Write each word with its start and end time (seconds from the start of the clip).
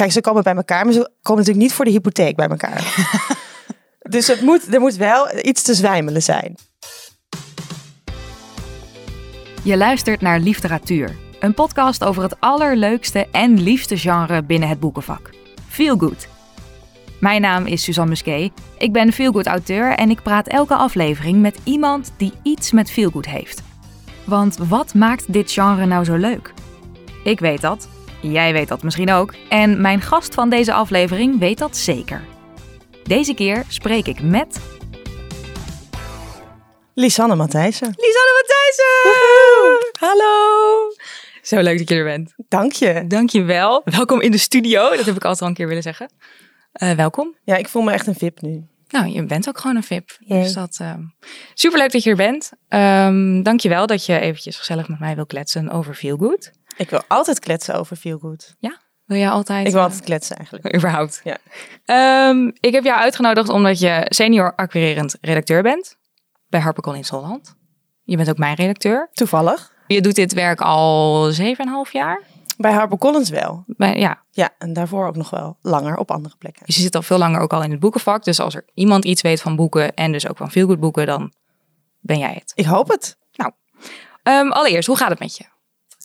Kijk, 0.00 0.12
ze 0.12 0.20
komen 0.20 0.42
bij 0.42 0.54
elkaar, 0.54 0.84
maar 0.84 0.92
ze 0.92 1.10
komen 1.22 1.42
natuurlijk 1.42 1.66
niet 1.66 1.72
voor 1.72 1.84
de 1.84 1.90
hypotheek 1.90 2.36
bij 2.36 2.48
elkaar. 2.48 3.06
dus 4.14 4.26
het 4.26 4.40
moet, 4.40 4.74
er 4.74 4.80
moet 4.80 4.94
wel 4.94 5.28
iets 5.42 5.62
te 5.62 5.74
zwijmelen 5.74 6.22
zijn. 6.22 6.54
Je 9.62 9.76
luistert 9.76 10.20
naar 10.20 10.40
Literatuur, 10.40 11.16
een 11.40 11.54
podcast 11.54 12.04
over 12.04 12.22
het 12.22 12.40
allerleukste 12.40 13.26
en 13.32 13.60
liefste 13.62 13.96
genre 13.96 14.42
binnen 14.42 14.68
het 14.68 14.80
boekenvak. 14.80 15.30
Feel 15.68 15.96
Good. 15.96 16.28
Mijn 17.18 17.40
naam 17.40 17.66
is 17.66 17.82
Suzanne 17.82 18.10
Musquet. 18.10 18.52
Ik 18.78 18.92
ben 18.92 19.12
Feelgood 19.12 19.46
auteur 19.46 19.94
en 19.94 20.10
ik 20.10 20.22
praat 20.22 20.48
elke 20.48 20.74
aflevering 20.74 21.40
met 21.40 21.58
iemand 21.64 22.12
die 22.16 22.32
iets 22.42 22.72
met 22.72 22.90
Feelgood 22.90 23.26
heeft. 23.26 23.62
Want 24.24 24.56
wat 24.56 24.94
maakt 24.94 25.32
dit 25.32 25.52
genre 25.52 25.86
nou 25.86 26.04
zo 26.04 26.14
leuk? 26.14 26.52
Ik 27.24 27.40
weet 27.40 27.60
dat, 27.60 27.88
jij 28.20 28.52
weet 28.52 28.68
dat 28.68 28.82
misschien 28.82 29.12
ook 29.12 29.34
en 29.48 29.80
mijn 29.80 30.00
gast 30.00 30.34
van 30.34 30.50
deze 30.50 30.72
aflevering 30.72 31.38
weet 31.38 31.58
dat 31.58 31.76
zeker. 31.76 32.22
Deze 33.02 33.34
keer 33.34 33.64
spreek 33.68 34.06
ik 34.06 34.22
met 34.22 34.60
Lisanne 36.94 37.34
Matthijssen. 37.34 37.86
Lisanne 37.88 38.42
Matthijssen! 38.42 39.88
Hallo! 40.08 40.90
Zo 41.42 41.60
leuk 41.60 41.78
dat 41.78 41.88
je 41.88 41.94
er 41.94 42.04
bent. 42.04 42.34
Dank 42.48 42.72
je. 42.72 43.04
Dank 43.06 43.30
je 43.30 43.42
wel. 43.42 43.82
Welkom 43.84 44.20
in 44.20 44.30
de 44.30 44.38
studio. 44.38 44.96
Dat 44.96 45.06
heb 45.06 45.16
ik 45.16 45.24
altijd 45.24 45.42
al 45.42 45.48
een 45.48 45.54
keer 45.54 45.66
willen 45.66 45.82
zeggen. 45.82 46.12
Uh, 46.82 46.92
welkom. 46.92 47.36
Ja, 47.44 47.56
ik 47.56 47.68
voel 47.68 47.82
me 47.82 47.92
echt 47.92 48.06
een 48.06 48.14
VIP 48.14 48.40
nu. 48.40 48.68
Nou, 48.88 49.06
je 49.06 49.24
bent 49.24 49.48
ook 49.48 49.58
gewoon 49.58 49.76
een 49.76 49.82
VIP. 49.82 50.16
Yay. 50.18 50.42
Dus 50.42 50.52
dat 50.52 50.78
uh, 50.82 50.94
superleuk 51.54 51.92
dat 51.92 52.02
je 52.02 52.10
er 52.10 52.16
bent. 52.16 52.52
Um, 52.68 53.42
Dank 53.42 53.60
je 53.60 53.68
wel 53.68 53.86
dat 53.86 54.06
je 54.06 54.18
eventjes 54.18 54.56
gezellig 54.56 54.88
met 54.88 54.98
mij 54.98 55.14
wil 55.14 55.26
kletsen 55.26 55.70
over 55.70 55.94
Feel 55.94 56.16
Good. 56.16 56.50
Ik 56.80 56.90
wil 56.90 57.02
altijd 57.08 57.38
kletsen 57.38 57.74
over 57.74 57.96
Feel 57.96 58.18
Good. 58.18 58.54
Ja? 58.58 58.78
Wil 59.04 59.18
jij 59.18 59.30
altijd? 59.30 59.66
Ik 59.66 59.72
wil 59.72 59.82
altijd 59.82 60.00
kletsen 60.02 60.36
eigenlijk. 60.36 60.74
Überhaupt. 60.76 61.20
Ja. 61.24 61.38
Um, 62.28 62.52
ik 62.60 62.72
heb 62.72 62.84
jou 62.84 63.00
uitgenodigd 63.00 63.48
omdat 63.48 63.78
je 63.78 64.06
senior 64.08 64.54
acquirerend 64.54 65.16
redacteur 65.20 65.62
bent 65.62 65.96
bij 66.48 66.60
HarperCollins 66.60 67.08
Holland. 67.08 67.54
Je 68.02 68.16
bent 68.16 68.28
ook 68.28 68.38
mijn 68.38 68.54
redacteur. 68.54 69.08
Toevallig. 69.12 69.72
Je 69.86 70.00
doet 70.00 70.14
dit 70.14 70.32
werk 70.32 70.60
al 70.60 71.32
7,5 71.32 71.42
jaar. 71.92 72.22
Bij 72.56 72.72
HarperCollins 72.72 73.30
wel. 73.30 73.64
Bij, 73.66 73.98
ja. 73.98 74.22
Ja, 74.30 74.50
en 74.58 74.72
daarvoor 74.72 75.06
ook 75.06 75.16
nog 75.16 75.30
wel 75.30 75.56
langer 75.62 75.96
op 75.96 76.10
andere 76.10 76.34
plekken. 76.38 76.66
Dus 76.66 76.76
je 76.76 76.82
zit 76.82 76.94
al 76.94 77.02
veel 77.02 77.18
langer 77.18 77.40
ook 77.40 77.52
al 77.52 77.62
in 77.62 77.70
het 77.70 77.80
boekenvak. 77.80 78.24
Dus 78.24 78.40
als 78.40 78.54
er 78.54 78.64
iemand 78.74 79.04
iets 79.04 79.22
weet 79.22 79.40
van 79.40 79.56
boeken 79.56 79.94
en 79.94 80.12
dus 80.12 80.28
ook 80.28 80.36
van 80.36 80.50
veel 80.50 80.66
goed 80.66 80.80
boeken, 80.80 81.06
dan 81.06 81.32
ben 82.00 82.18
jij 82.18 82.32
het. 82.32 82.52
Ik 82.54 82.64
hoop 82.64 82.88
het. 82.88 83.18
Nou, 83.32 83.52
um, 84.22 84.52
allereerst, 84.52 84.86
hoe 84.86 84.96
gaat 84.96 85.10
het 85.10 85.18
met 85.18 85.36
je? 85.36 85.44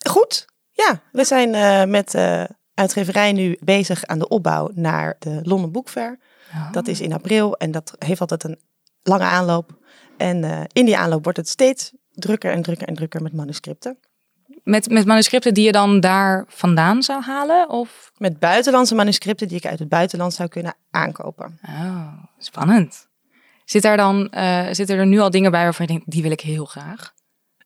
Goed. 0.10 0.54
Ja, 0.76 1.02
we 1.12 1.24
zijn 1.24 1.54
uh, 1.54 1.84
met 1.92 2.14
uh, 2.14 2.44
uitgeverij 2.74 3.34
nu 3.34 3.58
bezig 3.60 4.06
aan 4.06 4.20
de 4.20 4.28
opbouw 4.28 4.70
naar 4.74 5.16
de 5.20 5.40
Londen 5.44 5.72
Book 5.72 5.90
Fair. 5.90 6.20
Oh. 6.54 6.72
Dat 6.72 6.88
is 6.88 7.02
in 7.02 7.14
april 7.14 7.58
en 7.58 7.72
dat 7.72 7.96
heeft 8.00 8.22
altijd 8.22 8.44
een 8.44 8.60
lange 9.04 9.24
aanloop. 9.24 9.78
En 10.18 10.44
uh, 10.44 10.62
in 10.72 10.86
die 10.86 10.98
aanloop 10.98 11.24
wordt 11.24 11.38
het 11.38 11.50
steeds 11.50 11.92
drukker 12.12 12.52
en 12.52 12.62
drukker 12.62 12.88
en 12.88 12.96
drukker 12.96 13.22
met 13.22 13.34
manuscripten. 13.34 13.98
Met, 14.64 14.90
met 14.90 15.06
manuscripten 15.06 15.54
die 15.54 15.66
je 15.66 15.72
dan 15.72 16.00
daar 16.00 16.46
vandaan 16.48 17.04
zou 17.04 17.24
halen? 17.24 17.70
Of? 17.70 18.12
Met 18.18 18.40
buitenlandse 18.40 18.96
manuscripten 18.96 19.48
die 19.48 19.58
ik 19.58 19.66
uit 19.66 19.80
het 19.80 19.90
buitenland 19.90 20.34
zou 20.34 20.50
kunnen 20.50 20.76
aankopen. 20.92 21.60
Oh, 21.68 22.14
spannend. 22.38 23.08
Zit 23.66 23.86
er 23.86 23.98
dan 23.98 24.32
uh, 24.32 24.68
zitten 24.72 24.98
er 24.98 25.06
nu 25.06 25.20
al 25.20 25.30
dingen 25.30 25.52
bij 25.52 25.64
waarvan 25.64 25.86
je 25.86 25.92
denkt, 25.92 26.12
die 26.12 26.22
wil 26.22 26.32
ik 26.32 26.42
heel 26.42 26.66
graag? 26.66 27.14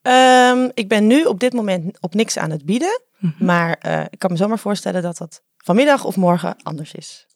Um, 0.02 0.72
ik 0.74 0.88
ben 0.88 1.08
nu 1.08 1.24
op 1.24 1.40
dit 1.40 1.54
moment 1.54 1.98
op 2.00 2.14
niks 2.14 2.38
aan 2.38 2.52
het 2.52 2.66
bieden. 2.66 3.02
Mm 3.18 3.34
-hmm. 3.38 3.46
Maar 3.46 3.80
uh, 3.88 4.02
ik 4.10 4.20
kan 4.20 4.32
me 4.32 4.38
zomaar 4.38 4.60
voorstellen 4.60 5.02
dat 5.02 5.18
dat 5.18 5.42
vanmiddag 5.58 6.04
of 6.04 6.16
morgen 6.16 6.56
anders 6.64 6.94
is. 6.94 7.28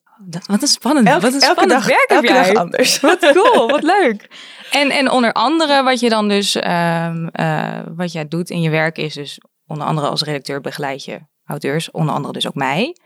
Wat 0.45 0.61
een 0.61 0.67
spannend, 0.67 1.08
elke, 1.08 1.22
wat 1.22 1.34
een 1.34 1.41
elke 1.41 1.61
spannend 1.61 1.80
dag, 1.80 1.86
werk 1.86 2.09
heb 2.09 2.17
elke 2.17 2.34
jij. 2.34 2.53
dag 2.53 2.64
anders. 2.64 3.00
Wat 3.00 3.19
cool, 3.36 3.67
wat 3.67 3.84
leuk. 3.84 4.28
En, 4.72 4.89
en 4.89 5.09
onder 5.09 5.31
andere 5.34 5.84
wat 5.84 6.00
je 6.00 6.09
dan 6.09 6.28
dus, 6.28 6.56
um, 6.56 7.29
uh, 7.40 7.79
wat 7.96 8.12
jij 8.12 8.28
doet 8.28 8.50
in 8.50 8.62
je 8.62 8.69
werk 8.69 8.97
is 8.97 9.13
dus 9.13 9.40
onder 9.68 9.88
andere 9.88 10.07
als 10.07 10.24
redacteur 10.24 10.62
begeleid 10.62 11.06
je 11.06 11.19
auteurs, 11.45 11.91
onder 11.91 12.16
andere 12.16 12.34
dus 12.34 12.47
ook 12.47 12.56
mij. 12.56 12.97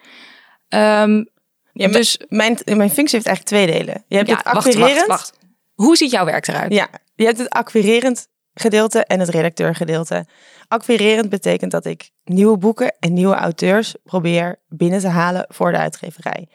Um, 0.69 1.29
ja, 1.73 1.87
dus 1.87 2.19
mijn, 2.27 2.57
mijn 2.65 2.89
functie 2.89 3.15
heeft 3.15 3.27
eigenlijk 3.27 3.43
twee 3.43 3.65
delen. 3.65 4.03
Je 4.07 4.15
hebt 4.15 4.29
ja, 4.29 4.35
het 4.35 4.45
acquirerend. 4.45 4.95
Wacht, 4.95 5.07
wacht, 5.07 5.31
wacht. 5.31 5.33
Hoe 5.73 5.95
ziet 5.95 6.11
jouw 6.11 6.25
werk 6.25 6.47
eruit? 6.47 6.73
Ja, 6.73 6.87
je 7.15 7.25
hebt 7.25 7.37
het 7.37 7.49
acquirerend 7.49 8.27
gedeelte 8.59 9.05
en 9.05 9.19
het 9.19 9.29
redacteurgedeelte. 9.29 10.25
Acquirerend 10.67 11.29
betekent 11.29 11.71
dat 11.71 11.85
ik 11.85 12.11
nieuwe 12.23 12.57
boeken 12.57 12.95
en 12.99 13.13
nieuwe 13.13 13.35
auteurs 13.35 13.95
probeer 14.03 14.59
binnen 14.67 14.99
te 14.99 15.07
halen 15.07 15.45
voor 15.49 15.71
de 15.71 15.77
uitgeverij. 15.77 16.47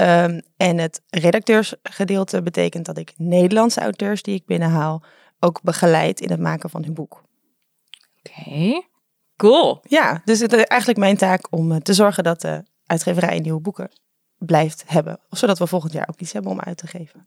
Um, 0.00 0.42
en 0.56 0.78
het 0.78 1.02
redacteursgedeelte 1.08 2.42
betekent 2.42 2.86
dat 2.86 2.98
ik 2.98 3.12
Nederlandse 3.16 3.80
auteurs 3.80 4.22
die 4.22 4.34
ik 4.34 4.46
binnenhaal 4.46 5.02
ook 5.40 5.62
begeleid 5.62 6.20
in 6.20 6.30
het 6.30 6.40
maken 6.40 6.70
van 6.70 6.84
hun 6.84 6.94
boek. 6.94 7.22
Oké, 8.18 8.40
okay. 8.40 8.88
cool. 9.36 9.80
Ja, 9.82 10.22
dus 10.24 10.40
het 10.40 10.52
is 10.52 10.64
eigenlijk 10.64 11.00
mijn 11.00 11.16
taak 11.16 11.46
om 11.50 11.82
te 11.82 11.94
zorgen 11.94 12.24
dat 12.24 12.40
de 12.40 12.64
uitgeverij 12.86 13.38
nieuwe 13.38 13.60
boeken 13.60 13.90
blijft 14.38 14.84
hebben. 14.86 15.20
Zodat 15.30 15.58
we 15.58 15.66
volgend 15.66 15.92
jaar 15.92 16.08
ook 16.08 16.20
iets 16.20 16.32
hebben 16.32 16.52
om 16.52 16.60
uit 16.60 16.76
te 16.76 16.86
geven. 16.86 17.26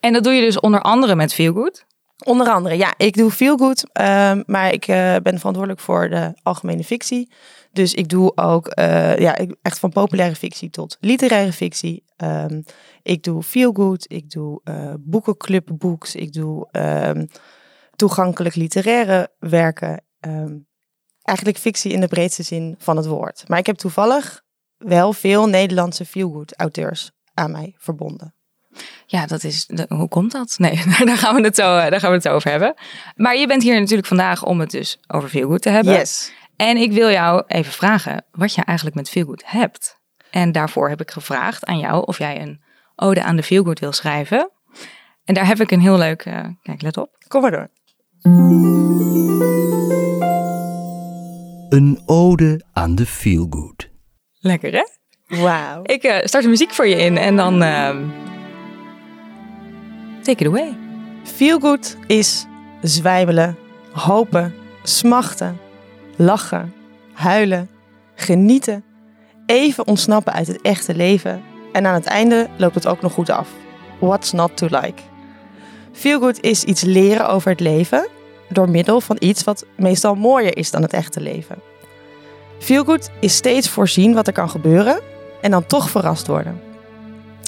En 0.00 0.12
dat 0.12 0.24
doe 0.24 0.32
je 0.32 0.40
dus 0.40 0.60
onder 0.60 0.82
andere 0.82 1.14
met 1.14 1.34
Feelgood? 1.34 1.86
Onder 2.24 2.48
andere, 2.48 2.76
ja. 2.76 2.94
Ik 2.96 3.16
doe 3.16 3.30
Feelgood, 3.30 3.84
um, 4.00 4.42
maar 4.46 4.72
ik 4.72 4.88
uh, 4.88 5.16
ben 5.16 5.38
verantwoordelijk 5.38 5.80
voor 5.80 6.08
de 6.08 6.32
algemene 6.42 6.84
fictie. 6.84 7.32
Dus 7.72 7.94
ik 7.94 8.08
doe 8.08 8.36
ook 8.36 8.78
uh, 8.78 9.18
ja, 9.18 9.38
echt 9.62 9.78
van 9.78 9.90
populaire 9.90 10.34
fictie 10.34 10.70
tot 10.70 10.96
literaire 11.00 11.52
fictie. 11.52 12.04
Um, 12.16 12.64
ik 13.02 13.22
doe 13.22 13.42
feelgood, 13.42 14.04
ik 14.08 14.30
doe 14.30 14.60
uh, 14.64 14.94
boekenclubbooks, 15.00 16.14
ik 16.14 16.32
doe 16.32 16.68
um, 16.72 17.28
toegankelijk 17.96 18.54
literaire 18.54 19.32
werken. 19.38 20.04
Eigenlijk 21.22 21.58
fictie 21.58 21.92
in 21.92 22.00
de 22.00 22.08
breedste 22.08 22.42
zin 22.42 22.74
van 22.78 22.96
het 22.96 23.06
woord. 23.06 23.44
Maar 23.48 23.58
ik 23.58 23.66
heb 23.66 23.76
toevallig 23.76 24.42
wel 24.76 25.12
veel 25.12 25.46
Nederlandse 25.46 26.04
feelgood 26.04 26.56
auteurs 26.56 27.10
aan 27.34 27.50
mij 27.50 27.74
verbonden. 27.76 28.34
Ja, 29.06 29.26
dat 29.26 29.44
is. 29.44 29.66
De, 29.66 29.84
hoe 29.88 30.08
komt 30.08 30.32
dat? 30.32 30.54
Nee, 30.58 30.82
daar 31.04 31.16
gaan, 31.16 31.34
we 31.34 31.40
het 31.42 31.56
zo, 31.56 31.62
daar 31.62 32.00
gaan 32.00 32.08
we 32.08 32.14
het 32.14 32.24
zo 32.24 32.32
over 32.34 32.50
hebben. 32.50 32.74
Maar 33.16 33.36
je 33.36 33.46
bent 33.46 33.62
hier 33.62 33.80
natuurlijk 33.80 34.08
vandaag 34.08 34.44
om 34.44 34.60
het 34.60 34.70
dus 34.70 34.98
over 35.06 35.28
feelgood 35.28 35.62
te 35.62 35.70
hebben. 35.70 35.92
Yes. 35.92 36.32
En 36.58 36.76
ik 36.76 36.92
wil 36.92 37.10
jou 37.10 37.42
even 37.46 37.72
vragen 37.72 38.24
wat 38.30 38.54
je 38.54 38.62
eigenlijk 38.64 38.96
met 38.96 39.08
Feelgood 39.08 39.42
hebt. 39.46 39.98
En 40.30 40.52
daarvoor 40.52 40.88
heb 40.88 41.00
ik 41.00 41.10
gevraagd 41.10 41.64
aan 41.64 41.78
jou 41.78 42.06
of 42.06 42.18
jij 42.18 42.40
een 42.40 42.62
ode 42.96 43.22
aan 43.22 43.36
de 43.36 43.42
Feelgood 43.42 43.78
wil 43.78 43.92
schrijven. 43.92 44.50
En 45.24 45.34
daar 45.34 45.46
heb 45.46 45.60
ik 45.60 45.70
een 45.70 45.80
heel 45.80 45.98
leuk... 45.98 46.24
Uh, 46.24 46.44
kijk, 46.62 46.82
let 46.82 46.96
op. 46.96 47.24
Kom 47.28 47.42
maar 47.42 47.50
door. 47.50 47.68
Een 51.68 52.02
ode 52.06 52.64
aan 52.72 52.94
de 52.94 53.06
Feelgood. 53.06 53.90
Lekker, 54.38 54.72
hè? 54.72 54.84
Wauw. 55.42 55.80
Ik 55.82 56.04
uh, 56.04 56.16
start 56.22 56.44
de 56.44 56.50
muziek 56.50 56.70
voor 56.70 56.86
je 56.86 56.96
in 56.96 57.16
en 57.16 57.36
dan... 57.36 57.62
Uh, 57.62 57.96
take 60.28 60.44
it 60.44 60.46
away. 60.46 60.76
Feelgood 61.24 61.96
is 62.06 62.46
zwijbelen, 62.82 63.56
hopen, 63.92 64.54
smachten 64.82 65.58
lachen, 66.16 66.74
huilen, 67.12 67.68
genieten, 68.14 68.84
even 69.46 69.86
ontsnappen 69.86 70.32
uit 70.32 70.46
het 70.46 70.60
echte 70.62 70.94
leven 70.94 71.42
en 71.72 71.86
aan 71.86 71.94
het 71.94 72.06
einde 72.06 72.48
loopt 72.56 72.74
het 72.74 72.86
ook 72.86 73.00
nog 73.00 73.12
goed 73.12 73.30
af. 73.30 73.48
What's 73.98 74.32
not 74.32 74.56
to 74.56 74.66
like? 74.70 75.02
Feelgood 75.92 76.40
is 76.40 76.64
iets 76.64 76.82
leren 76.82 77.28
over 77.28 77.50
het 77.50 77.60
leven 77.60 78.08
door 78.48 78.70
middel 78.70 79.00
van 79.00 79.16
iets 79.20 79.44
wat 79.44 79.66
meestal 79.76 80.14
mooier 80.14 80.56
is 80.56 80.70
dan 80.70 80.82
het 80.82 80.92
echte 80.92 81.20
leven. 81.20 81.56
Feelgood 82.58 83.10
is 83.20 83.36
steeds 83.36 83.68
voorzien 83.68 84.14
wat 84.14 84.26
er 84.26 84.32
kan 84.32 84.50
gebeuren 84.50 85.00
en 85.40 85.50
dan 85.50 85.66
toch 85.66 85.90
verrast 85.90 86.26
worden. 86.26 86.60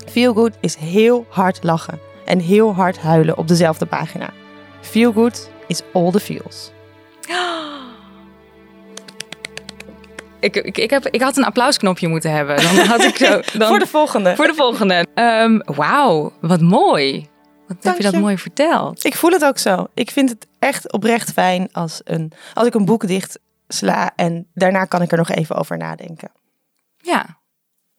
Feelgood 0.07 0.57
is 0.61 0.75
heel 0.75 1.27
hard 1.29 1.63
lachen 1.63 2.09
en 2.31 2.39
heel 2.39 2.75
hard 2.75 2.99
huilen 2.99 3.39
op 3.39 3.49
dezelfde 3.49 3.87
pagina. 3.87 4.31
Feelgood 4.81 5.51
is 5.67 5.83
all 5.93 6.11
the 6.11 6.21
feels. 6.21 6.71
Ik, 10.41 10.57
ik, 10.57 10.79
ik, 10.79 10.91
heb, 10.91 11.07
ik 11.07 11.21
had 11.21 11.37
een 11.37 11.45
applausknopje 11.45 12.09
moeten 12.09 12.33
hebben. 12.33 12.57
Dan 12.57 12.77
had 12.87 13.03
ik 13.03 13.17
zo, 13.17 13.41
dan, 13.59 13.69
voor 13.69 13.79
de 13.79 13.87
volgende. 13.87 14.37
Voor 14.37 14.47
de 14.47 14.55
volgende. 14.55 15.07
Um, 15.15 15.63
Wauw, 15.65 16.33
wat 16.41 16.61
mooi. 16.61 17.29
Wat 17.67 17.77
heb 17.81 17.97
je 17.97 18.03
dat 18.03 18.15
mooi 18.15 18.39
verteld. 18.39 19.05
Ik 19.05 19.15
voel 19.15 19.31
het 19.31 19.45
ook 19.45 19.59
zo. 19.59 19.87
Ik 19.95 20.11
vind 20.11 20.29
het 20.29 20.47
echt 20.59 20.93
oprecht 20.93 21.33
fijn 21.33 21.69
als, 21.73 22.01
een, 22.05 22.33
als 22.55 22.67
ik 22.67 22.75
een 22.75 22.85
boek 22.85 23.07
dicht 23.07 23.39
sla 23.69 24.13
en 24.17 24.47
daarna 24.55 24.85
kan 24.85 25.03
ik 25.03 25.13
er 25.13 25.19
nog 25.19 25.31
even 25.31 25.57
over 25.57 25.77
nadenken. 25.77 26.33
Ja, 26.97 27.40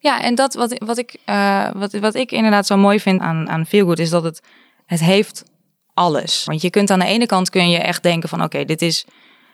ja 0.01 0.21
en 0.21 0.35
dat 0.35 0.53
wat, 0.53 0.83
wat, 0.85 0.97
ik, 0.97 1.17
uh, 1.25 1.69
wat, 1.73 1.93
wat 1.93 2.15
ik 2.15 2.31
inderdaad 2.31 2.65
zo 2.65 2.77
mooi 2.77 2.99
vind 2.99 3.21
aan, 3.21 3.49
aan 3.49 3.65
Feelgood 3.65 3.99
is 3.99 4.09
dat 4.09 4.23
het, 4.23 4.41
het 4.85 4.99
heeft 4.99 5.43
alles. 5.93 6.43
Want 6.45 6.61
je 6.61 6.69
kunt 6.69 6.89
aan 6.89 6.99
de 6.99 7.05
ene 7.05 7.25
kant 7.25 7.49
kun 7.49 7.69
je 7.69 7.77
echt 7.77 8.03
denken 8.03 8.29
van 8.29 8.43
oké, 8.43 8.65
dit 8.65 8.81
is 8.81 9.05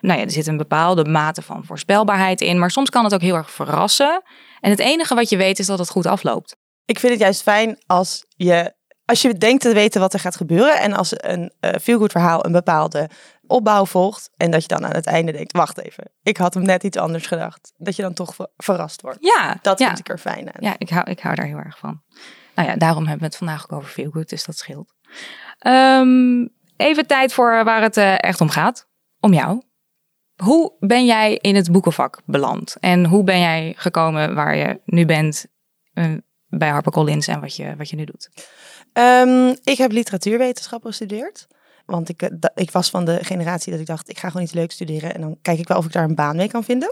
nou 0.02 0.20
ja, 0.20 0.26
er 0.26 0.32
zit 0.32 0.48
een 0.48 0.58
bepaalde 0.58 1.06
mate 1.06 1.42
van 1.42 1.66
voorspelbaarheid 1.66 2.42
in. 2.42 2.60
Maar 2.60 2.72
soms 2.72 2.90
kan 2.90 3.04
het 3.04 3.14
ook 3.14 3.22
heel 3.22 3.36
erg 3.36 3.52
verrassen. 3.52 4.22
En 4.60 4.70
het 4.70 4.80
enige 4.80 5.16
wat 5.16 5.30
je 5.30 5.38
weet 5.38 5.60
is 5.60 5.66
dat 5.66 5.80
het 5.80 5.90
goed 5.90 6.06
afloopt. 6.06 6.56
Ik 6.86 7.00
vind 7.00 7.12
het 7.12 7.22
juist 7.22 7.42
fijn 7.42 7.78
als 7.86 8.26
je, 8.28 8.74
als 9.06 9.22
je 9.22 9.38
denkt 9.38 9.62
te 9.62 9.74
weten 9.74 10.02
wat 10.02 10.14
er 10.14 10.20
gaat 10.20 10.36
gebeuren. 10.36 10.80
En 10.80 10.94
als 10.94 11.14
een 11.16 11.54
uh, 11.62 11.72
feel-good 11.82 12.12
verhaal 12.12 12.46
een 12.46 12.52
bepaalde 12.52 13.10
opbouw 13.48 13.86
volgt. 13.86 14.30
En 14.38 14.52
dat 14.52 14.62
je 14.62 14.68
dan 14.68 14.86
aan 14.86 14.96
het 14.96 15.06
einde 15.06 15.32
denkt, 15.32 15.52
wacht 15.52 15.78
even, 15.78 16.12
ik 16.24 16.38
had 16.38 16.54
hem 16.54 16.64
net 16.64 16.84
iets 16.84 16.98
anders 16.98 17.26
gedacht. 17.28 17.74
Dat 17.78 17.96
je 17.96 18.02
dan 18.02 18.14
toch 18.14 18.36
ver- 18.36 18.50
verrast 18.58 19.02
wordt. 19.02 19.18
Ja, 19.22 19.58
Dat 19.62 19.80
ja. 19.80 19.88
vind 19.88 20.00
ik 20.00 20.10
er 20.10 20.18
fijn 20.18 20.48
aan. 20.48 20.62
Ja, 20.64 20.76
ik 20.78 20.90
hou, 20.90 21.10
ik 21.12 21.20
hou 21.20 21.36
daar 21.36 21.46
heel 21.46 21.58
erg 21.58 21.78
van. 21.78 22.02
Nou 22.56 22.68
ja, 22.70 22.76
daarom 22.76 23.02
hebben 23.04 23.20
we 23.20 23.26
het 23.26 23.38
vandaag 23.38 23.64
ook 23.64 23.72
over 23.78 23.90
feel 23.90 24.12
good, 24.12 24.30
dus 24.30 24.46
dat 24.46 24.58
scheelt. 24.58 24.94
Ehm, 25.60 26.48
even 26.78 27.08
tijd 27.08 27.34
voor 27.34 27.64
waar 27.64 27.82
het 27.82 27.98
eh, 27.98 28.14
echt 28.18 28.42
om 28.42 28.50
gaat. 28.50 28.88
Om 29.20 29.34
jou. 29.34 29.62
Hoe 30.44 30.74
ben 30.80 31.06
jij 31.06 31.36
in 31.36 31.56
het 31.56 31.72
boekenvak 31.72 32.22
beland? 32.26 32.76
En 32.80 33.06
hoe 33.06 33.24
ben 33.24 33.40
jij 33.40 33.74
gekomen 33.78 34.36
waar 34.36 34.56
je 34.56 34.82
nu 34.86 35.06
bent 35.06 35.46
eh, 35.94 36.14
bij 36.48 36.70
HarperCollins 36.70 37.28
en 37.28 37.40
wat 37.42 37.56
je, 37.56 37.76
wat 37.76 37.90
je 37.90 37.96
nu 37.96 38.06
doet? 38.06 38.30
Ehm, 38.98 39.56
ik 39.64 39.78
heb 39.78 39.92
literatuurwetenschap 39.92 40.84
gestudeerd. 40.84 41.48
Want 41.86 42.10
ik, 42.10 42.22
eh, 42.22 42.50
ik 42.56 42.72
was 42.72 42.90
van 42.90 43.06
de 43.06 43.20
generatie 43.24 43.72
dat 43.72 43.82
ik 43.82 43.88
dacht, 43.88 44.10
ik 44.10 44.18
ga 44.18 44.28
gewoon 44.28 44.44
iets 44.44 44.54
leuks 44.54 44.74
studeren. 44.74 45.14
En 45.14 45.22
dan 45.22 45.38
kijk 45.42 45.60
ik 45.60 45.68
wel 45.68 45.78
of 45.78 45.86
ik 45.86 45.92
daar 45.92 46.04
een 46.04 46.16
baan 46.16 46.36
mee 46.36 46.48
kan 46.48 46.64
vinden. 46.64 46.92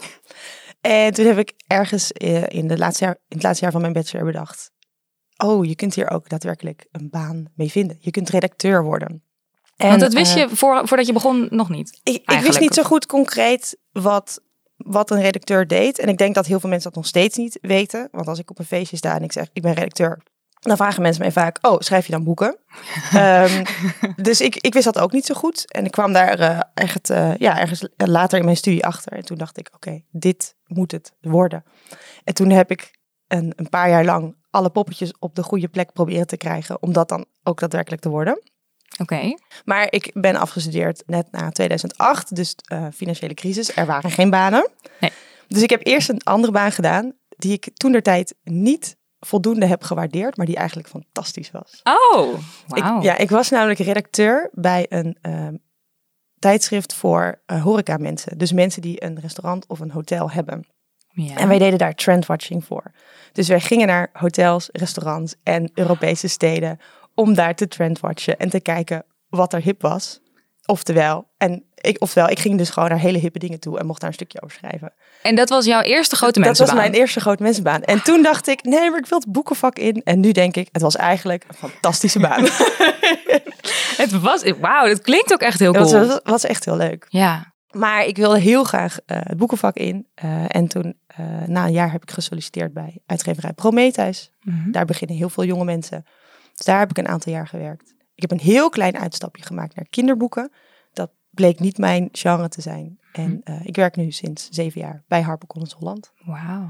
En 0.81 1.13
toen 1.13 1.25
heb 1.25 1.37
ik 1.37 1.53
ergens 1.67 2.11
eh, 2.11 2.43
in, 2.47 2.67
de 2.67 2.77
laatste 2.77 3.05
jaar, 3.05 3.13
in 3.13 3.35
het 3.35 3.43
laatste 3.43 3.63
jaar 3.63 3.71
van 3.71 3.81
mijn 3.81 3.93
bachelor 3.93 4.25
bedacht. 4.25 4.71
Oh, 5.37 5.65
je 5.65 5.75
kunt 5.75 5.95
hier 5.95 6.11
ook 6.11 6.29
daadwerkelijk 6.29 6.85
een 6.91 7.09
baan 7.09 7.45
mee 7.55 7.71
vinden. 7.71 7.97
Je 7.99 8.11
kunt 8.11 8.29
redacteur 8.29 8.83
worden. 8.83 9.23
En, 9.75 9.87
Want 9.87 10.01
dat 10.01 10.13
wist 10.13 10.35
eh, 10.35 10.41
je 10.41 10.55
voor, 10.55 10.87
voordat 10.87 11.07
je 11.07 11.13
begon 11.13 11.47
nog 11.49 11.69
niet. 11.69 11.99
ik, 12.03 12.31
ik 12.31 12.39
wist 12.39 12.59
niet 12.59 12.73
zo 12.73 12.83
goed 12.83 13.05
concreet 13.05 13.77
wat, 13.91 14.41
wat 14.77 15.11
een 15.11 15.21
redacteur 15.21 15.67
deed. 15.67 15.99
En 15.99 16.07
ik 16.07 16.17
denk 16.17 16.35
dat 16.35 16.45
heel 16.45 16.59
veel 16.59 16.69
mensen 16.69 16.89
dat 16.89 16.99
nog 16.99 17.09
steeds 17.09 17.37
niet 17.37 17.57
weten. 17.61 18.07
Want 18.11 18.27
als 18.27 18.39
ik 18.39 18.49
op 18.49 18.59
een 18.59 18.65
feestje 18.65 18.97
sta 18.97 19.15
en 19.15 19.23
ik 19.23 19.31
zeg, 19.31 19.47
ik 19.53 19.61
ben 19.61 19.73
redacteur. 19.73 20.23
Dan 20.65 20.77
vragen 20.77 21.01
mensen 21.01 21.21
mij 21.21 21.31
vaak, 21.31 21.57
oh, 21.61 21.79
schrijf 21.79 22.05
je 22.05 22.11
dan 22.11 22.23
boeken? 22.23 22.57
Ehm, 23.13 23.65
dus 24.15 24.41
ik, 24.41 24.55
ik 24.55 24.73
wist 24.73 24.85
dat 24.85 24.99
ook 24.99 25.11
niet 25.11 25.25
zo 25.25 25.33
goed. 25.33 25.71
En 25.71 25.85
ik 25.85 25.91
kwam 25.91 26.13
daar 26.13 26.69
echt, 26.73 27.09
eh, 27.09 27.35
ja, 27.35 27.59
ergens 27.59 27.87
later 27.95 28.39
in 28.39 28.45
mijn 28.45 28.57
studie 28.57 28.85
achter. 28.85 29.11
En 29.11 29.25
toen 29.25 29.37
dacht 29.37 29.57
ik, 29.57 29.69
oké, 29.75 30.01
dit 30.11 30.55
moet 30.65 30.91
het 30.91 31.13
worden. 31.21 31.63
En 32.23 32.33
toen 32.33 32.49
heb 32.49 32.71
ik 32.71 32.97
een, 33.27 33.53
een 33.55 33.69
paar 33.69 33.89
jaar 33.89 34.05
lang 34.05 34.35
alle 34.49 34.69
poppetjes 34.69 35.13
op 35.19 35.35
de 35.35 35.43
goede 35.43 35.67
plek 35.67 35.93
proberen 35.93 36.27
te 36.27 36.37
krijgen. 36.37 36.81
Om 36.81 36.93
dat 36.93 37.09
dan 37.09 37.25
ook 37.43 37.59
daadwerkelijk 37.59 38.01
te 38.01 38.09
worden. 38.09 38.41
Oké. 38.97 39.37
Maar 39.65 39.87
ik 39.89 40.11
ben 40.13 40.35
afgestudeerd 40.35 41.03
net 41.05 41.31
na 41.31 41.49
2008, 41.49 42.35
dus 42.35 42.55
eh, 42.65 42.87
financiële 42.93 43.33
crisis. 43.33 43.75
Er 43.75 43.85
waren 43.85 44.11
geen 44.11 44.29
banen. 44.29 44.69
Nee. 44.99 45.11
Dus 45.47 45.61
ik 45.61 45.69
heb 45.69 45.85
eerst 45.85 46.09
een 46.09 46.23
andere 46.23 46.53
baan 46.53 46.71
gedaan, 46.71 47.13
die 47.37 47.53
ik 47.53 47.69
toen 47.73 47.91
der 47.91 48.01
tijd 48.01 48.35
niet 48.43 48.97
voldoende 49.25 49.65
heb 49.65 49.83
gewaardeerd, 49.83 50.37
maar 50.37 50.45
die 50.45 50.55
eigenlijk 50.55 50.87
fantastisch 50.87 51.51
was. 51.51 51.81
Oh, 51.83 52.39
Ik, 52.67 53.01
ja, 53.01 53.17
ik 53.17 53.29
was 53.29 53.49
namelijk 53.49 53.79
redacteur 53.79 54.49
bij 54.53 54.85
een 54.89 55.17
ehm, 55.21 55.55
tijdschrift 56.39 56.93
voor 56.93 57.41
eh 57.45 57.63
horeca 57.63 57.97
mensen. 57.97 58.37
Dus 58.37 58.51
mensen 58.51 58.81
die 58.81 59.03
een 59.03 59.19
restaurant 59.19 59.67
of 59.67 59.79
een 59.79 59.91
hotel 59.91 60.31
hebben. 60.31 60.67
Ja. 61.09 61.35
En 61.35 61.47
wij 61.47 61.57
deden 61.57 61.77
daar 61.77 61.95
trendwatching 61.95 62.65
voor. 62.65 62.91
Dus 63.31 63.47
wij 63.47 63.59
gingen 63.59 63.87
naar 63.87 64.09
hotels, 64.13 64.69
restaurants 64.71 65.35
en 65.43 65.71
Europese 65.73 66.27
steden 66.27 66.79
om 67.13 67.33
daar 67.33 67.55
te 67.55 67.67
trendwatchen 67.67 68.37
en 68.37 68.49
te 68.49 68.59
kijken 68.59 69.05
wat 69.29 69.53
er 69.53 69.61
hip 69.61 69.81
was. 69.81 70.21
Oftewel, 70.65 71.27
en 71.37 71.63
ik, 71.75 72.01
oftewel, 72.01 72.29
ik 72.29 72.39
ging 72.39 72.57
dus 72.57 72.69
gewoon 72.69 72.89
naar 72.89 72.99
hele 72.99 73.17
hippe 73.17 73.39
dingen 73.39 73.59
toe 73.59 73.79
en 73.79 73.85
mocht 73.85 73.99
daar 73.99 74.09
een 74.09 74.15
stukje 74.15 74.41
over 74.41 74.57
schrijven. 74.57 74.93
En 75.25 75.35
dat 75.35 75.49
was 75.49 75.65
jouw 75.65 75.81
eerste 75.81 76.15
grote 76.15 76.39
Dat 76.39 76.43
mensenbaan? 76.43 76.75
was 76.75 76.83
mijn 76.83 76.95
eerste 76.95 77.19
grote 77.19 77.43
mensenbaan. 77.43 77.81
En 77.81 78.03
toen 78.03 78.23
dacht 78.23 78.47
ik, 78.47 78.63
nee, 78.63 78.89
maar 78.89 78.99
ik 78.99 79.05
wil 79.05 79.17
het 79.17 79.31
boekenvak 79.31 79.77
in. 79.77 80.01
En 80.03 80.19
nu 80.19 80.31
denk 80.31 80.55
ik, 80.55 80.69
het 80.71 80.81
was 80.81 80.95
eigenlijk 80.95 81.45
een 81.47 81.69
fantastische 81.69 82.19
baan. 82.19 82.43
Het 83.97 84.19
was, 84.21 84.43
wauw, 84.59 84.87
dat 84.87 85.01
klinkt 85.01 85.33
ook 85.33 85.39
echt 85.39 85.59
heel 85.59 85.73
cool. 85.73 85.91
was, 85.91 86.07
was, 86.07 86.19
was 86.23 86.45
echt 86.45 86.65
heel 86.65 86.77
leuk. 86.77 87.05
Ja. 87.09 87.53
Maar 87.71 88.05
ik 88.05 88.17
wilde 88.17 88.39
heel 88.39 88.63
graag 88.63 88.99
eh, 89.05 89.17
het 89.21 89.37
boekenvak 89.37 89.75
in. 89.75 90.07
Eh, 90.13 90.55
en 90.55 90.67
toen, 90.67 90.95
eh, 91.07 91.25
na 91.45 91.65
een 91.65 91.71
jaar, 91.71 91.91
heb 91.91 92.01
ik 92.01 92.11
gesolliciteerd 92.11 92.73
bij 92.73 92.97
uitgeverij 93.05 93.53
Prometheus. 93.53 94.31
Mhm. 94.41 94.71
Daar 94.71 94.85
beginnen 94.85 95.17
heel 95.17 95.29
veel 95.29 95.43
jonge 95.43 95.63
mensen. 95.63 96.05
Dus 96.55 96.65
daar 96.65 96.79
heb 96.79 96.89
ik 96.89 96.97
een 96.97 97.07
aantal 97.07 97.33
jaar 97.33 97.47
gewerkt. 97.47 97.93
Ik 98.15 98.21
heb 98.21 98.31
een 98.31 98.45
heel 98.45 98.69
klein 98.69 98.97
uitstapje 98.97 99.43
gemaakt 99.43 99.75
naar 99.75 99.87
kinderboeken. 99.89 100.51
Dat 100.93 101.11
bleek 101.29 101.59
niet 101.59 101.77
mijn 101.77 102.09
genre 102.11 102.49
te 102.49 102.61
zijn. 102.61 102.99
En 103.17 103.41
eh, 103.43 103.55
ik 103.63 103.75
werk 103.75 103.95
nu 103.95 104.11
sinds 104.11 104.47
zeven 104.49 104.81
jaar 104.81 105.03
bij 105.07 105.21
HarperCollins 105.21 105.73
Holland. 105.73 106.11
Wauw. 106.25 106.69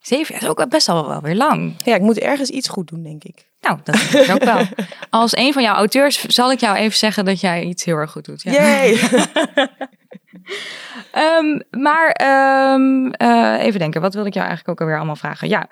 Zeven 0.00 0.34
jaar 0.34 0.42
is 0.42 0.48
ook 0.48 0.68
best 0.68 0.88
al 0.88 1.08
wel 1.08 1.20
weer 1.20 1.34
lang. 1.34 1.74
Ja, 1.84 1.94
ik 1.94 2.00
moet 2.00 2.18
ergens 2.18 2.50
iets 2.50 2.68
goed 2.68 2.88
doen, 2.88 3.02
denk 3.02 3.24
ik. 3.24 3.48
Nou, 3.60 3.78
dat 3.82 3.94
denk 3.94 4.26
ik 4.26 4.34
ook 4.34 4.44
wel. 4.44 4.66
Als 5.20 5.36
een 5.36 5.52
van 5.52 5.62
jouw 5.62 5.74
auteurs 5.74 6.24
zal 6.24 6.52
ik 6.52 6.60
jou 6.60 6.76
even 6.76 6.98
zeggen 6.98 7.24
dat 7.24 7.40
jij 7.40 7.64
iets 7.64 7.84
heel 7.84 7.96
erg 7.96 8.10
goed 8.10 8.24
doet. 8.24 8.42
Ja. 8.42 8.52
Yay! 8.52 8.98
Ehm, 11.12 11.60
maar 11.70 12.10
ehm, 12.10 13.06
eh, 13.06 13.64
even 13.66 13.78
denken, 13.78 14.00
wat 14.00 14.14
wilde 14.14 14.28
ik 14.28 14.34
jou 14.34 14.46
eigenlijk 14.46 14.68
ook 14.68 14.80
alweer 14.80 14.96
allemaal 14.96 15.16
vragen? 15.16 15.48
Ja, 15.48 15.68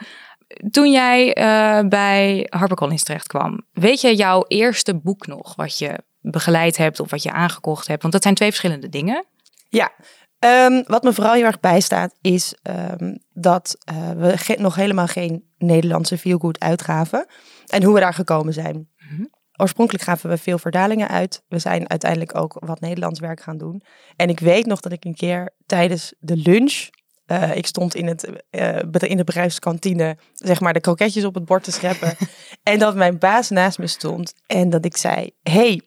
toen 0.70 0.90
jij 0.90 1.34
eh, 1.34 1.88
bij 1.88 2.46
HarperCollins 2.48 3.02
terecht 3.02 3.26
kwam, 3.26 3.60
weet 3.72 4.00
je 4.00 4.16
jouw 4.16 4.44
eerste 4.48 4.94
boek 4.94 5.26
nog 5.26 5.54
wat 5.54 5.78
je 5.78 5.98
begeleid 6.20 6.76
hebt 6.76 7.00
of 7.00 7.10
wat 7.10 7.22
je 7.22 7.32
aangekocht 7.32 7.86
hebt? 7.86 8.00
Want 8.02 8.12
dat 8.12 8.22
zijn 8.22 8.34
twee 8.34 8.48
verschillende 8.48 8.88
dingen. 8.88 9.24
Ja, 9.72 9.92
ehm, 10.38 10.82
wat 10.86 11.02
me 11.02 11.12
vooral 11.12 11.32
heel 11.32 11.44
erg 11.44 11.60
bijstaat 11.60 12.14
is 12.20 12.54
ehm, 12.62 13.14
dat 13.32 13.76
eh, 13.84 14.10
we 14.10 14.56
nog 14.58 14.74
helemaal 14.74 15.06
geen 15.06 15.44
Nederlandse 15.58 16.18
feelgood 16.18 16.60
uitgaven. 16.60 17.26
En 17.66 17.82
hoe 17.82 17.94
we 17.94 18.00
daar 18.00 18.14
gekomen 18.14 18.52
zijn. 18.52 18.88
Mhm. 18.96 19.24
Oorspronkelijk 19.56 20.04
gaven 20.04 20.30
we 20.30 20.36
veel 20.38 20.58
vertalingen 20.58 21.08
uit. 21.08 21.44
We 21.48 21.58
zijn 21.58 21.90
uiteindelijk 21.90 22.34
ook 22.34 22.56
wat 22.58 22.80
Nederlands 22.80 23.20
werk 23.20 23.40
gaan 23.40 23.58
doen. 23.58 23.82
En 24.16 24.28
ik 24.28 24.40
weet 24.40 24.66
nog 24.66 24.80
dat 24.80 24.92
ik 24.92 25.04
een 25.04 25.14
keer 25.14 25.54
tijdens 25.66 26.14
de 26.18 26.36
lunch... 26.36 26.88
eh, 27.26 27.56
ik 27.56 27.66
stond 27.66 27.94
in, 27.94 28.06
het, 28.06 28.42
eh, 28.50 28.78
in 28.90 29.16
de 29.16 29.24
bedrijfskantine, 29.24 30.16
zeg 30.32 30.60
maar, 30.60 30.72
de 30.72 30.80
kroketjes 30.80 31.24
op 31.24 31.34
het 31.34 31.44
bord 31.44 31.64
te 31.64 31.72
scheppen. 31.72 32.16
en 32.72 32.78
dat 32.78 32.94
mijn 32.94 33.18
baas 33.18 33.50
naast 33.50 33.78
me 33.78 33.86
stond. 33.86 34.34
En 34.46 34.70
dat 34.70 34.84
ik 34.84 34.96
zei, 34.96 35.30
hey, 35.42 35.82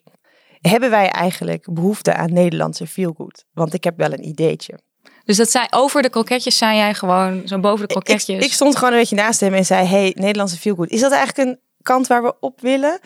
hebben 0.69 0.89
wij 0.89 1.09
eigenlijk 1.09 1.67
behoefte 1.73 2.13
aan 2.13 2.33
Nederlandse 2.33 2.87
feelgood? 2.87 3.45
Want 3.53 3.73
ik 3.73 3.83
heb 3.83 3.97
wel 3.97 4.13
een 4.13 4.27
ideetje. 4.27 4.79
Dus 5.23 5.37
dat 5.37 5.51
zei 5.51 5.65
over 5.69 6.01
de 6.01 6.09
kroketjes, 6.09 6.57
zei 6.57 6.77
jij 6.77 6.93
gewoon 6.93 7.47
zo 7.47 7.59
boven 7.59 7.87
de 7.87 7.93
kroketjes. 7.93 8.45
ik 8.45 8.53
stond 8.53 8.75
gewoon 8.75 8.93
een 8.93 8.99
beetje 8.99 9.15
naast 9.15 9.39
hem 9.39 9.53
en 9.53 9.65
zei, 9.65 9.87
hey, 9.87 10.13
Nederlandse 10.17 10.57
feelgood. 10.57 10.89
Is 10.89 11.01
dat 11.01 11.11
eigenlijk 11.11 11.49
een 11.49 11.59
kant 11.81 12.07
waar 12.07 12.23
we 12.23 12.35
op 12.39 12.61
willen? 12.61 12.99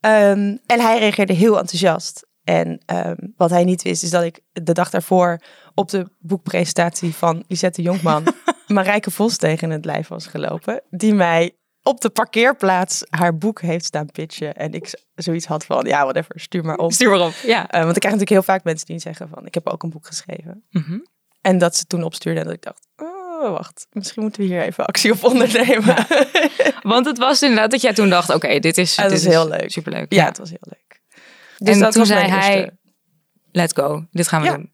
Ehm, 0.00 0.56
en 0.66 0.80
hij 0.80 0.98
reageerde 0.98 1.32
heel 1.32 1.58
enthousiast. 1.58 2.26
En 2.44 2.80
ehm, 2.86 3.16
wat 3.36 3.50
hij 3.50 3.64
niet 3.64 3.82
wist, 3.82 4.02
is 4.02 4.10
dat 4.10 4.22
ik 4.22 4.40
de 4.52 4.72
dag 4.72 4.90
daarvoor 4.90 5.40
op 5.74 5.88
de 5.88 6.06
boekpresentatie 6.18 7.14
van 7.14 7.44
Lisette 7.48 7.82
Jonkman 7.82 8.24
Marijke 8.66 9.10
Vos 9.10 9.36
tegen 9.36 9.70
het 9.70 9.84
lijf 9.84 10.08
was 10.08 10.26
gelopen. 10.26 10.82
Die 10.90 11.14
mij 11.14 11.56
op 11.82 12.00
de 12.00 12.10
parkeerplaats 12.10 13.02
haar 13.10 13.36
boek 13.38 13.60
heeft 13.60 13.84
staan 13.84 14.06
pitchen. 14.06 14.54
En 14.54 14.72
ik 14.72 14.94
zoiets 15.14 15.46
had 15.46 15.64
van, 15.64 15.84
ja, 15.86 16.02
whatever, 16.02 16.40
stuur 16.40 16.64
maar 16.64 16.76
op. 16.76 16.92
Stuur 16.92 17.10
maar 17.10 17.20
op. 17.26 17.32
Ja. 17.42 17.68
Eh, 17.70 17.80
want 17.82 17.94
ik 17.96 18.00
krijg 18.00 18.14
natuurlijk 18.16 18.30
heel 18.30 18.54
vaak 18.54 18.64
mensen 18.64 18.86
die 18.86 18.98
zeggen 18.98 19.28
van, 19.28 19.46
ik 19.46 19.54
heb 19.54 19.68
ook 19.68 19.82
een 19.82 19.90
boek 19.90 20.06
geschreven. 20.06 20.64
Mhm. 20.70 20.98
En 21.40 21.58
dat 21.58 21.76
ze 21.76 21.84
toen 21.84 22.02
opstuurde 22.02 22.40
en 22.40 22.46
dat 22.46 22.54
ik 22.54 22.62
dacht, 22.62 22.86
oh, 22.96 23.50
wacht, 23.50 23.86
misschien 23.90 24.22
moeten 24.22 24.40
we 24.42 24.46
hier 24.48 24.62
even 24.62 24.86
actie 24.86 25.12
op 25.12 25.24
ondernemen. 25.24 25.84
Ja, 25.96 26.06
Want 26.82 27.06
het 27.06 27.18
was 27.18 27.42
inderdaad 27.42 27.70
dat 27.70 27.80
jij 27.80 27.92
toen 27.94 28.10
dacht, 28.10 28.34
oké, 28.34 28.58
dit 28.58 28.78
is, 28.78 28.96
Het 28.96 29.08
dit 29.08 29.18
is 29.18 29.26
heel 29.26 29.48
leuk. 29.48 29.70
Superleuk. 29.70 30.14
het 30.14 30.38
was 30.38 30.48
heel 30.50 30.58
leuk. 30.60 31.00
Dus 31.58 31.80
en 31.80 31.90
toen 31.90 32.06
zei 32.06 32.28
hij, 32.28 32.70
let's 33.52 33.72
go, 33.72 34.04
dit 34.10 34.28
gaan 34.28 34.40
we 34.40 34.46
Ja. 34.46 34.54
doen. 34.56 34.72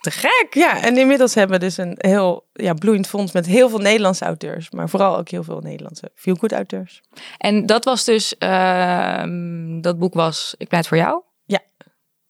Te 0.00 0.10
gek. 0.10 0.46
Ja, 0.50 0.82
en 0.82 0.96
inmiddels 0.96 1.34
hebben 1.34 1.58
we 1.58 1.64
dus 1.64 1.76
een 1.76 1.94
heel 1.98 2.48
ja, 2.52 2.74
bloeiend 2.74 3.06
fonds 3.06 3.32
met 3.32 3.46
heel 3.46 3.68
veel 3.68 3.78
Nederlandse 3.78 4.24
auteurs. 4.24 4.70
Maar 4.70 4.88
vooral 4.88 5.16
ook 5.18 5.28
heel 5.28 5.44
veel 5.44 5.60
Nederlandse 5.60 6.10
feel-good 6.14 6.52
auteurs. 6.52 7.00
En 7.38 7.66
dat 7.66 7.84
was 7.84 8.04
dus, 8.04 8.38
ehm, 8.38 9.80
dat 9.80 9.98
boek 9.98 10.14
was 10.14 10.54
Ik 10.58 10.68
pleit 10.68 10.86
voor 10.86 10.96
jou. 10.96 11.22
Ja. 11.44 11.60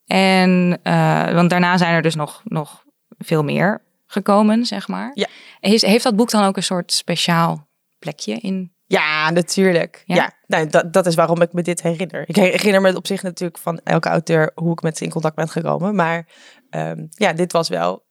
En, 0.06 0.80
eh, 0.82 1.35
want 1.35 1.50
daarna 1.50 1.76
zijn 1.76 1.94
er 1.94 2.02
dus 2.02 2.14
nog, 2.14 2.42
nog 2.44 2.85
veel 3.18 3.44
meer 3.44 3.82
gekomen, 4.06 4.66
zeg 4.66 4.88
maar. 4.88 5.11
Ja. 5.14 5.26
Heeft, 5.61 5.85
heeft 5.85 6.04
dat 6.04 6.16
boek 6.16 6.30
dan 6.30 6.44
ook 6.44 6.56
een 6.56 6.62
soort 6.62 6.92
speciaal 6.92 7.68
plekje 7.99 8.35
in? 8.35 8.75
Ja, 8.87 9.30
natuurlijk. 9.30 10.02
Ja? 10.04 10.14
Ja, 10.14 10.32
Nou, 10.46 10.66
dat, 10.66 10.92
dat 10.92 11.06
is 11.06 11.14
waarom 11.14 11.42
ik 11.42 11.52
me 11.52 11.62
dit 11.62 11.82
herinner. 11.82 12.25
Ik 12.26 12.37
herinner 12.37 12.80
me 12.80 12.87
het 12.87 12.96
op 12.96 13.06
zich 13.06 13.23
natuurlijk 13.23 13.58
van 13.58 13.80
elke 13.85 14.08
auteur 14.08 14.50
hoe 14.54 14.73
ik 14.73 14.82
met 14.82 14.96
ze 14.96 15.04
in 15.04 15.11
contact 15.11 15.35
ben 15.35 15.49
gekomen. 15.49 15.94
Maar 15.94 16.26
ehm, 16.70 17.06
ja, 17.11 17.32
dit 17.32 17.52
was 17.52 17.68
wel, 17.68 18.04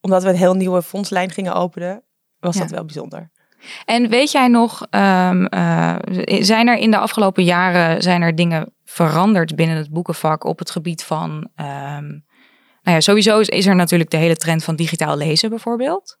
omdat 0.00 0.22
we 0.22 0.28
een 0.28 0.36
heel 0.36 0.54
nieuwe 0.54 0.82
fondslijn 0.82 1.30
gingen 1.30 1.54
openen, 1.54 2.02
was 2.38 2.54
Ja. 2.54 2.60
dat 2.60 2.70
wel 2.70 2.84
bijzonder. 2.84 3.30
En 3.84 4.08
weet 4.08 4.30
jij 4.30 4.48
nog, 4.48 4.86
ehm, 4.90 5.44
eh, 5.44 5.96
zijn 6.40 6.68
er 6.68 6.76
in 6.76 6.90
de 6.90 6.98
afgelopen 6.98 7.44
jaren 7.44 8.02
zijn 8.02 8.22
er 8.22 8.34
dingen 8.34 8.74
veranderd 8.84 9.56
binnen 9.56 9.76
het 9.76 9.90
boekenvak 9.90 10.44
op 10.44 10.58
het 10.58 10.70
gebied 10.70 11.04
van, 11.04 11.50
ehm, 11.54 12.18
Nou 12.82 12.98
ja, 12.98 13.04
sowieso 13.04 13.38
is, 13.38 13.48
is 13.48 13.66
er 13.66 13.74
natuurlijk 13.74 14.10
de 14.10 14.16
hele 14.16 14.36
trend 14.36 14.64
van 14.64 14.76
digitaal 14.76 15.16
lezen 15.16 15.50
bijvoorbeeld. 15.50 16.18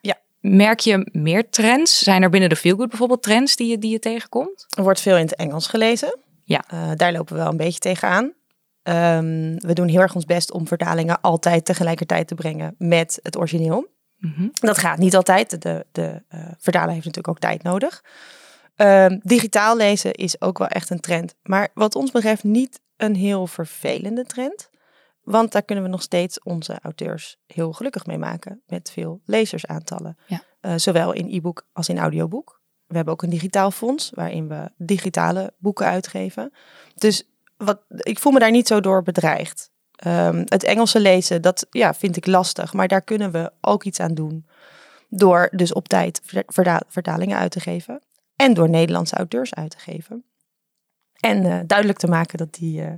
Ja. 0.00 0.16
Merk 0.40 0.80
je 0.80 1.08
meer 1.12 1.50
trends? 1.50 1.98
Zijn 1.98 2.22
er 2.22 2.30
binnen 2.30 2.48
de 2.48 2.56
Feelgood 2.56 2.88
bijvoorbeeld 2.88 3.22
trends 3.22 3.56
die 3.56 3.70
je, 3.70 3.78
die 3.78 3.90
je 3.90 3.98
tegenkomt? 3.98 4.66
Er 4.76 4.82
wordt 4.82 5.00
veel 5.00 5.16
in 5.16 5.22
het 5.24 5.36
Engels 5.36 5.66
gelezen. 5.66 6.18
Ja. 6.44 6.64
Eh, 6.68 6.90
daar 6.96 7.12
lopen 7.12 7.34
we 7.34 7.40
wel 7.40 7.50
een 7.50 7.56
beetje 7.56 7.78
tegenaan. 7.78 8.32
Ehm 8.82 9.56
we 9.56 9.72
doen 9.72 9.88
heel 9.88 10.00
erg 10.00 10.14
ons 10.14 10.24
best 10.24 10.52
om 10.52 10.66
vertalingen 10.66 11.20
altijd 11.20 11.64
tegelijkertijd 11.64 12.28
te 12.28 12.34
brengen 12.34 12.74
met 12.78 13.18
het 13.22 13.36
origineel. 13.36 13.90
Mhm. 14.16 14.48
Dat 14.52 14.78
gaat 14.78 14.98
niet 14.98 15.16
altijd. 15.16 15.62
De, 15.62 15.86
de 15.92 16.22
eh, 16.28 16.40
vertaler 16.58 16.92
heeft 16.92 17.04
natuurlijk 17.04 17.28
ook 17.28 17.38
tijd 17.38 17.62
nodig. 17.62 18.04
Ehm, 18.76 19.18
digitaal 19.22 19.76
lezen 19.76 20.12
is 20.12 20.40
ook 20.40 20.58
wel 20.58 20.68
echt 20.68 20.90
een 20.90 21.00
trend. 21.00 21.34
Maar 21.42 21.68
wat 21.74 21.94
ons 21.94 22.10
betreft 22.10 22.44
niet 22.44 22.80
een 22.96 23.14
heel 23.14 23.46
vervelende 23.46 24.24
trend. 24.24 24.70
Want 25.22 25.52
daar 25.52 25.62
kunnen 25.62 25.84
we 25.84 25.90
nog 25.90 26.02
steeds 26.02 26.42
onze 26.42 26.78
auteurs 26.82 27.36
heel 27.46 27.72
gelukkig 27.72 28.06
mee 28.06 28.18
maken. 28.18 28.62
Met 28.66 28.90
veel 28.90 29.20
lezersaantallen. 29.24 30.16
Ja. 30.26 30.42
Eh, 30.60 30.74
zowel 30.76 31.12
in 31.12 31.34
e-book 31.34 31.66
als 31.72 31.88
in 31.88 31.98
audioboek. 31.98 32.60
We 32.86 32.96
hebben 32.96 33.14
ook 33.14 33.22
een 33.22 33.30
digitaal 33.30 33.70
fonds 33.70 34.10
waarin 34.14 34.48
we 34.48 34.70
digitale 34.76 35.54
boeken 35.58 35.86
uitgeven. 35.86 36.52
Dus 36.94 37.31
wat, 37.64 37.80
ik 37.88 38.18
voel 38.18 38.32
me 38.32 38.38
daar 38.38 38.50
niet 38.50 38.66
zo 38.66 38.80
door 38.80 39.02
bedreigd. 39.02 39.70
Ehm, 39.96 40.42
het 40.44 40.64
Engelse 40.64 41.00
lezen, 41.00 41.42
dat 41.42 41.66
ja, 41.70 41.94
vind 41.94 42.16
ik 42.16 42.26
lastig. 42.26 42.72
Maar 42.72 42.88
daar 42.88 43.02
kunnen 43.02 43.32
we 43.32 43.52
ook 43.60 43.84
iets 43.84 44.00
aan 44.00 44.14
doen. 44.14 44.46
Door 45.08 45.48
dus 45.52 45.72
op 45.72 45.88
tijd 45.88 46.20
verda- 46.46 46.82
vertalingen 46.88 47.38
uit 47.38 47.50
te 47.50 47.60
geven. 47.60 48.02
En 48.36 48.54
door 48.54 48.70
Nederlandse 48.70 49.16
auteurs 49.16 49.54
uit 49.54 49.70
te 49.70 49.78
geven. 49.78 50.24
En 51.20 51.44
eh, 51.44 51.60
duidelijk 51.66 51.98
te 51.98 52.06
maken 52.06 52.38
dat 52.38 52.54
die 52.54 52.82
eh, 52.82 52.92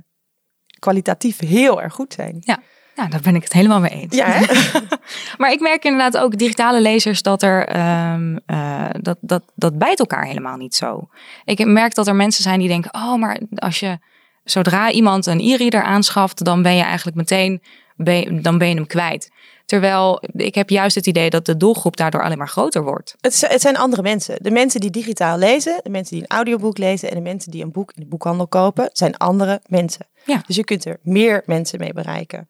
kwalitatief 0.79 1.39
heel 1.39 1.81
erg 1.81 1.93
goed 1.93 2.13
zijn. 2.13 2.37
Ja, 2.39 3.07
daar 3.07 3.21
ben 3.21 3.35
ik 3.35 3.43
het 3.43 3.53
helemaal 3.53 3.79
mee 3.79 3.91
eens. 3.91 4.15
Ja? 4.15 4.39
Maar 5.37 5.51
ik 5.51 5.59
merk 5.59 5.83
inderdaad 5.83 6.17
ook 6.17 6.37
digitale 6.37 6.81
lezers 6.81 7.21
dat 7.21 7.41
er 7.41 7.67
ehm, 7.67 8.37
eh, 8.45 8.89
dat, 9.01 9.17
dat, 9.21 9.43
dat 9.55 9.77
bijt 9.77 9.99
elkaar 9.99 10.25
helemaal 10.25 10.57
niet 10.57 10.75
zo. 10.75 11.09
Ik 11.43 11.65
merk 11.65 11.95
dat 11.95 12.07
er 12.07 12.15
mensen 12.15 12.43
zijn 12.43 12.59
die 12.59 12.67
denken: 12.67 12.93
oh, 12.93 13.15
maar 13.15 13.39
als 13.55 13.79
je 13.79 13.99
zodra 14.45 14.91
iemand 14.91 15.25
een 15.25 15.39
e-reader 15.39 15.83
aanschaft, 15.83 16.43
dan 16.45 16.61
ben 16.61 16.75
je 16.75 16.83
eigenlijk 16.83 17.17
meteen 17.17 17.61
ben 17.97 18.41
dan 18.41 18.57
ben 18.57 18.67
je 18.69 18.75
hem 18.75 18.87
kwijt. 18.87 19.31
Terwijl 19.65 20.23
ik 20.33 20.55
heb 20.55 20.69
juist 20.69 20.95
het 20.95 21.07
idee 21.07 21.29
dat 21.29 21.45
de 21.45 21.57
doelgroep 21.57 21.97
daardoor 21.97 22.23
alleen 22.23 22.37
maar 22.37 22.47
groter 22.47 22.83
wordt. 22.83 23.15
Het, 23.21 23.45
het 23.47 23.61
zijn 23.61 23.77
andere 23.77 24.01
mensen. 24.01 24.35
De 24.43 24.51
mensen 24.51 24.79
die 24.79 24.89
digitaal 24.89 25.37
lezen, 25.37 25.79
de 25.83 25.89
mensen 25.89 26.13
die 26.15 26.23
een 26.23 26.35
audioboek 26.35 26.77
lezen 26.77 27.09
en 27.09 27.15
de 27.15 27.21
mensen 27.21 27.51
die 27.51 27.63
een 27.63 27.71
boek 27.71 27.91
in 27.95 28.01
de 28.01 28.07
boekhandel 28.07 28.47
kopen, 28.47 28.89
zijn 28.93 29.17
andere 29.17 29.61
mensen. 29.67 30.07
Ja. 30.25 30.43
Dus 30.47 30.55
je 30.55 30.63
kunt 30.63 30.85
er 30.85 30.99
meer 31.01 31.43
mensen 31.45 31.79
mee 31.79 31.93
bereiken. 31.93 32.49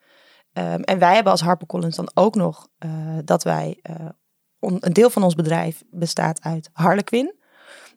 Ehm, 0.53 0.81
en 0.81 0.99
wij 0.99 1.13
hebben 1.13 1.31
als 1.31 1.41
HarperCollins 1.41 1.95
dan 1.95 2.09
ook 2.13 2.35
nog 2.35 2.67
eh, 2.77 2.89
dat 3.25 3.43
wij, 3.43 3.79
eh, 3.81 3.95
on- 4.59 4.77
een 4.79 4.93
deel 4.93 5.09
van 5.09 5.23
ons 5.23 5.35
bedrijf 5.35 5.83
bestaat 5.91 6.41
uit 6.41 6.69
Harlequin. 6.73 7.33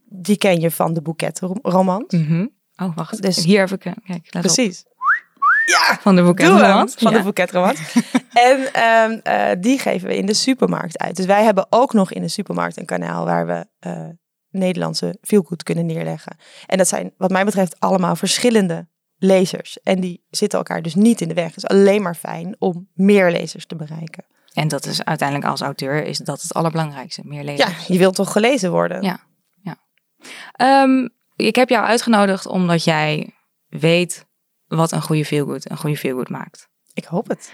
Die 0.05 0.37
ken 0.37 0.61
je 0.61 0.71
van 0.71 0.95
de 0.95 1.03
boeketromans. 1.03 2.05
Oh, 2.83 2.97
wacht. 2.97 3.23
Dus- 3.23 3.45
Hier 3.45 3.61
heb 3.61 3.71
ik 3.71 3.85
een. 3.85 4.03
Kijk, 4.07 4.25
let 4.35 4.45
op. 4.45 4.53
Precies. 4.53 4.85
Ja, 5.67 5.99
Van 6.01 6.17
de 6.17 6.23
boek 6.23 6.41
Doe 6.41 6.63
hem, 6.63 6.89
van 6.89 7.13
Ja. 7.13 7.19
de 7.19 7.25
boeketromans. 7.25 7.81
en 8.49 8.73
ehm, 8.73 9.11
eh, 9.23 9.51
die 9.61 9.79
geven 9.79 10.09
we 10.09 10.17
in 10.17 10.27
de 10.27 10.35
supermarkt 10.35 10.99
uit. 10.99 11.17
Dus 11.17 11.27
wij 11.27 11.45
hebben 11.45 11.67
ook 11.71 11.93
nog 11.93 12.13
in 12.13 12.23
de 12.23 12.29
supermarkt 12.29 12.77
een 12.77 12.85
kanaal 12.85 13.25
waar 13.25 13.47
we 13.47 13.67
eh, 13.79 14.07
Nederlandse 14.51 15.19
feelgood 15.21 15.63
kunnen 15.63 15.87
neerleggen. 15.87 16.37
En 16.67 16.79
dat 16.79 16.89
zijn 16.89 17.13
wat 17.17 17.31
mij 17.31 17.45
betreft 17.45 17.81
allemaal 17.81 18.17
verschillende 18.17 18.89
lezers. 19.17 19.79
En 19.83 20.01
die 20.01 20.25
zitten 20.31 20.59
elkaar 20.59 20.83
dus 20.83 20.95
niet 20.95 21.21
in 21.21 21.29
de 21.29 21.35
weg. 21.35 21.47
Het 21.47 21.57
is 21.57 21.67
alleen 21.67 22.03
maar 22.03 22.15
fijn 22.15 22.57
om 22.59 22.89
meer 22.95 23.31
lezers 23.31 23.67
te 23.67 23.77
bereiken. 23.77 24.25
En 24.53 24.69
dat 24.69 24.87
is 24.87 25.05
uiteindelijk 25.05 25.51
als 25.51 25.61
auteur 25.61 26.05
is 26.05 26.19
dat 26.19 26.43
het 26.43 26.55
allerbelangrijkste. 26.55 27.21
Meer 27.25 27.45
lezen. 27.45 27.69
Ja, 27.69 27.75
je 27.89 27.99
wilt 27.99 28.15
toch 28.15 28.33
gelezen 28.33 28.71
worden? 28.71 29.03
Ja. 29.03 29.27
Ehm, 30.53 31.09
ik 31.47 31.57
heb 31.57 31.69
jou 31.69 31.87
uitgenodigd 31.87 32.47
omdat 32.47 32.85
jij 32.85 33.35
weet 33.69 34.27
wat 34.67 34.93
een 34.93 35.03
goede 35.03 35.25
feelgood 35.25 35.71
een 35.71 35.77
goede 35.77 35.97
feelgood 35.97 36.29
maakt. 36.29 36.69
Ik 36.93 37.05
hoop 37.05 37.29
het. 37.29 37.53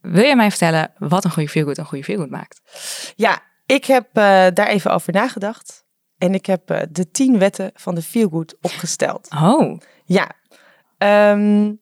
Wil 0.00 0.24
je 0.24 0.36
mij 0.36 0.50
vertellen 0.50 0.92
wat 0.98 1.24
een 1.24 1.30
goede 1.30 1.48
feelgood 1.48 1.78
een 1.78 1.84
goede 1.84 2.04
feelgood 2.04 2.30
maakt? 2.30 2.60
Ja, 3.16 3.42
ik 3.66 3.84
heb 3.84 4.06
eh, 4.12 4.46
daar 4.54 4.66
even 4.66 4.90
over 4.90 5.12
nagedacht. 5.12 5.84
En 6.18 6.34
ik 6.34 6.46
heb 6.46 6.70
eh, 6.70 6.82
de 6.90 7.10
tien 7.10 7.38
wetten 7.38 7.70
van 7.74 7.94
de 7.94 8.02
feelgood 8.02 8.56
opgesteld. 8.60 9.28
Oh, 9.30 9.80
Ja. 10.04 10.30
Ehm, 10.98 11.72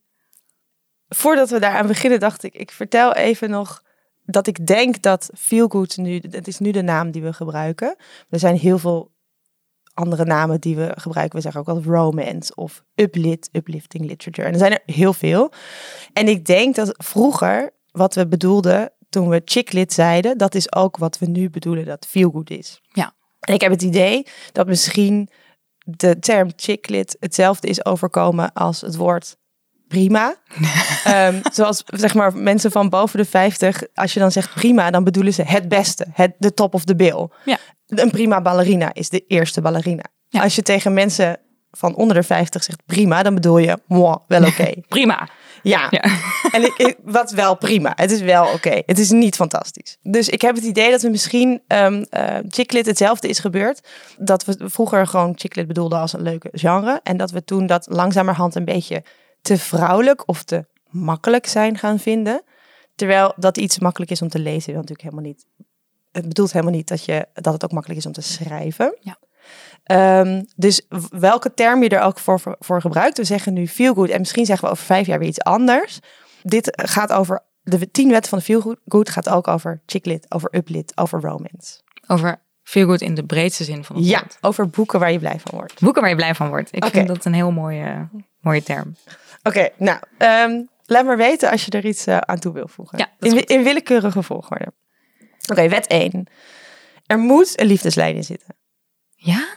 voordat 1.09 1.51
we 1.51 1.59
daaraan 1.59 1.87
beginnen, 1.87 2.21
dacht 2.21 2.43
ik, 2.43 2.55
ik 2.55 2.71
vertel 2.71 3.15
even 3.15 3.51
nog 3.51 3.83
dat 4.25 4.47
ik 4.47 4.67
denk 4.67 5.03
dat 5.03 5.31
Feelgood 5.39 5.97
nu, 5.97 6.21
het 6.31 6.49
is 6.49 6.59
nu 6.59 6.71
de 6.71 6.83
naam 6.83 7.11
die 7.11 7.23
we 7.23 7.33
gebruiken. 7.33 7.97
Er 8.31 8.39
zijn 8.39 8.57
heel 8.57 8.79
veel 8.79 9.12
andere 9.95 10.25
namen 10.25 10.61
die 10.61 10.77
we 10.77 10.93
gebruiken. 10.95 11.37
We 11.37 11.43
zeggen 11.43 11.61
ook 11.61 11.67
wel 11.67 11.95
romance 11.95 12.55
of 12.55 12.83
uplit, 12.95 13.49
uplifting 13.53 14.05
literature. 14.05 14.47
En 14.47 14.53
er 14.53 14.59
zijn 14.59 14.73
er 14.73 14.95
heel 14.95 15.13
veel. 15.13 15.53
En 16.13 16.29
ik 16.29 16.45
denk 16.45 16.75
dat 16.75 16.95
vroeger, 16.97 17.71
wat 17.91 18.15
we 18.15 18.27
bedoelden 18.27 18.93
toen 19.09 19.29
we 19.29 19.43
chicklit 19.45 19.93
zeiden, 19.93 20.39
dat 20.39 20.55
is 20.55 20.75
ook 20.75 20.97
wat 20.97 21.19
we 21.19 21.27
nu 21.27 21.51
bedoelen 21.51 21.85
dat 21.85 22.07
feelgood 22.07 22.51
is. 22.51 22.81
Ja. 22.93 23.15
En 23.41 23.55
ik 23.55 23.61
heb 23.61 23.71
het 23.71 23.83
idee 23.83 24.27
dat 24.53 24.67
misschien 24.67 25.29
de 25.79 26.19
term 26.19 26.53
chicklit 26.57 27.17
hetzelfde 27.21 27.69
is 27.69 27.85
overkomen 27.85 28.53
als 28.53 28.81
het 28.81 28.97
woord 28.97 29.37
prima. 29.89 30.35
Ehm, 31.05 31.41
zoals 31.53 31.83
zeg 31.87 32.15
maar 32.15 32.37
mensen 32.37 32.71
van 32.71 32.89
boven 32.89 33.19
de 33.19 33.25
50, 33.25 33.83
als 33.95 34.15
je 34.15 34.21
dan 34.21 34.33
zegt 34.33 34.55
prima, 34.55 34.91
dan 34.91 35.05
bedoelen 35.05 35.33
ze 35.33 35.43
het 35.43 35.69
beste, 35.69 36.07
het, 36.13 36.35
de 36.39 36.55
top 36.55 36.75
of 36.75 36.85
the 36.85 36.97
bill. 36.97 37.29
Ja. 37.45 37.59
Een 38.01 38.11
prima 38.11 38.41
ballerina 38.43 38.95
is 38.95 39.09
de 39.09 39.25
eerste 39.27 39.61
ballerina. 39.61 40.05
Ja. 40.29 40.43
Als 40.43 40.55
je 40.55 40.63
tegen 40.63 40.93
mensen 40.93 41.37
van 41.71 41.95
onder 41.95 42.17
de 42.17 42.23
50 42.23 42.63
zegt 42.63 42.83
prima, 42.87 43.23
dan 43.23 43.35
bedoel 43.35 43.59
je 43.59 43.79
moi, 43.87 44.17
wel 44.29 44.47
oké. 44.47 44.73
prima. 44.89 45.29
Ja, 45.63 45.87
Ja. 45.91 46.03
en 46.53 46.63
ik, 46.63 46.75
ik- 46.77 46.99
wat 47.05 47.31
wel 47.31 47.57
prima. 47.57 47.93
Het 47.97 48.11
is 48.11 48.21
wel 48.21 48.47
oké. 48.53 48.83
Het 48.87 48.99
is 48.99 49.11
niet 49.11 49.35
fantastisch. 49.35 49.99
Dus 50.03 50.29
ik 50.29 50.41
heb 50.43 50.55
het 50.55 50.65
idee 50.65 50.91
dat 50.91 51.03
we 51.03 51.09
misschien 51.09 51.63
ehm 51.67 52.05
eh, 52.11 52.37
chicklit 52.49 52.87
hetzelfde 52.87 53.29
is 53.29 53.39
gebeurd. 53.39 53.89
Dat 54.19 54.45
we 54.45 54.57
vroeger 54.59 55.07
gewoon 55.07 55.33
chicklit 55.37 55.67
bedoelden 55.67 55.99
als 55.99 56.13
een 56.13 56.23
leuke 56.23 56.49
genre. 56.53 57.01
En 57.03 57.17
dat 57.17 57.31
we 57.31 57.45
toen 57.45 57.67
dat 57.67 57.87
langzamerhand 57.91 58.55
een 58.55 58.65
beetje 58.65 59.05
te 59.43 59.59
vrouwelijk 59.59 60.29
of 60.29 60.43
te 60.43 60.65
makkelijk 60.89 61.47
zijn 61.47 61.79
gaan 61.79 61.99
vinden. 61.99 62.43
Terwijl 62.95 63.33
dat 63.37 63.57
iets 63.57 63.79
makkelijk 63.79 64.11
is 64.11 64.23
om 64.23 64.29
te 64.29 64.39
lezen, 64.39 64.73
wil 64.73 64.81
natuurlijk 64.81 65.03
helemaal 65.03 65.25
niet. 65.25 65.47
Het 66.13 66.29
bedoelt 66.29 66.53
helemaal 66.53 66.75
niet 66.75 66.89
dat, 66.89 67.05
je, 67.05 67.27
dat 67.35 67.53
het 67.53 67.65
ook 67.65 67.73
makkelijk 67.73 68.01
is 68.01 68.07
om 68.07 68.13
te 68.13 68.21
schrijven. 68.21 68.97
Ja. 69.01 69.17
Ehm, 69.85 70.43
dus 70.57 70.87
welke 71.11 71.55
term 71.55 71.83
je 71.83 71.89
er 71.89 72.01
ook 72.03 72.19
voor, 72.19 72.41
voor, 72.41 72.57
voor 72.59 72.81
gebruikt. 72.81 73.17
We 73.17 73.25
zeggen 73.25 73.53
nu 73.53 73.69
feel 73.69 73.95
good 73.95 74.09
en 74.09 74.19
misschien 74.19 74.47
zeggen 74.47 74.65
we 74.67 74.73
over 74.73 74.85
vijf 74.85 75.07
jaar 75.07 75.19
weer 75.19 75.29
iets 75.29 75.41
anders. 75.41 75.99
Dit 76.43 76.83
gaat 76.83 77.13
over, 77.13 77.41
de 77.63 77.91
tien 77.91 78.11
wetten 78.11 78.31
van 78.31 78.39
de 78.39 78.45
feel 78.45 78.77
good 78.89 79.11
gaat 79.11 79.29
ook 79.29 79.49
over 79.49 79.83
chicklit, 79.87 80.27
over 80.29 80.55
uplit, 80.55 80.93
over 80.95 81.21
romance. 81.21 81.81
Over 82.07 82.41
feelgood 82.63 83.01
in 83.01 83.15
de 83.15 83.25
breedste 83.25 83.65
zin 83.65 83.85
van 83.85 83.97
het 83.97 84.05
Ja, 84.07 84.19
woord. 84.21 84.39
over 84.41 84.69
boeken 84.69 85.01
waar 85.01 85.13
je 85.13 85.19
blij 85.19 85.41
van 85.41 85.59
wordt. 85.59 85.81
Boeken 85.81 86.01
waar 86.01 86.11
je 86.11 86.17
blij 86.17 86.35
van 86.35 86.49
wordt. 86.49 86.77
Ik 86.77 86.85
vind 86.85 87.09
dat 87.09 87.25
een 87.25 87.35
heel 87.35 87.51
mooie, 87.51 88.09
mooie 88.41 88.63
term. 88.63 88.97
Oké, 89.43 89.69
nou, 89.77 89.99
ehm, 90.19 90.63
laat 90.87 91.05
maar 91.05 91.17
weten 91.17 91.51
als 91.51 91.65
je 91.65 91.71
er 91.71 91.85
iets 91.87 92.07
eh, 92.07 92.17
aan 92.17 92.39
toe 92.39 92.53
wil 92.53 92.69
voegen. 92.69 92.99
Ja, 92.99 93.09
in, 93.19 93.47
in 93.47 93.63
willekeurige 93.63 94.23
volgorde. 94.23 94.73
Oké, 95.51 95.69
wet 95.69 95.87
1. 95.87 96.27
Er 97.07 97.19
moet 97.19 97.61
een 97.61 97.67
liefdeslijn 97.67 98.17
in 98.17 98.25
zitten. 98.25 98.57
Ja? 99.15 99.49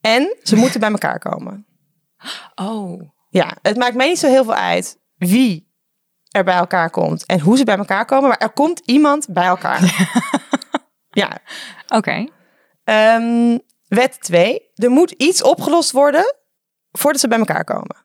En 0.00 0.36
ze 0.42 0.56
moeten 0.56 0.80
bij 0.80 0.90
elkaar 0.90 1.18
komen. 1.18 1.66
Oh. 2.54 3.02
Ja, 3.28 3.56
het 3.62 3.76
maakt 3.76 3.94
mij 3.94 4.08
niet 4.08 4.18
zo 4.18 4.28
heel 4.28 4.44
veel 4.44 4.54
uit 4.54 4.98
wie 5.16 5.72
er 6.30 6.44
bij 6.44 6.54
elkaar 6.54 6.90
komt 6.90 7.26
en 7.26 7.40
hoe 7.40 7.56
ze 7.56 7.64
bij 7.64 7.76
elkaar 7.76 8.04
komen, 8.04 8.28
maar 8.28 8.38
er 8.38 8.52
komt 8.52 8.80
iemand 8.84 9.26
bij 9.28 9.46
elkaar. 9.46 10.08
ja. 11.22 11.38
Oké. 11.88 12.28
Ehm, 12.84 13.58
wet 13.88 14.20
2. 14.20 14.70
Er 14.74 14.90
moet 14.90 15.10
iets 15.10 15.42
opgelost 15.42 15.90
worden 15.90 16.34
voordat 16.92 17.20
ze 17.20 17.28
bij 17.28 17.38
elkaar 17.38 17.64
komen. 17.64 17.96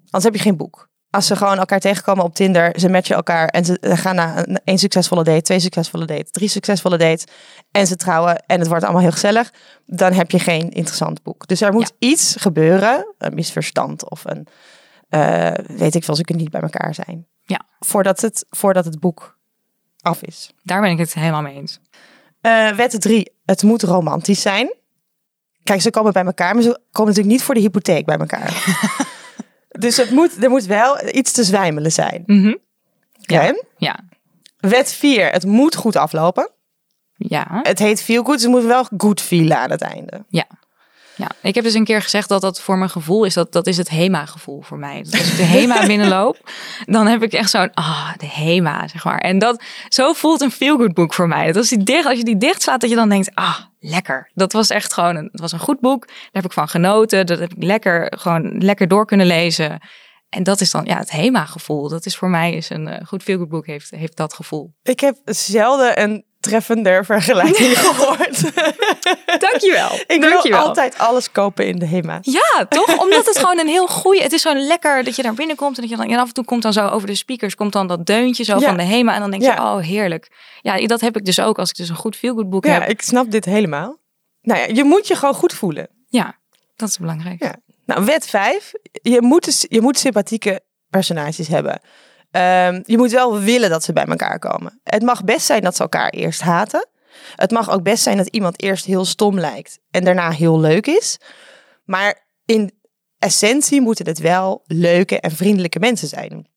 Anders 0.00 0.24
heb 0.24 0.34
je 0.34 0.40
geen 0.40 0.56
boek. 0.56 0.89
Als 1.10 1.26
ze 1.26 1.36
gewoon 1.36 1.58
elkaar 1.58 1.80
tegenkomen 1.80 2.24
op 2.24 2.34
Tinder, 2.34 2.80
ze 2.80 2.88
matchen 2.88 3.16
elkaar 3.16 3.48
en 3.48 3.64
ze 3.64 3.78
gaan 3.80 4.14
naar 4.14 4.48
een, 4.48 4.60
een 4.64 4.78
succesvolle 4.78 5.24
date, 5.24 5.42
twee 5.42 5.60
succesvolle 5.60 6.04
dates, 6.04 6.30
drie 6.30 6.48
succesvolle 6.48 6.98
dates 6.98 7.24
en 7.70 7.86
ze 7.86 7.96
trouwen 7.96 8.44
en 8.46 8.58
het 8.58 8.68
wordt 8.68 8.84
allemaal 8.84 9.02
heel 9.02 9.10
gezellig, 9.10 9.52
dan 9.86 10.12
heb 10.12 10.30
je 10.30 10.38
geen 10.38 10.70
interessant 10.70 11.22
boek. 11.22 11.46
Dus 11.46 11.60
er 11.60 11.72
moet 11.72 11.92
iets 11.98 12.36
gebeuren, 12.38 13.14
een 13.18 13.34
misverstand 13.34 14.10
of 14.10 14.24
een, 14.24 14.46
eh, 15.08 15.52
weet 15.66 15.94
ik 15.94 16.04
veel, 16.04 16.14
ze 16.14 16.24
kunnen 16.24 16.42
niet 16.42 16.52
bij 16.52 16.62
elkaar 16.62 16.94
zijn. 16.94 17.26
Ja. 17.42 17.60
Voordat 17.78 18.20
het, 18.20 18.46
voordat 18.50 18.84
het 18.84 19.00
boek 19.00 19.38
af 20.00 20.22
is. 20.22 20.52
Daar 20.62 20.80
ben 20.80 20.90
ik 20.90 20.98
het 20.98 21.14
helemaal 21.14 21.42
mee 21.42 21.54
eens. 21.54 21.80
Eh 22.40 22.70
wet 22.70 23.00
3. 23.00 23.32
Het 23.44 23.62
moet 23.62 23.82
romantisch 23.82 24.40
zijn. 24.40 24.74
Kijk, 25.62 25.80
ze 25.80 25.90
komen 25.90 26.12
bij 26.12 26.24
elkaar, 26.24 26.54
maar 26.54 26.62
ze 26.62 26.80
komen 26.90 27.10
natuurlijk 27.10 27.36
niet 27.36 27.42
voor 27.42 27.54
de 27.54 27.60
hypotheek 27.60 28.06
bij 28.06 28.18
elkaar. 28.18 28.64
dus 29.80 29.96
het 29.96 30.10
moet, 30.10 30.44
er 30.44 30.50
moet 30.50 30.64
wel 30.64 31.14
iets 31.14 31.32
te 31.32 31.44
zwijmelen 31.44 31.92
zijn. 31.92 32.22
Mhm. 32.26 32.54
Oké. 33.22 33.52
Ja. 33.76 33.98
Wet 34.58 34.92
4. 34.92 35.30
Het 35.30 35.46
moet 35.46 35.74
goed 35.74 35.96
aflopen. 35.96 36.50
Ja. 37.16 37.60
Het 37.62 37.78
heet 37.78 38.02
feel 38.02 38.22
good, 38.22 38.34
dus 38.34 38.42
het 38.42 38.50
moet 38.50 38.64
wel 38.64 38.86
goed 38.96 39.20
feelen 39.20 39.58
aan 39.58 39.70
het 39.70 39.82
einde. 39.82 40.24
Ja. 40.28 40.46
Ja, 41.20 41.30
ik 41.42 41.54
heb 41.54 41.64
dus 41.64 41.74
een 41.74 41.84
keer 41.84 42.02
gezegd 42.02 42.28
dat 42.28 42.40
dat 42.40 42.60
voor 42.60 42.78
mijn 42.78 42.90
gevoel 42.90 43.24
is, 43.24 43.34
dat, 43.34 43.52
dat 43.52 43.66
is 43.66 43.76
het 43.76 43.88
HEMA-gevoel 43.88 44.62
voor 44.62 44.78
mij. 44.78 45.02
Dus 45.02 45.12
als 45.12 45.30
ik 45.30 45.36
de 45.36 45.42
HEMA 45.42 45.86
binnenloop, 45.86 46.50
dan 46.86 47.06
heb 47.06 47.22
ik 47.22 47.32
echt 47.32 47.50
zo'n, 47.50 47.74
ah, 47.74 48.12
de 48.16 48.26
HEMA, 48.26 48.88
zeg 48.88 49.04
maar. 49.04 49.18
En 49.18 49.38
dat, 49.38 49.62
zo 49.88 50.12
voelt 50.12 50.40
een 50.40 50.50
feel-good 50.50 50.94
boek 50.94 51.14
voor 51.14 51.28
mij. 51.28 51.46
Dat 51.46 51.56
als, 51.56 51.68
die 51.68 51.82
dicht, 51.82 52.06
als 52.06 52.18
je 52.18 52.24
die 52.24 52.36
dicht 52.36 52.62
slaat, 52.62 52.80
dat 52.80 52.90
je 52.90 52.96
dan 52.96 53.08
denkt, 53.08 53.30
ah, 53.34 53.58
lekker. 53.80 54.30
Dat 54.34 54.52
was 54.52 54.70
echt 54.70 54.92
gewoon, 54.92 55.16
een, 55.16 55.28
het 55.32 55.40
was 55.40 55.52
een 55.52 55.58
goed 55.58 55.80
boek. 55.80 56.06
Daar 56.06 56.28
heb 56.30 56.44
ik 56.44 56.52
van 56.52 56.68
genoten. 56.68 57.26
Dat 57.26 57.38
heb 57.38 57.52
ik 57.52 57.62
lekker, 57.62 58.12
gewoon 58.18 58.58
lekker 58.58 58.88
door 58.88 59.06
kunnen 59.06 59.26
lezen. 59.26 59.80
En 60.28 60.42
dat 60.42 60.60
is 60.60 60.70
dan, 60.70 60.84
ja, 60.84 60.98
het 60.98 61.10
HEMA-gevoel. 61.10 61.88
Dat 61.88 62.06
is 62.06 62.16
voor 62.16 62.28
mij 62.28 62.52
is 62.52 62.70
een 62.70 62.88
uh, 62.88 62.96
goed 63.04 63.22
feel-good 63.22 63.48
boek 63.48 63.66
heeft, 63.66 63.90
heeft 63.90 64.16
dat 64.16 64.34
gevoel. 64.34 64.74
Ik 64.82 65.00
heb 65.00 65.16
zelden 65.24 66.02
een 66.02 66.24
treffender 66.40 67.04
vergelijking 67.04 67.78
gehoord. 67.78 68.42
Dankjewel. 69.48 69.90
Ik 70.06 70.20
Dankjewel. 70.20 70.42
wil 70.42 70.56
altijd 70.58 70.98
alles 70.98 71.30
kopen 71.32 71.66
in 71.66 71.78
de 71.78 71.86
HEMA. 71.86 72.18
Ja, 72.22 72.66
toch? 72.68 72.98
Omdat 72.98 73.26
het 73.26 73.38
gewoon 73.38 73.58
een 73.58 73.68
heel 73.68 73.86
goeie... 73.86 74.22
Het 74.22 74.32
is 74.32 74.42
zo 74.42 74.54
lekker 74.54 75.04
dat 75.04 75.16
je 75.16 75.22
daar 75.22 75.34
binnenkomt 75.34 75.74
en 75.76 75.80
dat 75.80 75.90
je 75.90 75.96
dan... 75.96 76.10
En 76.10 76.18
af 76.18 76.26
en 76.28 76.34
toe 76.34 76.44
komt 76.44 76.62
dan 76.62 76.72
zo 76.72 76.86
over 76.86 77.06
de 77.06 77.14
speakers... 77.14 77.54
komt 77.54 77.72
dan 77.72 77.86
dat 77.86 78.06
deuntje 78.06 78.44
zo 78.44 78.58
Ja. 78.58 78.66
van 78.66 78.76
de 78.76 78.82
HEMA. 78.82 79.14
En 79.14 79.20
dan 79.20 79.30
denk 79.30 79.42
je, 79.42 79.48
Ja. 79.48 79.74
oh, 79.76 79.82
heerlijk. 79.82 80.28
Ja, 80.60 80.86
dat 80.86 81.00
heb 81.00 81.16
ik 81.16 81.24
dus 81.24 81.40
ook 81.40 81.58
als 81.58 81.70
ik 81.70 81.76
dus 81.76 81.88
een 81.88 81.96
goed 81.96 82.16
feelgood 82.16 82.50
boek 82.50 82.64
Ja, 82.64 82.72
heb. 82.80 82.88
ik 82.88 83.02
snap 83.02 83.30
dit 83.30 83.44
helemaal. 83.44 83.98
Nou 84.42 84.60
ja, 84.60 84.66
je 84.74 84.84
moet 84.84 85.06
je 85.06 85.16
gewoon 85.16 85.34
goed 85.34 85.52
voelen. 85.52 85.88
Ja, 86.08 86.38
dat 86.76 86.88
is 86.88 86.98
belangrijk. 86.98 87.42
Ja. 87.42 87.54
Nou, 87.86 88.04
wet 88.04 88.26
5. 88.26 88.72
Je 88.92 89.22
moet, 89.22 89.44
dus- 89.44 89.66
je 89.68 89.80
moet 89.80 89.98
sympathieke 89.98 90.60
personages 90.90 91.48
hebben. 91.48 91.80
Ehm, 92.30 92.80
je 92.84 92.96
moet 92.96 93.10
wel 93.10 93.38
willen 93.38 93.70
dat 93.70 93.84
ze 93.84 93.92
bij 93.92 94.04
elkaar 94.04 94.38
komen. 94.38 94.80
Het 94.84 95.02
mag 95.02 95.24
best 95.24 95.46
zijn 95.46 95.62
dat 95.62 95.76
ze 95.76 95.82
elkaar 95.82 96.10
eerst 96.10 96.40
haten. 96.40 96.88
Het 97.36 97.50
mag 97.50 97.70
ook 97.70 97.82
best 97.82 98.02
zijn 98.02 98.16
dat 98.16 98.28
iemand 98.28 98.62
eerst 98.62 98.84
heel 98.84 99.04
stom 99.04 99.38
lijkt 99.38 99.78
en 99.90 100.04
daarna 100.04 100.30
heel 100.30 100.60
leuk 100.60 100.86
is. 100.86 101.18
Maar 101.84 102.26
in 102.44 102.72
essentie 103.18 103.80
moeten 103.80 104.06
het 104.06 104.18
wel 104.18 104.62
leuke 104.64 105.20
en 105.20 105.30
vriendelijke 105.30 105.78
mensen 105.78 106.08
zijn. 106.08 106.48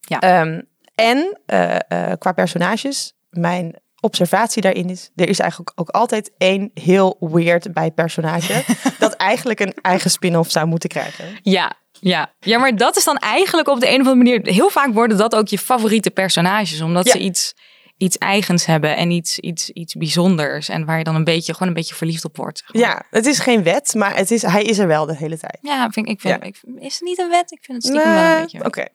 Ja. 0.00 0.20
Ehm, 0.20 0.60
en 0.94 1.38
eh, 1.46 1.76
eh, 1.88 2.18
qua 2.18 2.32
personages, 2.32 3.14
mijn 3.30 3.74
observatie 4.00 4.62
daarin 4.62 4.90
is, 4.90 5.10
er 5.14 5.28
is 5.28 5.38
eigenlijk 5.38 5.72
ook 5.74 5.88
altijd 5.88 6.30
één 6.38 6.70
heel 6.74 7.16
weird 7.20 7.72
bij 7.72 7.90
personage 7.90 8.64
dat 8.98 9.12
eigenlijk 9.12 9.60
een 9.60 9.74
eigen 9.82 10.10
spin-off 10.10 10.50
zou 10.50 10.66
moeten 10.66 10.88
krijgen. 10.88 11.24
Ja, 11.42 11.72
ja. 12.00 12.34
ja, 12.40 12.58
maar 12.58 12.76
dat 12.76 12.96
is 12.96 13.04
dan 13.04 13.16
eigenlijk 13.16 13.68
op 13.68 13.80
de 13.80 13.86
een 13.86 14.00
of 14.00 14.06
andere 14.06 14.16
manier... 14.16 14.40
Heel 14.54 14.70
vaak 14.70 14.92
worden 14.94 15.16
dat 15.16 15.34
ook 15.34 15.48
je 15.48 15.58
favoriete 15.58 16.10
personages. 16.10 16.80
Omdat 16.80 17.06
Ja. 17.06 17.12
ze 17.12 17.18
iets, 17.18 17.54
iets 17.96 18.18
eigens 18.18 18.66
hebben 18.66 18.96
en 18.96 19.10
iets, 19.10 19.38
iets, 19.38 19.70
iets 19.70 19.94
bijzonders. 19.94 20.68
En 20.68 20.84
waar 20.84 20.98
je 20.98 21.04
dan 21.04 21.14
een 21.14 21.24
beetje, 21.24 21.52
gewoon 21.52 21.68
een 21.68 21.74
beetje 21.74 21.94
verliefd 21.94 22.24
op 22.24 22.36
wordt. 22.36 22.64
Ja, 22.72 23.02
het 23.10 23.26
is 23.26 23.38
geen 23.38 23.62
wet, 23.62 23.94
maar 23.94 24.16
het 24.16 24.30
is, 24.30 24.42
hij 24.42 24.62
is 24.62 24.78
er 24.78 24.86
wel 24.86 25.06
de 25.06 25.16
hele 25.16 25.38
tijd. 25.38 25.58
Ja, 25.60 25.90
vind, 25.90 26.08
ik- 26.08 26.20
vind, 26.20 26.34
Ja. 26.42 26.46
ik, 26.46 26.60
is 26.78 26.92
het 26.94 27.02
niet 27.02 27.18
een 27.18 27.28
wet? 27.28 27.50
Ik 27.52 27.64
vind 27.64 27.82
het 27.82 27.86
stiekem 27.92 28.12
wel 28.14 28.34
een 28.34 28.40
beetje. 28.40 28.64
Oké. 28.64 28.86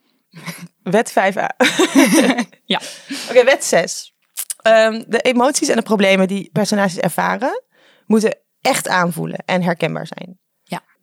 Wet 0.83 1.11
5a. 1.11 1.47
Ja. 2.65 2.81
Oké, 3.29 3.43
wet 3.43 3.63
6. 3.65 4.13
Ehm, 4.61 5.03
de 5.07 5.19
emoties 5.21 5.67
en 5.67 5.75
de 5.75 5.81
problemen 5.81 6.27
die 6.27 6.49
personages 6.51 6.97
ervaren, 6.97 7.63
moeten 8.05 8.37
echt 8.61 8.87
aanvoelen 8.87 9.43
en 9.45 9.61
herkenbaar 9.63 10.07
zijn. 10.07 10.39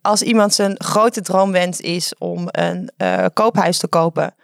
Als 0.01 0.21
iemand 0.21 0.53
zijn 0.53 0.75
grote 0.77 1.21
droomwens 1.21 1.79
is 1.79 2.13
om 2.17 2.47
een 2.51 2.91
eh, 2.97 3.25
koophuis 3.33 3.77
te 3.77 3.87
kopen. 3.87 4.35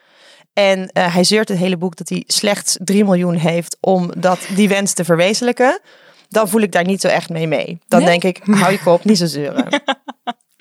En 0.53 0.89
eh, 0.91 1.13
hij 1.13 1.23
zeurt 1.23 1.49
het 1.49 1.57
hele 1.57 1.77
boek 1.77 1.95
dat 1.95 2.09
hij 2.09 2.23
slechts 2.27 2.77
3 2.83 3.03
miljoen 3.03 3.35
heeft 3.35 3.77
om 3.79 4.11
dat, 4.17 4.47
die 4.55 4.69
wens 4.69 4.93
te 4.93 5.05
verwezenlijken. 5.05 5.79
Dan 6.29 6.49
voel 6.49 6.61
ik 6.61 6.71
daar 6.71 6.85
niet 6.85 7.01
zo 7.01 7.07
echt 7.07 7.29
mee 7.29 7.47
mee. 7.47 7.79
Dan 7.87 8.03
Nee? 8.03 8.19
denk 8.19 8.23
ik, 8.37 8.43
hou 8.45 8.71
je 8.71 8.79
kop, 8.79 9.03
niet 9.03 9.17
zo 9.17 9.25
zeuren. 9.25 9.67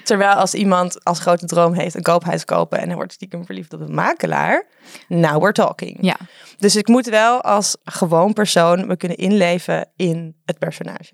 Terwijl 0.05 0.35
als 0.35 0.55
iemand 0.55 1.05
als 1.05 1.21
grote 1.21 1.47
droom 1.47 1.73
heeft 1.75 1.94
een 1.94 2.03
koophuis 2.03 2.44
kopen 2.44 2.79
en 2.79 2.87
hij 2.87 2.97
wordt 2.97 3.12
stiekem 3.12 3.44
verliefd 3.44 3.73
op 3.73 3.81
een 3.81 3.94
makelaar. 3.94 4.66
Now 5.09 5.40
we're 5.40 5.53
talking. 5.53 5.99
Ja. 6.01 6.16
Dus 6.59 6.77
ik 6.77 6.88
moet 6.88 7.07
wel 7.07 7.42
als 7.42 7.77
gewoon 7.85 8.33
persoon 8.33 8.87
me 8.87 8.97
kunnen 8.97 9.16
inleven 9.16 9.88
in 9.97 10.37
het 10.44 10.59
personage. 10.59 11.12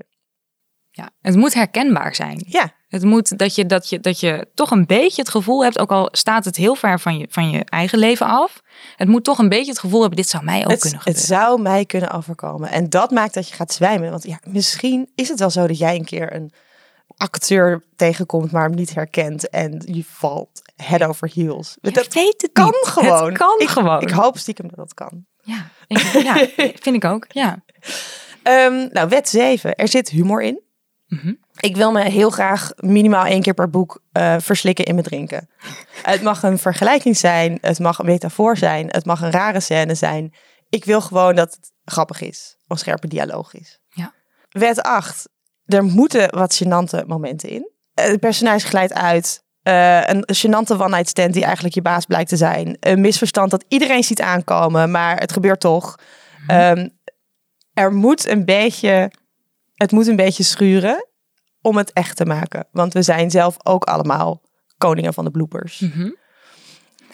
Ja, 0.90 1.10
het 1.20 1.36
moet 1.36 1.54
herkenbaar 1.54 2.14
zijn. 2.14 2.44
Ja, 2.46 2.72
Het 2.92 3.04
moet 3.04 3.38
dat 3.38 3.54
je, 3.54 3.66
dat, 3.66 3.88
je, 3.88 4.00
dat 4.00 4.20
je 4.20 4.46
toch 4.54 4.70
een 4.70 4.86
beetje 4.86 5.22
het 5.22 5.30
gevoel 5.30 5.62
hebt, 5.62 5.78
ook 5.78 5.90
al 5.90 6.08
staat 6.10 6.44
het 6.44 6.56
heel 6.56 6.74
ver 6.74 7.00
van 7.00 7.18
je, 7.18 7.26
van 7.30 7.50
je 7.50 7.64
eigen 7.64 7.98
leven 7.98 8.26
af. 8.26 8.60
Het 8.96 9.08
moet 9.08 9.24
toch 9.24 9.38
een 9.38 9.48
beetje 9.48 9.70
het 9.70 9.78
gevoel 9.78 10.00
hebben, 10.00 10.18
dit 10.18 10.28
zou 10.28 10.44
mij 10.44 10.64
ook 10.64 10.70
het, 10.70 10.80
kunnen 10.80 10.98
het 10.98 11.06
gebeuren. 11.06 11.26
zou 11.26 11.60
mij 11.62 11.84
kunnen 11.84 12.10
overkomen. 12.10 12.70
En 12.70 12.88
dat 12.88 13.10
maakt 13.10 13.34
dat 13.34 13.48
je 13.48 13.54
gaat 13.54 13.72
zwijmen. 13.72 14.10
Want 14.10 14.24
ja, 14.24 14.40
misschien 14.48 15.10
is 15.14 15.28
het 15.28 15.38
wel 15.38 15.50
zo 15.50 15.66
dat 15.66 15.78
jij 15.78 15.94
een 15.94 16.04
keer 16.04 16.34
een 16.34 16.52
acteur 17.16 17.84
tegenkomt, 17.96 18.50
maar 18.50 18.64
hem 18.64 18.74
niet 18.74 18.94
herkent. 18.94 19.48
En 19.48 19.82
je 19.84 20.04
valt 20.06 20.62
head 20.76 21.02
over 21.02 21.30
heels. 21.34 21.76
Dat 21.80 22.14
weet 22.14 22.42
het 22.42 22.50
kan 22.52 22.64
niet. 22.64 22.86
gewoon. 22.86 23.28
Het 23.28 23.38
kan 23.38 23.58
ik, 23.58 23.68
gewoon. 23.68 24.00
Ik 24.00 24.10
hoop 24.10 24.38
stiekem 24.38 24.68
dat 24.68 24.76
dat 24.76 24.94
kan. 24.94 25.24
Ja, 25.42 25.70
ik, 25.86 25.98
ja, 25.98 26.34
vind 26.84 26.96
ik 26.96 27.04
ook. 27.04 27.26
Ja. 27.28 27.62
Ehm, 28.42 28.88
nou, 28.90 29.08
wet 29.08 29.28
7. 29.28 29.74
Er 29.74 29.88
zit 29.88 30.08
humor 30.08 30.42
in. 30.42 30.60
Mhm. 31.12 31.32
Ik 31.60 31.76
wil 31.76 31.92
me 31.92 32.02
heel 32.02 32.30
graag 32.30 32.70
minimaal 32.76 33.24
één 33.24 33.42
keer 33.42 33.54
per 33.54 33.70
boek 33.70 34.02
eh, 34.12 34.36
verslikken 34.38 34.84
in 34.84 34.94
mijn 34.94 35.06
drinken. 35.06 35.48
Het 36.02 36.22
mag 36.22 36.42
een 36.42 36.58
vergelijking 36.58 37.16
zijn, 37.16 37.58
het 37.60 37.78
mag 37.78 37.98
een 37.98 38.06
metafoor 38.06 38.56
zijn, 38.56 38.86
het 38.90 39.04
mag 39.06 39.20
een 39.20 39.30
rare 39.30 39.60
scène 39.60 39.94
zijn. 39.94 40.34
Ik 40.68 40.84
wil 40.84 41.00
gewoon 41.00 41.34
dat 41.34 41.54
het 41.54 41.72
grappig 41.84 42.20
is, 42.20 42.56
of 42.68 42.78
scherpe 42.78 43.08
dialoog 43.08 43.54
is. 43.54 43.80
Ja. 43.88 44.12
Wet 44.48 44.82
8. 44.82 45.28
Er 45.66 45.84
moeten 45.84 46.36
wat 46.36 46.62
gênante 46.64 47.06
momenten 47.06 47.48
in. 47.48 47.70
Eh, 47.94 48.04
Het 48.06 48.20
personage 48.20 48.66
glijdt 48.66 48.92
uit. 48.94 49.44
Eh, 49.62 50.00
een 50.02 50.24
gênante 50.36 50.80
one-night 50.80 51.08
stand 51.08 51.32
die 51.32 51.44
eigenlijk 51.44 51.74
je 51.74 51.82
baas 51.82 52.06
blijkt 52.06 52.28
te 52.28 52.36
zijn. 52.36 52.76
Een 52.80 53.00
misverstand 53.00 53.50
dat 53.50 53.64
iedereen 53.68 54.04
ziet 54.04 54.20
aankomen, 54.20 54.90
maar 54.90 55.16
het 55.18 55.32
gebeurt 55.32 55.60
toch. 55.60 55.96
Ehm, 56.46 56.88
er 57.72 57.92
moet 57.92 58.26
een 58.26 58.44
beetje, 58.44 59.10
het 59.82 59.92
moet 59.92 60.06
een 60.06 60.16
beetje 60.16 60.42
schuren 60.42 61.08
om 61.60 61.76
het 61.76 61.92
echt 61.92 62.16
te 62.16 62.24
maken. 62.24 62.66
Want 62.72 62.92
we 62.92 63.02
zijn 63.02 63.30
zelf 63.30 63.56
ook 63.62 63.84
allemaal 63.84 64.42
koningen 64.78 65.14
van 65.14 65.24
de 65.24 65.30
bloopers. 65.30 65.78
Mhm. 65.78 66.10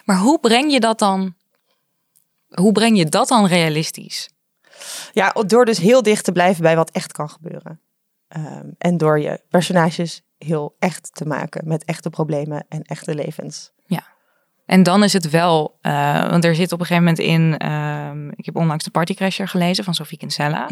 Maar 0.05 0.19
hoe 0.19 0.41
breng 0.41 0.73
je 0.73 0.81
dat 0.81 0.99
dan? 0.99 1.35
Hoe 2.49 2.73
breng 2.73 2.99
je 2.99 3.07
dat 3.07 3.29
dan 3.29 3.47
realistisch? 3.47 4.31
Ja, 5.13 5.33
door 5.47 5.65
dus 5.65 5.79
heel 5.79 6.03
dicht 6.03 6.25
te 6.25 6.33
blijven 6.33 6.63
bij 6.63 6.77
wat 6.77 6.91
echt 6.91 7.13
kan 7.13 7.31
gebeuren. 7.31 7.81
Ehm, 8.29 8.67
en 8.79 8.97
door 8.97 9.21
je 9.21 9.43
personages 9.49 10.23
heel 10.39 10.77
echt 10.79 11.15
te 11.15 11.25
maken 11.25 11.69
met 11.69 11.85
echte 11.85 12.11
problemen 12.11 12.67
en 12.69 12.83
echte 12.83 13.15
levens. 13.15 13.73
En 14.69 14.83
dan 14.83 15.03
is 15.03 15.13
het 15.13 15.31
wel, 15.31 15.79
eh, 15.81 16.31
want 16.31 16.45
er 16.45 16.55
zit 16.55 16.73
op 16.73 16.81
een 16.81 16.87
gegeven 16.87 17.05
moment 17.05 17.23
in, 17.23 17.59
ehm, 17.59 18.29
ik 18.29 18.45
heb 18.45 18.57
onlangs 18.57 18.85
de 18.85 18.91
Partycrasher 18.91 19.49
gelezen 19.49 19.85
van 19.85 19.95
Sophie 19.95 20.19
Kinsella. 20.19 20.69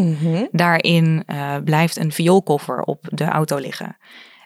Daarin 0.50 1.22
eh, 1.26 1.56
blijft 1.64 1.96
een 1.96 2.12
vioolkoffer 2.12 2.80
op 2.80 3.06
de 3.08 3.24
auto 3.24 3.58
liggen. 3.58 3.96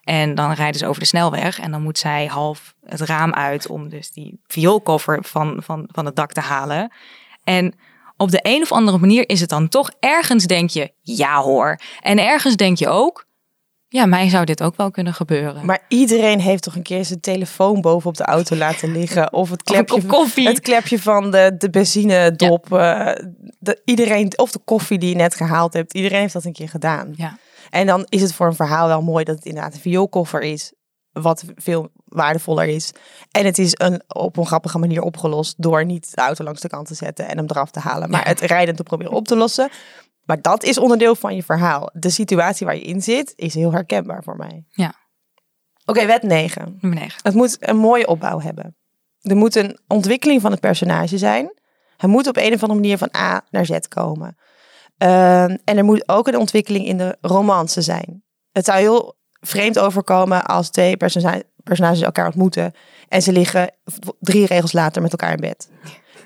En 0.05 0.35
dan 0.35 0.53
rijden 0.53 0.79
ze 0.81 0.87
over 0.87 1.01
de 1.01 1.07
snelweg 1.07 1.61
en 1.61 1.71
dan 1.71 1.83
moet 1.83 1.99
zij 1.99 2.27
half 2.27 2.75
het 2.85 3.01
raam 3.01 3.33
uit 3.33 3.69
om 3.69 3.89
dus 3.89 4.11
die 4.11 4.41
vioolkoffer 4.47 5.19
van, 5.25 5.63
van, 5.63 5.89
van 5.93 6.05
het 6.05 6.17
dak 6.17 6.33
te 6.33 6.41
halen. 6.41 6.93
En 7.45 7.75
op 8.17 8.31
de 8.31 8.41
een 8.43 8.63
of 8.63 8.73
andere 8.73 8.99
manier 8.99 9.29
is 9.29 9.41
het 9.41 9.49
dan 9.49 9.69
toch 9.69 9.91
ergens 10.01 10.45
denk 10.45 10.71
je, 10.71 10.93
ja 11.01 11.43
hoor. 11.43 11.81
En 12.01 12.19
ergens 12.19 12.57
denk 12.57 12.79
je 12.79 12.89
ook, 12.89 13.25
ja, 13.93 14.07
mij 14.07 14.29
zou 14.29 14.45
dit 14.45 14.63
ook 14.63 14.77
wel 14.77 14.91
kunnen 14.91 15.15
gebeuren. 15.15 15.67
Maar 15.67 15.85
iedereen 15.89 16.41
heeft 16.41 16.63
toch 16.63 16.75
een 16.77 16.83
keer 16.83 17.05
zijn 17.05 17.21
telefoon 17.21 17.81
boven 17.81 18.09
op 18.09 18.17
de 18.17 18.25
auto 18.25 18.57
laten 18.57 18.93
liggen. 18.99 19.33
Of 19.33 19.51
het 19.51 19.63
klepje, 19.63 20.07
koffie. 20.07 20.49
Het 20.49 20.61
klepje 20.61 20.99
van 21.01 21.31
de, 21.31 21.55
de 21.59 21.71
benzinedop. 21.71 22.73
eh, 22.73 23.13
de, 23.59 23.81
iedereen, 23.85 24.39
of 24.39 24.51
de 24.53 24.61
koffie 24.65 24.99
die 24.99 25.09
je 25.09 25.15
net 25.15 25.35
gehaald 25.35 25.73
hebt. 25.73 25.95
Iedereen 25.95 26.21
heeft 26.21 26.33
dat 26.33 26.45
een 26.45 26.53
keer 26.53 26.69
gedaan. 26.69 27.13
Ja. 27.17 27.39
En 27.71 27.87
dan 27.87 28.07
is 28.09 28.23
het 28.23 28.35
voor 28.35 28.47
een 28.47 28.55
verhaal 28.55 28.87
wel 28.87 29.03
mooi 29.03 29.25
dat 29.25 29.35
het 29.37 29.45
inderdaad 29.45 29.75
een 29.75 29.81
vioolkoffer 29.81 30.41
is. 30.43 30.73
Wat 31.13 31.45
veel 31.57 31.89
waardevoller 32.05 32.67
is. 32.69 32.93
En 33.31 33.45
het 33.45 33.59
is 33.59 33.73
een, 33.75 34.03
op 34.09 34.37
een 34.37 34.47
grappige 34.47 34.79
manier 34.79 35.03
opgelost 35.03 35.55
door 35.59 35.85
niet 35.85 36.11
de 36.15 36.21
auto 36.23 36.45
langs 36.45 36.61
de 36.61 36.69
kant 36.69 36.87
te 36.87 36.95
zetten 36.95 37.29
en 37.29 37.37
hem 37.37 37.47
eraf 37.49 37.71
te 37.71 37.81
halen. 37.81 38.11
Maar 38.11 38.23
Ja. 38.23 38.29
het 38.29 38.41
rijden 38.41 38.77
te 38.77 38.83
proberen 38.83 39.13
op 39.13 39.27
te 39.27 39.37
lossen. 39.37 39.71
Maar 40.31 40.43
dat 40.43 40.63
is 40.63 40.79
onderdeel 40.79 41.15
van 41.15 41.35
je 41.35 41.43
verhaal. 41.43 41.91
De 41.93 42.11
situatie 42.11 42.67
waar 42.67 42.75
je 42.75 42.83
in 42.83 43.03
zit 43.03 43.33
is 43.37 43.55
heel 43.55 43.73
herkenbaar 43.73 44.23
voor 44.23 44.37
mij. 44.37 44.65
Ja. 44.69 44.95
Oké, 45.85 46.07
wet 46.07 46.23
9. 46.23 46.79
Nummer 46.81 47.01
9. 47.01 47.21
Het 47.23 47.35
moet 47.35 47.57
een 47.61 47.77
mooie 47.77 48.07
opbouw 48.07 48.41
hebben. 48.41 48.77
Er 49.21 49.37
moet 49.37 49.55
een 49.55 49.79
ontwikkeling 49.87 50.41
van 50.41 50.51
het 50.51 50.61
personage 50.61 51.19
zijn. 51.19 51.53
Hij 51.97 52.09
moet 52.09 52.27
op 52.27 52.37
een 52.37 52.53
of 52.53 52.63
andere 52.63 52.81
manier 52.81 52.99
van 52.99 53.09
A 53.17 53.45
naar 53.51 53.67
Z 53.67 53.79
komen. 53.89 54.37
Ehm, 54.99 55.57
en 55.65 55.77
er 55.77 55.85
moet 55.85 56.09
ook 56.09 56.29
een 56.29 56.39
ontwikkeling 56.39 56.87
in 56.87 56.99
de 56.99 57.17
romance 57.21 57.83
zijn. 57.83 58.25
Het 58.53 58.65
zou 58.65 58.79
heel 58.79 59.17
vreemd 59.41 59.79
overkomen 59.79 60.45
als 60.45 60.71
twee 60.71 60.97
persona- 60.97 61.43
personages 61.63 62.01
elkaar 62.01 62.27
ontmoeten 62.27 62.75
en 63.09 63.23
ze 63.23 63.33
liggen 63.33 63.75
drie 64.19 64.47
regels 64.47 64.73
later 64.73 65.03
met 65.03 65.11
elkaar 65.11 65.33
in 65.33 65.41
bed. 65.41 65.71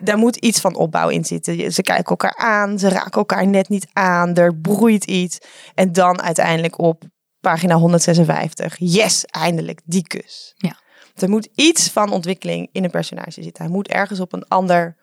Daar 0.00 0.18
moet 0.18 0.37
iets 0.37 0.61
van 0.61 0.74
opbouw 0.74 1.09
in 1.09 1.24
zitten. 1.24 1.72
Ze 1.72 1.83
kijken 1.83 2.04
elkaar 2.04 2.37
aan, 2.37 2.78
ze 2.78 2.88
raken 2.88 3.12
elkaar 3.12 3.46
net 3.46 3.68
niet 3.68 3.87
aan, 3.92 4.35
er 4.35 4.57
broeit 4.57 5.04
iets. 5.04 5.38
En 5.74 5.92
dan 5.92 6.22
uiteindelijk 6.22 6.78
op 6.78 7.02
pagina 7.40 7.74
156, 7.74 8.76
yes, 8.78 9.24
eindelijk, 9.24 9.80
die 9.85 10.07
kus. 10.07 10.54
Ja. 10.57 10.76
Er 11.14 11.28
moet 11.28 11.48
iets 11.54 11.90
van 11.90 12.11
ontwikkeling 12.11 12.68
in 12.72 12.85
een 12.85 12.90
personage 12.90 13.42
zitten. 13.42 13.64
Hij 13.64 13.72
moet 13.72 13.88
ergens 13.88 14.20
op 14.20 14.33
een 14.33 14.48
ander 14.48 14.96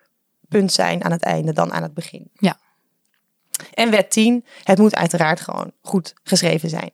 punt 0.48 0.72
zijn 0.72 1.04
aan 1.04 1.10
het 1.12 1.22
einde 1.22 1.52
dan 1.52 1.72
aan 1.72 1.82
het 1.82 1.94
begin. 1.94 2.30
Ja. 2.32 2.58
En 3.74 3.90
wet 3.90 4.10
10, 4.10 4.44
het 4.64 4.78
moet 4.78 4.94
uiteraard 4.94 5.40
gewoon 5.40 5.72
goed 5.82 6.14
geschreven 6.22 6.68
zijn. 6.68 6.90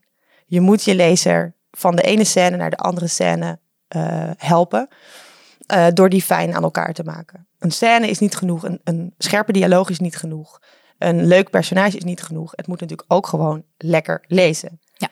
Je 0.46 0.60
moet 0.60 0.84
je 0.84 0.94
lezer 0.94 1.54
van 1.70 1.96
de 1.96 2.02
ene 2.02 2.24
scène 2.24 2.56
naar 2.56 2.70
de 2.70 2.76
andere 2.76 3.06
scène 3.06 3.58
eh, 3.88 4.30
helpen. 4.36 4.88
Eh, 5.68 5.86
door 5.94 6.08
die 6.08 6.22
fijn 6.22 6.54
aan 6.54 6.62
elkaar 6.62 6.92
te 6.92 7.02
maken. 7.02 7.48
Een 7.58 7.70
scène 7.70 8.08
is 8.08 8.18
niet 8.18 8.36
genoeg. 8.36 8.64
Een, 8.64 8.80
een 8.84 9.14
scherpe 9.18 9.52
dialoog 9.52 9.90
is 9.90 9.98
niet 9.98 10.16
genoeg. 10.16 10.58
Een 10.98 11.26
leuk 11.26 11.50
personage 11.50 11.96
is 11.96 12.04
niet 12.04 12.22
genoeg. 12.22 12.52
Het 12.56 12.66
moet 12.66 12.80
natuurlijk 12.80 13.12
ook 13.12 13.26
gewoon 13.26 13.64
lekker 13.76 14.24
lezen. 14.26 14.80
Ja. 14.94 15.08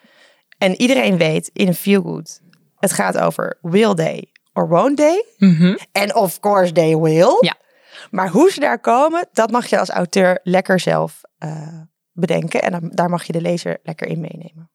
En 0.58 0.80
iedereen 0.80 1.16
weet 1.16 1.50
in 1.52 1.66
een 1.66 1.74
feel-good. 1.74 2.40
Het 2.78 2.92
gaat 2.92 3.18
over 3.18 3.58
will 3.60 3.94
they 3.94 4.32
or 4.52 4.68
won't 4.68 4.96
they. 4.96 5.24
En 5.92 6.14
of 6.14 6.40
course 6.40 6.72
they 6.72 6.96
will. 6.96 7.36
Ja. 7.40 7.56
Maar 8.10 8.28
hoe 8.28 8.50
ze 8.50 8.60
daar 8.60 8.80
komen, 8.80 9.28
dat 9.32 9.50
mag 9.50 9.66
je 9.66 9.78
als 9.78 9.90
auteur 9.90 10.40
lekker 10.42 10.80
zelf 10.80 11.20
eh, 11.38 11.80
bedenken. 12.12 12.62
En 12.62 12.70
dan, 12.70 12.90
daar 12.94 13.10
mag 13.10 13.24
je 13.24 13.32
de 13.32 13.40
lezer 13.40 13.78
lekker 13.82 14.06
in 14.06 14.20
meenemen. 14.20 14.70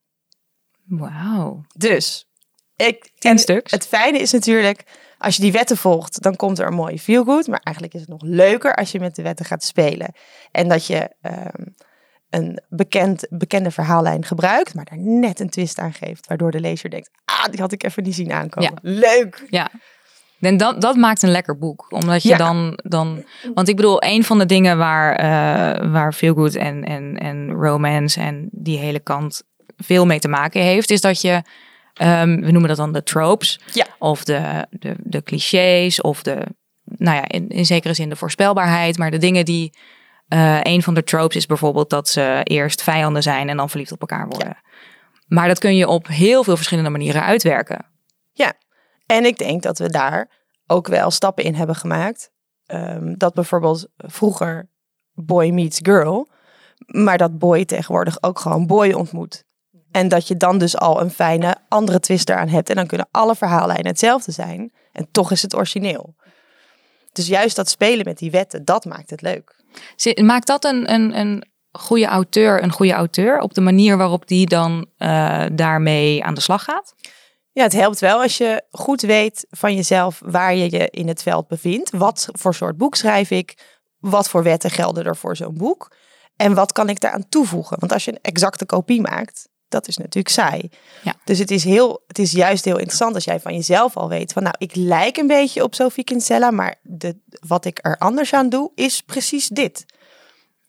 Wauw. 0.85 1.65
Dus, 1.75 2.29
ik, 2.75 3.11
Tien 3.17 3.39
stuks. 3.39 3.71
Het 3.71 3.87
fijne 3.87 4.19
is 4.19 4.31
natuurlijk, 4.31 4.83
als 5.21 5.35
je 5.35 5.41
die 5.41 5.51
wetten 5.51 5.77
volgt, 5.77 6.21
dan 6.21 6.35
komt 6.35 6.59
er 6.59 6.67
een 6.67 6.73
mooie 6.73 6.99
feel-good. 6.99 7.47
Maar 7.47 7.59
eigenlijk 7.63 7.95
is 7.95 8.01
het 8.01 8.09
nog 8.09 8.21
leuker 8.23 8.75
als 8.75 8.91
je 8.91 8.99
met 8.99 9.15
de 9.15 9.21
wetten 9.21 9.45
gaat 9.45 9.63
spelen. 9.63 10.13
En 10.51 10.67
dat 10.67 10.85
je 10.85 11.09
ehm, 11.21 11.65
een 12.29 12.59
bekend, 12.69 13.27
bekende 13.29 13.71
verhaallijn 13.71 14.25
gebruikt, 14.25 14.73
maar 14.75 14.85
daar 14.85 14.99
net 14.99 15.39
een 15.39 15.49
twist 15.49 15.79
aan 15.79 15.93
geeft. 15.93 16.27
Waardoor 16.27 16.51
de 16.51 16.59
lezer 16.59 16.89
denkt, 16.89 17.09
ah, 17.25 17.45
die 17.51 17.59
had 17.59 17.71
ik 17.71 17.83
even 17.83 18.03
niet 18.03 18.15
zien 18.15 18.31
aankomen. 18.31 18.79
Leuk! 18.81 19.45
Ja. 19.49 19.69
En 20.39 20.57
dat, 20.57 20.81
dat 20.81 20.95
maakt 20.95 21.23
een 21.23 21.31
lekker 21.31 21.57
boek. 21.57 21.85
Omdat 21.89 22.23
je 22.23 22.29
Ja. 22.29 22.37
dan, 22.37 22.79
dan. 22.83 23.23
Want 23.53 23.67
ik 23.67 23.75
bedoel, 23.75 24.03
een 24.03 24.23
van 24.23 24.37
de 24.39 24.45
dingen 24.45 24.77
waar, 24.77 25.15
eh 25.15 25.91
waar 25.91 26.13
Feelgood 26.13 26.55
en, 26.55 26.83
en, 26.83 27.17
en 27.17 27.51
romance 27.51 28.19
en 28.19 28.49
die 28.51 28.77
hele 28.77 28.99
kant 28.99 29.43
veel 29.77 30.05
mee 30.05 30.19
te 30.19 30.27
maken 30.27 30.61
heeft, 30.61 30.89
is 30.89 31.01
dat 31.01 31.21
je. 31.21 31.41
Ehm, 32.01 32.39
we 32.41 32.51
noemen 32.51 32.67
dat 32.67 32.77
dan 32.77 32.93
de 32.93 33.03
tropes. 33.03 33.59
Ja. 33.73 33.85
Of 33.99 34.23
de, 34.23 34.67
de, 34.69 34.95
de 34.97 35.23
clichés. 35.23 36.01
Of 36.01 36.23
de. 36.23 36.45
Nou 36.83 37.15
ja, 37.15 37.27
in, 37.27 37.49
in 37.49 37.65
zekere 37.65 37.93
zin 37.93 38.09
de 38.09 38.15
voorspelbaarheid. 38.15 38.97
Maar 38.97 39.11
de 39.11 39.17
dingen 39.17 39.45
die. 39.45 39.71
eh 40.27 40.59
een 40.61 40.83
van 40.83 40.93
de 40.93 41.03
tropes 41.03 41.35
is 41.35 41.45
bijvoorbeeld 41.45 41.89
dat 41.89 42.09
ze 42.09 42.39
eerst 42.43 42.81
vijanden 42.83 43.23
zijn 43.23 43.49
en 43.49 43.57
dan 43.57 43.69
verliefd 43.69 43.91
op 43.91 44.01
elkaar 44.01 44.27
worden. 44.27 44.57
Maar 45.27 45.47
dat 45.47 45.59
kun 45.59 45.75
je 45.75 45.87
op 45.87 46.07
heel 46.07 46.43
veel 46.43 46.55
verschillende 46.55 46.89
manieren 46.89 47.23
uitwerken. 47.23 47.85
Ja, 48.33 48.53
en 49.05 49.25
ik 49.25 49.37
denk 49.37 49.61
dat 49.63 49.77
we 49.79 49.89
daar 49.89 50.29
ook 50.67 50.87
wel 50.87 51.11
stappen 51.11 51.43
in 51.43 51.55
hebben 51.55 51.75
gemaakt. 51.75 52.31
Ehm, 52.65 53.13
dat 53.17 53.33
bijvoorbeeld 53.33 53.87
vroeger 53.97 54.69
boy 55.13 55.49
meets 55.49 55.79
girl, 55.83 56.29
maar 56.85 57.17
dat 57.17 57.37
boy 57.37 57.65
tegenwoordig 57.65 58.23
ook 58.23 58.39
gewoon 58.39 58.67
boy 58.67 58.91
ontmoet. 58.91 59.43
En 59.91 60.07
dat 60.07 60.27
je 60.27 60.37
dan 60.37 60.57
dus 60.57 60.77
al 60.77 61.01
een 61.01 61.11
fijne 61.11 61.55
andere 61.67 61.99
twist 61.99 62.29
eraan 62.29 62.47
hebt. 62.47 62.69
En 62.69 62.75
dan 62.75 62.87
kunnen 62.87 63.07
alle 63.11 63.35
verhaallijnen 63.35 63.87
hetzelfde 63.87 64.31
zijn. 64.31 64.71
En 64.91 65.07
toch 65.11 65.31
is 65.31 65.41
het 65.41 65.55
origineel. 65.55 66.15
Dus 67.11 67.27
juist 67.27 67.55
dat 67.55 67.69
spelen 67.69 68.05
met 68.05 68.17
die 68.17 68.31
wetten, 68.31 68.65
dat 68.65 68.85
maakt 68.85 69.09
het 69.09 69.21
leuk. 69.21 69.63
Maakt 70.21 70.47
dat 70.47 70.65
een, 70.65 70.93
een, 70.93 71.17
een 71.19 71.43
goede 71.71 72.05
auteur 72.05 72.63
een 72.63 72.71
goede 72.71 72.93
auteur 72.93 73.39
op 73.39 73.53
de 73.53 73.61
manier 73.61 73.97
waarop 73.97 74.27
die 74.27 74.45
dan 74.45 74.85
eh, 74.97 75.45
daarmee 75.53 76.23
aan 76.23 76.33
de 76.33 76.41
slag 76.41 76.63
gaat? 76.63 76.93
Ja, 77.51 77.63
het 77.63 77.73
helpt 77.73 77.99
wel 77.99 78.21
als 78.21 78.37
je 78.37 78.63
goed 78.71 79.01
weet 79.01 79.45
van 79.49 79.75
jezelf 79.75 80.21
waar 80.25 80.55
je 80.55 80.71
je 80.71 80.89
in 80.89 81.07
het 81.07 81.23
veld 81.23 81.47
bevindt. 81.47 81.91
Wat 81.91 82.29
voor 82.31 82.53
soort 82.53 82.77
boek 82.77 82.95
schrijf 82.95 83.29
ik? 83.29 83.79
Wat 83.99 84.29
voor 84.29 84.43
wetten 84.43 84.69
gelden 84.69 85.05
er 85.05 85.17
voor 85.17 85.35
zo'n 85.35 85.57
boek? 85.57 85.95
En 86.35 86.53
wat 86.53 86.71
kan 86.71 86.89
ik 86.89 86.99
daaraan 86.99 87.29
toevoegen? 87.29 87.79
Want 87.79 87.91
als 87.91 88.05
je 88.05 88.11
een 88.11 88.21
exacte 88.21 88.65
kopie 88.65 89.01
maakt, 89.01 89.49
dat 89.71 89.87
is 89.87 89.97
natuurlijk 89.97 90.35
saai. 90.35 90.69
Ja. 91.03 91.15
Dus 91.23 91.39
het 91.39 91.51
is, 91.51 91.63
heel, 91.63 92.03
het 92.07 92.19
is 92.19 92.31
juist 92.31 92.65
heel 92.65 92.77
interessant 92.77 93.15
als 93.15 93.23
jij 93.23 93.39
van 93.39 93.53
jezelf 93.53 93.97
al 93.97 94.09
weet 94.09 94.33
van 94.33 94.43
nou, 94.43 94.55
ik 94.57 94.75
lijk 94.75 95.17
een 95.17 95.27
beetje 95.27 95.63
op 95.63 95.75
Sophie 95.75 96.03
Kinsella, 96.03 96.51
maar 96.51 96.75
de, 96.81 97.17
wat 97.47 97.65
ik 97.65 97.79
er 97.81 97.97
anders 97.97 98.33
aan 98.33 98.49
doe 98.49 98.71
is 98.75 99.01
precies 99.01 99.47
dit. 99.47 99.85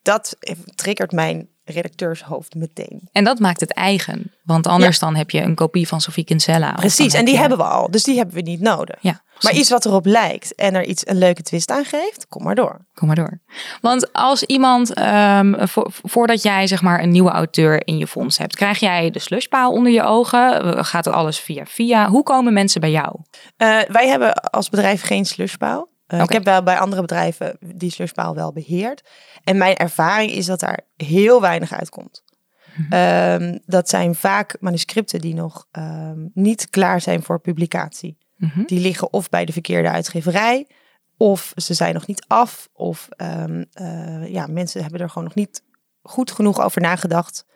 Dat 0.03 0.37
triggert 0.75 1.13
mijn 1.13 1.49
redacteurshoofd 1.65 2.55
meteen. 2.55 3.09
En 3.13 3.25
dat 3.25 3.39
maakt 3.39 3.61
het 3.61 3.73
eigen. 3.75 4.33
Want 4.45 4.67
anders 4.67 4.99
dan 4.99 5.15
heb 5.17 5.31
je 5.31 5.41
een 5.41 5.55
kopie 5.55 5.89
van 5.89 6.01
Sophie 6.01 6.25
Kinsella. 6.25 6.73
Precies, 6.73 7.15
en 7.15 7.25
die 7.25 7.35
je- 7.35 7.41
hebben 7.41 7.59
we 7.59 7.65
al, 7.65 7.91
dus 7.91 8.03
die 8.03 8.17
hebben 8.17 8.35
we 8.35 8.41
niet 8.41 8.61
nodig. 8.61 8.97
Ja, 9.01 9.23
Maar 9.41 9.53
iets 9.53 9.71
wat 9.71 9.85
erop 9.85 10.07
lijkt 10.07 10.55
en 10.55 10.75
er 10.75 10.85
iets 10.85 11.07
een 11.09 11.19
leuke 11.19 11.43
twist 11.43 11.71
aan 11.71 11.85
geeft, 11.85 12.27
kom 12.29 12.43
maar 12.43 12.55
door. 12.55 12.87
Kom 12.95 13.07
maar 13.07 13.17
door. 13.17 13.41
Want 13.81 14.13
als 14.13 14.43
iemand, 14.43 14.93
vo- 15.71 15.87
voordat 16.03 16.43
jij 16.43 16.67
zeg 16.67 16.83
maar 16.83 17.03
een 17.03 17.11
nieuwe 17.11 17.31
auteur 17.31 17.87
in 17.87 17.99
je 17.99 18.07
fonds 18.07 18.39
hebt, 18.39 18.57
krijg 18.57 18.79
jij 18.79 19.11
de 19.11 19.19
slushpaal 19.19 19.73
onder 19.73 19.93
je 19.93 20.03
ogen? 20.03 20.85
Gaat 20.85 21.07
alles 21.07 21.39
via 21.41 21.67
via? 21.67 22.09
Hoe 22.09 22.23
komen 22.23 22.53
mensen 22.53 22.81
bij 22.81 22.91
jou? 22.91 23.21
Eh, 23.57 23.79
wij 23.89 24.09
hebben 24.09 24.35
als 24.35 24.69
bedrijf 24.69 25.03
geen 25.03 25.25
slushpaal. 25.25 25.91
Eh. 26.13 26.21
Ik 26.21 26.33
heb 26.33 26.45
wel 26.45 26.63
bij 26.63 26.79
andere 26.79 27.01
bedrijven 27.01 27.57
die 27.61 27.91
slushpaal 27.91 28.35
wel 28.35 28.53
beheerd. 28.53 29.09
En 29.45 29.57
mijn 29.57 29.77
ervaring 29.77 30.31
is 30.31 30.47
dat 30.47 30.61
daar 30.61 30.81
heel 30.97 31.41
weinig 31.41 31.73
uitkomt. 31.73 32.23
Ehm, 32.91 33.59
dat 33.67 33.89
zijn 33.89 34.15
vaak 34.15 34.57
manuscripten 34.61 35.21
die 35.21 35.35
nog 35.35 35.67
ehm, 35.71 36.27
niet 36.35 36.71
klaar 36.71 37.01
zijn 37.01 37.23
voor 37.23 37.41
publicatie. 37.41 38.19
Mhm. 38.37 38.65
Die 38.65 38.81
liggen 38.81 39.13
of 39.13 39.29
bij 39.29 39.45
de 39.45 39.53
verkeerde 39.53 39.91
uitgeverij, 39.91 40.67
of 41.17 41.53
ze 41.57 41.75
zijn 41.75 41.95
nog 41.95 42.07
niet 42.07 42.25
af, 42.27 42.69
of 42.73 43.09
ehm, 43.17 43.65
eh, 43.73 44.29
ja, 44.29 44.47
mensen 44.47 44.83
hebben 44.83 45.01
er 45.01 45.09
gewoon 45.09 45.25
nog 45.25 45.35
niet 45.35 45.63
goed 46.03 46.33
genoeg 46.33 46.61
over 46.61 46.81
nagedacht. 46.81 47.47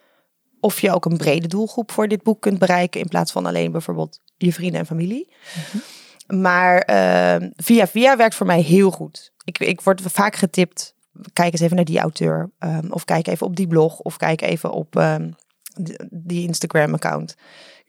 Of 0.61 0.81
je 0.81 0.95
ook 0.95 1.05
een 1.05 1.17
brede 1.17 1.47
doelgroep 1.47 1.93
voor 1.93 2.09
dit 2.09 2.23
boek 2.23 2.41
kunt 2.41 2.59
bereiken, 2.59 3.01
in 3.01 3.09
plaats 3.09 3.33
van 3.33 3.47
alleen 3.47 3.73
bijvoorbeeld 3.73 4.21
je 4.37 4.53
vrienden 4.53 4.81
en 4.81 4.87
familie. 4.87 5.35
Maar 6.27 6.79
ehm, 6.79 7.51
via 7.57 7.87
via 7.87 8.17
werkt 8.17 8.35
voor 8.35 8.47
mij 8.47 8.61
heel 8.61 8.91
goed. 8.91 9.33
Ik, 9.45 9.59
ik 9.59 9.81
word 9.81 10.01
vaak 10.05 10.37
getipt, 10.37 10.95
kijk 11.33 11.53
eens 11.53 11.61
even 11.61 11.77
naar 11.77 11.85
die 11.85 11.99
auteur, 11.99 12.51
ehm, 12.59 12.91
of 12.91 13.05
kijk 13.05 13.27
even 13.27 13.47
op 13.47 13.57
die 13.57 13.67
blog, 13.67 13.99
of 13.99 14.17
kijk 14.17 14.41
even 14.41 14.71
op 14.73 14.97
ehm, 14.97 15.31
die- 16.11 16.47
Instagram-account. 16.47 17.35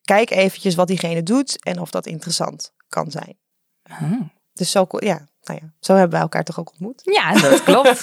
Kijk 0.01 0.29
eventjes 0.29 0.75
wat 0.75 0.87
diegene 0.87 1.23
doet 1.23 1.63
en 1.63 1.79
of 1.79 1.89
dat 1.91 2.05
interessant 2.05 2.73
kan 2.89 3.11
zijn. 3.11 3.37
Oh. 3.91 4.21
Dus 4.53 4.71
zo, 4.71 4.85
ja, 4.89 5.27
nou 5.43 5.59
ja, 5.61 5.71
zo 5.79 5.93
hebben 5.93 6.11
wij 6.11 6.21
elkaar 6.21 6.43
toch 6.43 6.59
ook 6.59 6.69
ontmoet. 6.71 7.01
Ja, 7.03 7.33
dat 7.33 7.63
klopt. 7.69 7.97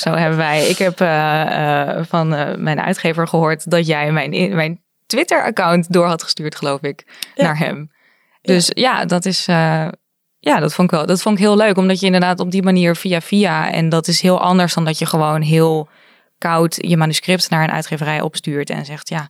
Zo- 0.00 0.14
hebben 0.14 0.38
wij. 0.38 0.68
Ik 0.68 0.78
heb 0.78 1.00
eh, 1.00 1.88
eh, 1.98 2.04
van 2.06 2.34
eh, 2.34 2.56
mijn 2.56 2.80
uitgever 2.80 3.28
gehoord 3.28 3.70
dat 3.70 3.86
jij 3.86 4.12
mijn, 4.12 4.54
mijn 4.54 4.80
Twitter-account 5.06 5.92
door 5.92 6.06
had 6.06 6.22
gestuurd, 6.22 6.54
geloof 6.56 6.80
ik, 6.82 7.04
Ja. 7.34 7.42
naar 7.44 7.58
hem. 7.58 7.90
Dus 8.42 8.70
ja, 8.74 9.04
dat 9.04 9.24
is. 9.24 9.46
eh, 9.46 9.88
ja, 10.38 10.58
dat 10.60 10.74
vond 10.74 10.90
ik 10.92 10.96
wel. 10.98 11.06
Dat 11.06 11.22
vond 11.22 11.34
ik 11.38 11.44
heel 11.44 11.56
leuk, 11.56 11.76
omdat 11.76 12.00
je 12.00 12.06
inderdaad 12.06 12.40
op 12.40 12.50
die 12.50 12.62
manier 12.62 12.96
via 12.96 13.20
via 13.20 13.70
en 13.72 13.88
dat 13.88 14.08
is 14.08 14.20
heel 14.20 14.40
anders 14.40 14.74
dan 14.74 14.84
dat 14.84 14.98
je 14.98 15.06
gewoon 15.06 15.42
heel 15.42 15.88
koud 16.38 16.76
je 16.80 16.96
manuscript 16.96 17.50
naar 17.50 17.62
een 17.64 17.70
uitgeverij 17.74 18.20
opstuurt 18.20 18.70
en 18.70 18.84
zegt 18.84 19.08
ja. 19.08 19.28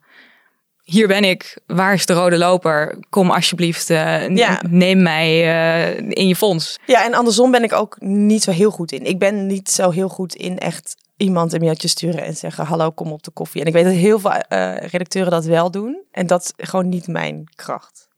Hier 0.83 1.07
ben 1.09 1.25
ik. 1.25 1.59
Waar 1.67 1.93
is 1.93 2.07
de 2.07 2.13
rode 2.13 2.39
loper? 2.39 2.99
Kom 3.09 3.31
alsjeblieft, 3.31 3.91
eh, 3.91 4.29
Ja. 4.29 4.63
neem 4.69 5.03
mij 5.03 5.29
eh, 5.29 5.97
in 6.09 6.29
je 6.29 6.37
fonds. 6.37 6.79
Ja, 6.87 7.05
en 7.05 7.15
andersom 7.15 7.51
ben 7.51 7.63
ik 7.63 7.73
ook 7.73 7.97
niet 8.01 8.43
zo 8.43 8.51
heel 8.51 8.71
goed 8.71 8.93
in. 8.93 9.05
Ik 9.05 9.19
ben 9.19 9.47
niet 9.47 9.71
zo 9.71 9.91
heel 9.91 10.09
goed 10.09 10.35
in 10.35 10.59
echt 10.59 10.97
iemand 11.17 11.53
een 11.53 11.61
mailtje 11.61 11.89
sturen 11.89 12.23
en 12.25 12.37
zeggen 12.37 12.65
hallo, 12.65 12.91
kom 12.91 13.13
op 13.13 13.23
de 13.23 13.31
koffie. 13.31 13.61
En 13.61 13.67
ik 13.67 13.73
weet 13.73 13.85
dat 13.85 13.93
heel 13.93 14.19
veel 14.19 14.33
redacteuren 14.87 15.31
dat 15.31 15.45
wel 15.45 15.71
doen. 15.71 16.03
En 16.13 16.27
dat 16.27 16.55
is 16.57 16.69
gewoon 16.69 16.89
niet 16.89 17.07
mijn 17.07 17.45
kracht. 17.55 18.09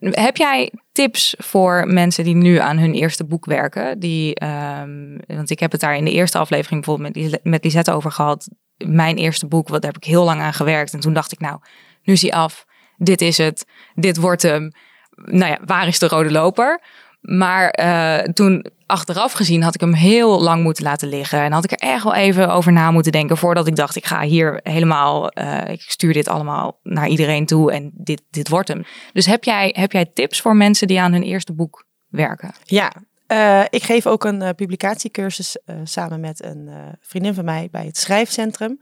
Heb 0.00 0.36
jij 0.36 0.72
tips 0.92 1.34
voor 1.38 1.86
mensen 1.86 2.24
die 2.24 2.34
nu 2.34 2.58
aan 2.58 2.78
hun 2.78 2.94
eerste 2.94 3.24
boek 3.24 3.44
werken? 3.44 3.98
Die, 3.98 4.34
ehm, 4.34 5.18
want 5.26 5.50
ik 5.50 5.60
heb 5.60 5.72
het 5.72 5.80
daar 5.80 5.96
in 5.96 6.04
de 6.04 6.10
eerste 6.10 6.38
aflevering 6.38 6.84
bijvoorbeeld 6.84 7.32
met, 7.32 7.40
met 7.44 7.64
Lisette 7.64 7.92
over 7.92 8.12
gehad. 8.12 8.48
Mijn 8.76 9.16
eerste 9.16 9.46
boek, 9.46 9.68
wat 9.68 9.82
daar 9.82 9.92
heb 9.92 10.02
ik 10.02 10.08
heel 10.08 10.24
lang 10.24 10.40
aan 10.40 10.54
gewerkt. 10.54 10.92
En 10.92 11.00
toen 11.00 11.12
dacht 11.12 11.32
ik, 11.32 11.40
nou, 11.40 11.58
nu 12.02 12.14
hij 12.14 12.32
af. 12.32 12.64
Dit 12.96 13.20
is 13.20 13.38
het. 13.38 13.66
Dit 13.94 14.16
wordt 14.16 14.42
hem. 14.42 14.72
Nou 15.14 15.50
ja, 15.50 15.58
waar 15.64 15.86
is 15.86 15.98
de 15.98 16.08
rode 16.08 16.30
loper? 16.30 16.80
Maar 17.22 17.70
eh, 17.70 18.32
toen 18.32 18.66
achteraf 18.86 19.32
gezien 19.32 19.62
had 19.62 19.74
ik 19.74 19.80
hem 19.80 19.92
heel 19.92 20.42
lang 20.42 20.62
moeten 20.62 20.84
laten 20.84 21.08
liggen. 21.08 21.40
En 21.40 21.52
had 21.52 21.64
ik 21.64 21.72
er 21.72 21.88
echt 21.88 22.04
wel 22.04 22.14
even 22.14 22.50
over 22.50 22.72
na 22.72 22.90
moeten 22.90 23.12
denken 23.12 23.36
voordat 23.36 23.66
ik 23.66 23.76
dacht, 23.76 23.96
ik 23.96 24.06
ga 24.06 24.20
hier 24.22 24.60
helemaal, 24.62 25.28
eh, 25.28 25.68
ik 25.68 25.80
stuur 25.80 26.12
dit 26.12 26.28
allemaal 26.28 26.78
naar 26.82 27.08
iedereen 27.08 27.46
toe 27.46 27.72
en 27.72 27.90
dit, 27.94 28.22
dit 28.30 28.48
wordt 28.48 28.68
hem. 28.68 28.84
Dus 29.12 29.26
heb 29.26 29.44
jij, 29.44 29.74
heb 29.78 29.92
jij 29.92 30.04
tips 30.04 30.40
voor 30.40 30.56
mensen 30.56 30.86
die 30.86 31.00
aan 31.00 31.12
hun 31.12 31.22
eerste 31.22 31.52
boek 31.52 31.86
werken? 32.08 32.54
Ja, 32.64 32.92
Uh, 33.28 33.62
ik 33.70 33.82
geef 33.82 34.06
ook 34.06 34.24
een 34.24 34.54
publicatiecursus 34.54 35.56
samen 35.84 36.20
met 36.20 36.44
een 36.44 36.70
vriendin 37.00 37.34
van 37.34 37.44
mij 37.44 37.68
bij 37.70 37.84
het 37.84 37.96
Schrijfcentrum. 37.96 38.80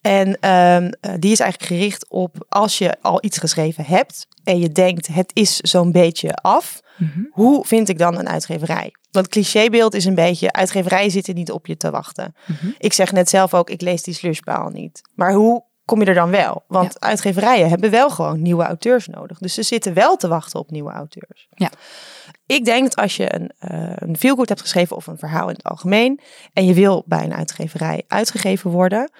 En 0.00 0.38
ehm, 0.40 0.90
die 1.18 1.32
is 1.32 1.40
eigenlijk 1.40 1.72
gericht 1.72 2.08
op 2.08 2.46
als 2.48 2.78
je 2.78 2.96
al 3.00 3.24
iets 3.24 3.38
geschreven 3.38 3.84
hebt 3.84 4.26
en 4.44 4.58
je 4.58 4.68
denkt 4.68 5.06
het 5.06 5.30
is 5.34 5.56
zo'n 5.56 5.92
beetje 5.92 6.34
af, 6.34 6.80
Mhm. 6.96 7.20
Hoe 7.30 7.66
vind 7.66 7.88
ik 7.88 7.98
dan 7.98 8.18
een 8.18 8.28
uitgeverij? 8.28 8.94
Want 9.10 9.26
het 9.26 9.28
clichébeeld 9.28 9.94
is 9.94 10.04
een 10.04 10.14
beetje, 10.14 10.52
uitgeverijen 10.52 11.10
zitten 11.10 11.34
niet 11.34 11.50
op 11.50 11.66
je 11.66 11.76
te 11.76 11.90
wachten. 11.90 12.34
Mhm. 12.46 12.70
Ik 12.78 12.92
zeg 12.92 13.12
net 13.12 13.28
zelf 13.28 13.54
ook, 13.54 13.70
ik 13.70 13.80
lees 13.80 14.02
die 14.02 14.14
slushpaal 14.14 14.68
niet. 14.68 15.00
Maar 15.14 15.32
hoe 15.32 15.64
kom 15.84 16.00
je 16.00 16.06
er 16.06 16.14
dan 16.14 16.30
wel? 16.30 16.64
Want 16.68 17.00
uitgeverijen 17.00 17.68
hebben 17.68 17.90
wel 17.90 18.10
gewoon 18.10 18.42
nieuwe 18.42 18.64
auteurs 18.64 19.06
nodig. 19.06 19.38
Dus 19.38 19.54
ze 19.54 19.62
zitten 19.62 19.94
wel 19.94 20.16
te 20.16 20.28
wachten 20.28 20.60
op 20.60 20.70
nieuwe 20.70 20.92
auteurs. 20.92 21.46
Ja. 21.50 21.70
Ik 22.46 22.64
denk 22.64 22.82
dat 22.82 22.96
als 22.96 23.16
je 23.16 23.34
een, 23.34 23.52
uh, 23.60 23.92
een 23.94 24.16
feelgood 24.16 24.48
hebt 24.48 24.60
geschreven 24.60 24.96
of 24.96 25.06
een 25.06 25.18
verhaal 25.18 25.48
in 25.48 25.54
het 25.54 25.64
algemeen 25.64 26.20
en 26.52 26.64
je 26.64 26.74
wil 26.74 27.02
bij 27.06 27.24
een 27.24 27.34
uitgeverij 27.34 28.04
uitgegeven 28.08 28.70
worden, 28.70 29.10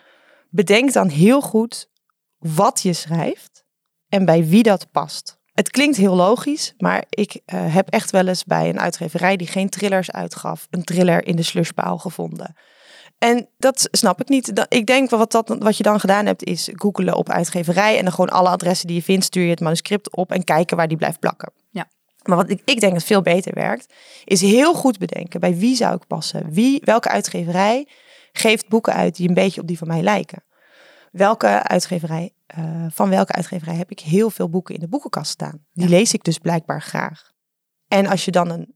bedenk 0.50 0.92
dan 0.92 1.08
heel 1.08 1.40
goed 1.40 1.90
wat 2.38 2.82
je 2.82 2.92
schrijft 2.92 3.64
en 4.08 4.24
bij 4.24 4.44
wie 4.44 4.62
dat 4.62 4.90
past. 4.90 5.38
Het 5.54 5.70
klinkt 5.70 5.96
heel 5.96 6.14
logisch, 6.14 6.74
maar 6.78 7.04
ik 7.08 7.34
uh, 7.34 7.74
heb 7.74 7.88
echt 7.88 8.10
wel 8.10 8.26
eens 8.26 8.44
bij 8.44 8.68
een 8.68 8.80
uitgeverij 8.80 9.36
die 9.36 9.46
geen 9.46 9.68
thrillers 9.68 10.10
uitgaf, 10.10 10.66
een 10.70 10.84
thriller 10.84 11.26
in 11.26 11.36
de 11.36 11.42
slushpaal 11.42 11.98
gevonden. 11.98 12.54
En 13.18 13.48
dat 13.58 13.88
snap 13.90 14.20
ik 14.20 14.28
niet. 14.28 14.66
Ik 14.68 14.86
denk 14.86 15.10
wat, 15.10 15.32
dat, 15.32 15.56
wat 15.58 15.76
je 15.76 15.82
dan 15.82 16.00
gedaan 16.00 16.26
hebt, 16.26 16.44
is 16.44 16.70
googelen 16.72 17.14
op 17.14 17.30
uitgeverij 17.30 17.96
en 17.96 18.04
dan 18.04 18.12
gewoon 18.12 18.30
alle 18.30 18.48
adressen 18.48 18.86
die 18.86 18.96
je 18.96 19.02
vindt, 19.02 19.24
stuur 19.24 19.44
je 19.44 19.50
het 19.50 19.60
manuscript 19.60 20.16
op 20.16 20.32
en 20.32 20.44
kijken 20.44 20.76
waar 20.76 20.88
die 20.88 20.96
blijft 20.96 21.18
plakken. 21.18 21.52
Ja. 21.70 21.88
Maar 22.22 22.36
wat 22.36 22.50
ik, 22.50 22.62
ik 22.64 22.80
denk 22.80 22.92
dat 22.92 23.04
veel 23.04 23.22
beter 23.22 23.54
werkt, 23.54 23.92
is 24.24 24.40
heel 24.40 24.74
goed 24.74 24.98
bedenken 24.98 25.40
bij 25.40 25.56
wie 25.56 25.76
zou 25.76 25.94
ik 25.94 26.06
passen. 26.06 26.52
Wie, 26.52 26.80
welke 26.84 27.08
uitgeverij 27.08 27.88
geeft 28.32 28.68
boeken 28.68 28.94
uit 28.94 29.16
die 29.16 29.28
een 29.28 29.34
beetje 29.34 29.60
op 29.60 29.66
die 29.66 29.78
van 29.78 29.88
mij 29.88 30.02
lijken. 30.02 30.42
Welke 31.14 31.62
uitgeverij 31.62 32.34
uh, 32.58 32.86
van 32.88 33.08
welke 33.08 33.32
uitgeverij 33.32 33.74
heb 33.74 33.90
ik 33.90 34.00
heel 34.00 34.30
veel 34.30 34.48
boeken 34.48 34.74
in 34.74 34.80
de 34.80 34.88
boekenkast 34.88 35.30
staan. 35.30 35.66
Die 35.72 35.88
lees 35.88 36.12
ik 36.12 36.24
dus 36.24 36.38
blijkbaar 36.38 36.82
graag. 36.82 37.30
En 37.88 38.06
als 38.06 38.24
je 38.24 38.30
dan 38.30 38.50
een 38.50 38.74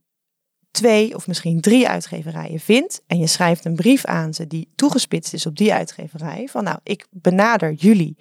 twee 0.71 1.15
of 1.15 1.27
misschien 1.27 1.61
drie 1.61 1.87
uitgeverijen 1.87 2.59
vindt 2.59 3.01
en 3.07 3.19
je 3.19 3.27
schrijft 3.27 3.65
een 3.65 3.75
brief 3.75 4.05
aan 4.05 4.33
ze 4.33 4.47
die 4.47 4.71
toegespitst 4.75 5.33
is 5.33 5.45
op 5.45 5.57
die 5.57 5.73
uitgeverij, 5.73 6.47
van 6.51 6.63
nou, 6.63 6.79
ik 6.83 7.07
benader 7.09 7.73
jullie, 7.73 8.17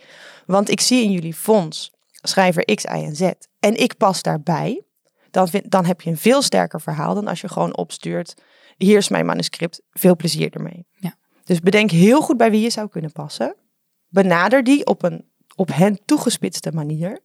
want 0.46 0.70
ik 0.70 0.80
zie 0.80 1.04
in 1.04 1.10
jullie 1.10 1.34
fonds 1.34 1.92
schrijver 2.12 2.74
X, 2.74 2.84
Y 2.84 2.86
en 2.86 3.16
Z 3.16 3.30
en 3.60 3.74
ik 3.74 3.96
pas 3.96 4.22
daarbij, 4.22 4.82
dan, 5.30 5.48
vind, 5.48 5.70
dan 5.70 5.84
heb 5.84 6.00
je 6.00 6.10
een 6.10 6.16
veel 6.16 6.42
sterker 6.42 6.80
verhaal 6.80 7.14
dan 7.14 7.26
als 7.26 7.40
je 7.40 7.48
gewoon 7.48 7.76
opstuurt, 7.76 8.34
hier 8.76 8.96
is 8.96 9.08
mijn 9.08 9.26
manuscript, 9.26 9.82
veel 9.90 10.16
plezier 10.16 10.52
ermee. 10.52 10.86
Ja. 10.92 11.14
Dus 11.44 11.60
bedenk 11.60 11.90
heel 11.90 12.20
goed 12.20 12.36
bij 12.36 12.50
wie 12.50 12.60
je 12.60 12.70
zou 12.70 12.88
kunnen 12.88 13.12
passen. 13.12 13.56
Benader 14.08 14.64
die 14.64 14.86
op 14.86 15.02
een 15.02 15.26
op 15.58 15.68
hen 15.74 15.98
toegespitste 16.04 16.70
manier. 16.72 17.20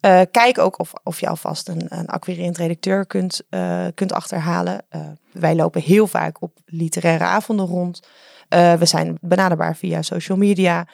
Uh, 0.00 0.20
kijk 0.30 0.58
ook 0.58 0.78
of, 0.78 0.92
of 1.02 1.20
je 1.20 1.28
alvast 1.28 1.68
een, 1.68 1.86
een 1.88 2.06
acquirerend 2.06 2.56
redacteur 2.56 3.06
kunt, 3.06 3.42
uh, 3.50 3.86
kunt 3.94 4.12
achterhalen. 4.12 4.84
Uh, 4.90 5.08
wij 5.32 5.54
lopen 5.54 5.80
heel 5.80 6.06
vaak 6.06 6.42
op 6.42 6.58
literaire 6.64 7.24
avonden 7.24 7.66
rond. 7.66 8.00
we 8.48 8.78
zijn 8.80 9.18
benaderbaar 9.20 9.76
via 9.76 10.02
social 10.02 10.38
media. 10.38 10.88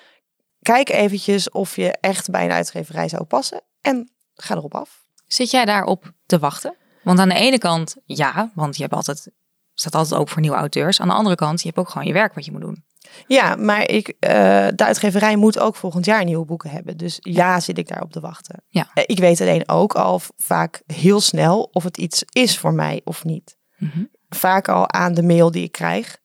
Kijk 0.63 0.89
eventjes 0.89 1.51
of 1.51 1.77
je 1.77 1.97
echt 2.01 2.31
bij 2.31 2.45
een 2.45 2.53
uitgeverij 2.53 3.09
zou 3.09 3.25
passen 3.25 3.61
en 3.81 4.11
ga 4.35 4.55
erop 4.55 4.75
af. 4.75 5.05
Zit 5.27 5.51
jij 5.51 5.65
daarop 5.65 6.13
te 6.27 6.39
wachten? 6.39 6.77
Want 7.03 7.19
aan 7.19 7.29
de 7.29 7.35
ene 7.35 7.59
kant 7.59 7.97
ja, 8.05 8.51
want 8.55 8.77
je 8.77 8.83
hebt 8.83 8.95
altijd, 8.95 9.31
staat 9.75 9.95
altijd 9.95 10.21
ook 10.21 10.29
voor 10.29 10.41
nieuwe 10.41 10.57
auteurs. 10.57 11.01
Aan 11.01 11.09
de 11.09 11.15
andere 11.15 11.37
kant, 11.37 11.61
je 11.61 11.67
hebt 11.67 11.79
ook 11.79 11.89
gewoon 11.89 12.07
je 12.07 12.13
werk 12.13 12.35
wat 12.35 12.45
je 12.45 12.53
moet 12.53 12.61
doen. 12.61 12.85
Ja, 13.27 13.57
maar 13.57 13.89
ik, 13.89 14.09
uh, 14.09 14.31
de 14.75 14.85
uitgeverij 14.85 15.37
moet 15.37 15.59
ook 15.59 15.77
volgend 15.77 16.05
jaar 16.05 16.25
nieuwe 16.25 16.45
boeken 16.45 16.71
hebben. 16.71 16.97
Dus 16.97 17.19
ja, 17.21 17.61
zit 17.61 17.79
ik 17.79 17.89
daarop 17.89 18.13
te 18.13 18.21
wachten. 18.21 18.65
Ja. 18.69 18.91
Uh, 18.95 19.05
ik 19.07 19.19
weet 19.19 19.41
alleen 19.41 19.69
ook 19.69 19.95
al 19.95 20.21
vaak 20.37 20.83
heel 20.87 21.21
snel 21.21 21.69
of 21.73 21.85
het 21.85 21.97
iets 21.97 22.25
is 22.33 22.59
voor 22.59 22.75
mij 22.75 23.01
of 23.05 23.25
niet. 23.25 23.57
Mhm. 23.77 24.05
Vaak 24.29 24.69
al 24.69 24.91
aan 24.91 25.15
de 25.15 25.23
mail 25.23 25.51
die 25.51 25.65
ik 25.65 25.73
krijg, 25.73 26.19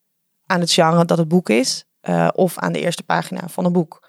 aan 0.46 0.60
het 0.60 0.72
genre 0.72 1.04
dat 1.04 1.18
het 1.18 1.28
boek 1.28 1.48
is, 1.48 1.84
uh, 2.02 2.28
of 2.32 2.58
aan 2.58 2.72
de 2.72 2.80
eerste 2.80 3.02
pagina 3.02 3.48
van 3.48 3.64
een 3.64 3.72
boek. 3.72 4.03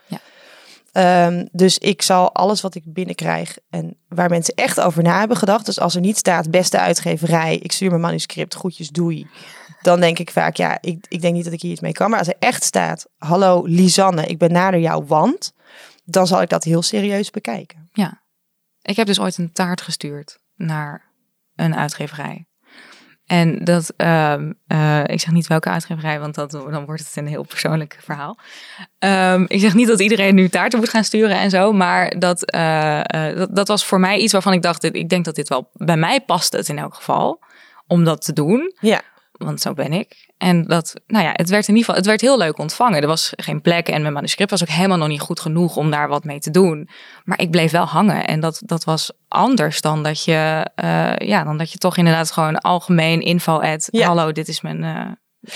Um, 0.97 1.47
dus 1.51 1.77
ik 1.77 2.01
zal 2.01 2.33
alles 2.33 2.61
wat 2.61 2.75
ik 2.75 2.83
binnenkrijg 2.85 3.57
en 3.69 3.97
waar 4.07 4.29
mensen 4.29 4.53
echt 4.53 4.79
over 4.79 5.03
na 5.03 5.19
hebben 5.19 5.37
gedacht. 5.37 5.65
Dus 5.65 5.79
als 5.79 5.95
er 5.95 6.01
niet 6.01 6.17
staat, 6.17 6.51
beste 6.51 6.79
uitgeverij, 6.79 7.57
ik 7.57 7.71
stuur 7.71 7.89
mijn 7.89 8.01
manuscript, 8.01 8.55
groetjes, 8.55 8.89
doei 8.89 9.27
dan 9.85 9.99
denk 9.99 10.19
ik 10.19 10.31
vaak, 10.31 10.55
ja, 10.55 10.77
ik, 10.81 11.05
ik 11.07 11.21
denk 11.21 11.33
niet 11.33 11.43
dat 11.43 11.53
ik 11.53 11.61
hier 11.61 11.71
iets 11.71 11.81
mee 11.81 11.91
kan. 11.91 12.09
Maar 12.09 12.19
als 12.19 12.27
er 12.27 12.35
echt 12.39 12.63
staat, 12.63 13.05
hallo 13.17 13.63
Lisanne, 13.65 14.25
ik 14.25 14.37
benader 14.37 14.79
jou, 14.79 15.05
want, 15.05 15.53
dan 16.03 16.27
zal 16.27 16.41
ik 16.41 16.49
dat 16.49 16.63
heel 16.63 16.81
serieus 16.81 17.29
bekijken. 17.29 17.89
Ja, 17.93 18.21
ik 18.81 18.95
heb 18.95 19.07
dus 19.07 19.19
ooit 19.19 19.37
een 19.37 19.51
taart 19.51 19.81
gestuurd 19.81 20.39
naar 20.55 21.11
een 21.55 21.75
uitgeverij. 21.75 22.47
En 23.25 23.63
dat, 23.63 23.93
uh, 23.97 24.33
uh, 24.67 25.03
ik 25.03 25.19
zeg 25.19 25.31
niet 25.31 25.47
welke 25.47 25.69
uitgeverij, 25.69 26.19
want 26.19 26.35
dat, 26.35 26.51
dan 26.51 26.85
wordt 26.85 27.05
het 27.05 27.15
een 27.15 27.27
heel 27.27 27.43
persoonlijk 27.43 27.97
verhaal. 28.01 28.39
Um, 28.99 29.45
ik 29.47 29.59
zeg 29.59 29.73
niet 29.73 29.87
dat 29.87 29.99
iedereen 29.99 30.35
nu 30.35 30.49
taarten 30.49 30.79
moet 30.79 30.89
gaan 30.89 31.03
sturen 31.03 31.37
en 31.37 31.49
zo, 31.49 31.71
maar 31.71 32.19
dat, 32.19 32.55
uh, 32.55 33.01
dat, 33.35 33.55
dat, 33.55 33.67
was 33.67 33.85
voor 33.85 33.99
mij 33.99 34.17
iets 34.17 34.31
waarvan 34.31 34.53
ik 34.53 34.61
dacht, 34.61 34.83
ik 34.83 35.09
denk 35.09 35.25
dat 35.25 35.35
dit 35.35 35.49
wel 35.49 35.69
bij 35.73 35.97
mij 35.97 36.21
past 36.21 36.53
het 36.53 36.69
in 36.69 36.77
elk 36.77 36.95
geval, 36.95 37.43
om 37.87 38.03
dat 38.03 38.25
te 38.25 38.33
doen. 38.33 38.75
Ja 38.79 39.01
want 39.37 39.61
zo 39.61 39.73
ben 39.73 39.93
ik. 39.93 40.29
En 40.37 40.63
dat, 40.63 40.93
nou 41.07 41.25
ja, 41.25 41.31
het 41.33 41.49
werd 41.49 41.67
in 41.67 41.75
ieder 41.75 41.85
geval, 41.85 41.95
het 41.95 42.05
werd 42.05 42.21
heel 42.21 42.37
leuk 42.37 42.57
ontvangen. 42.57 43.01
Er 43.01 43.07
was 43.07 43.33
geen 43.35 43.61
plek 43.61 43.87
en 43.87 44.01
mijn 44.01 44.13
manuscript 44.13 44.51
was 44.51 44.61
ook 44.61 44.69
helemaal 44.69 44.97
nog 44.97 45.07
niet 45.07 45.21
goed 45.21 45.39
genoeg 45.39 45.75
om 45.75 45.91
daar 45.91 46.07
wat 46.07 46.23
mee 46.23 46.39
te 46.39 46.51
doen. 46.51 46.89
Maar 47.23 47.39
ik 47.39 47.51
bleef 47.51 47.71
wel 47.71 47.85
hangen 47.85 48.25
en 48.25 48.39
dat, 48.39 48.61
dat 48.65 48.83
was 48.83 49.11
anders 49.27 49.81
dan 49.81 50.03
dat 50.03 50.23
je, 50.23 50.69
uh, 50.83 51.27
ja, 51.27 51.43
dan 51.43 51.57
dat 51.57 51.71
je 51.71 51.77
toch 51.77 51.97
inderdaad 51.97 52.31
gewoon 52.31 52.57
algemeen 52.57 53.21
info 53.21 53.59
at, 53.59 53.87
ja. 53.91 54.07
hallo, 54.07 54.31
dit 54.31 54.47
is 54.47 54.61
mijn... 54.61 54.83
Uh... 54.83 55.11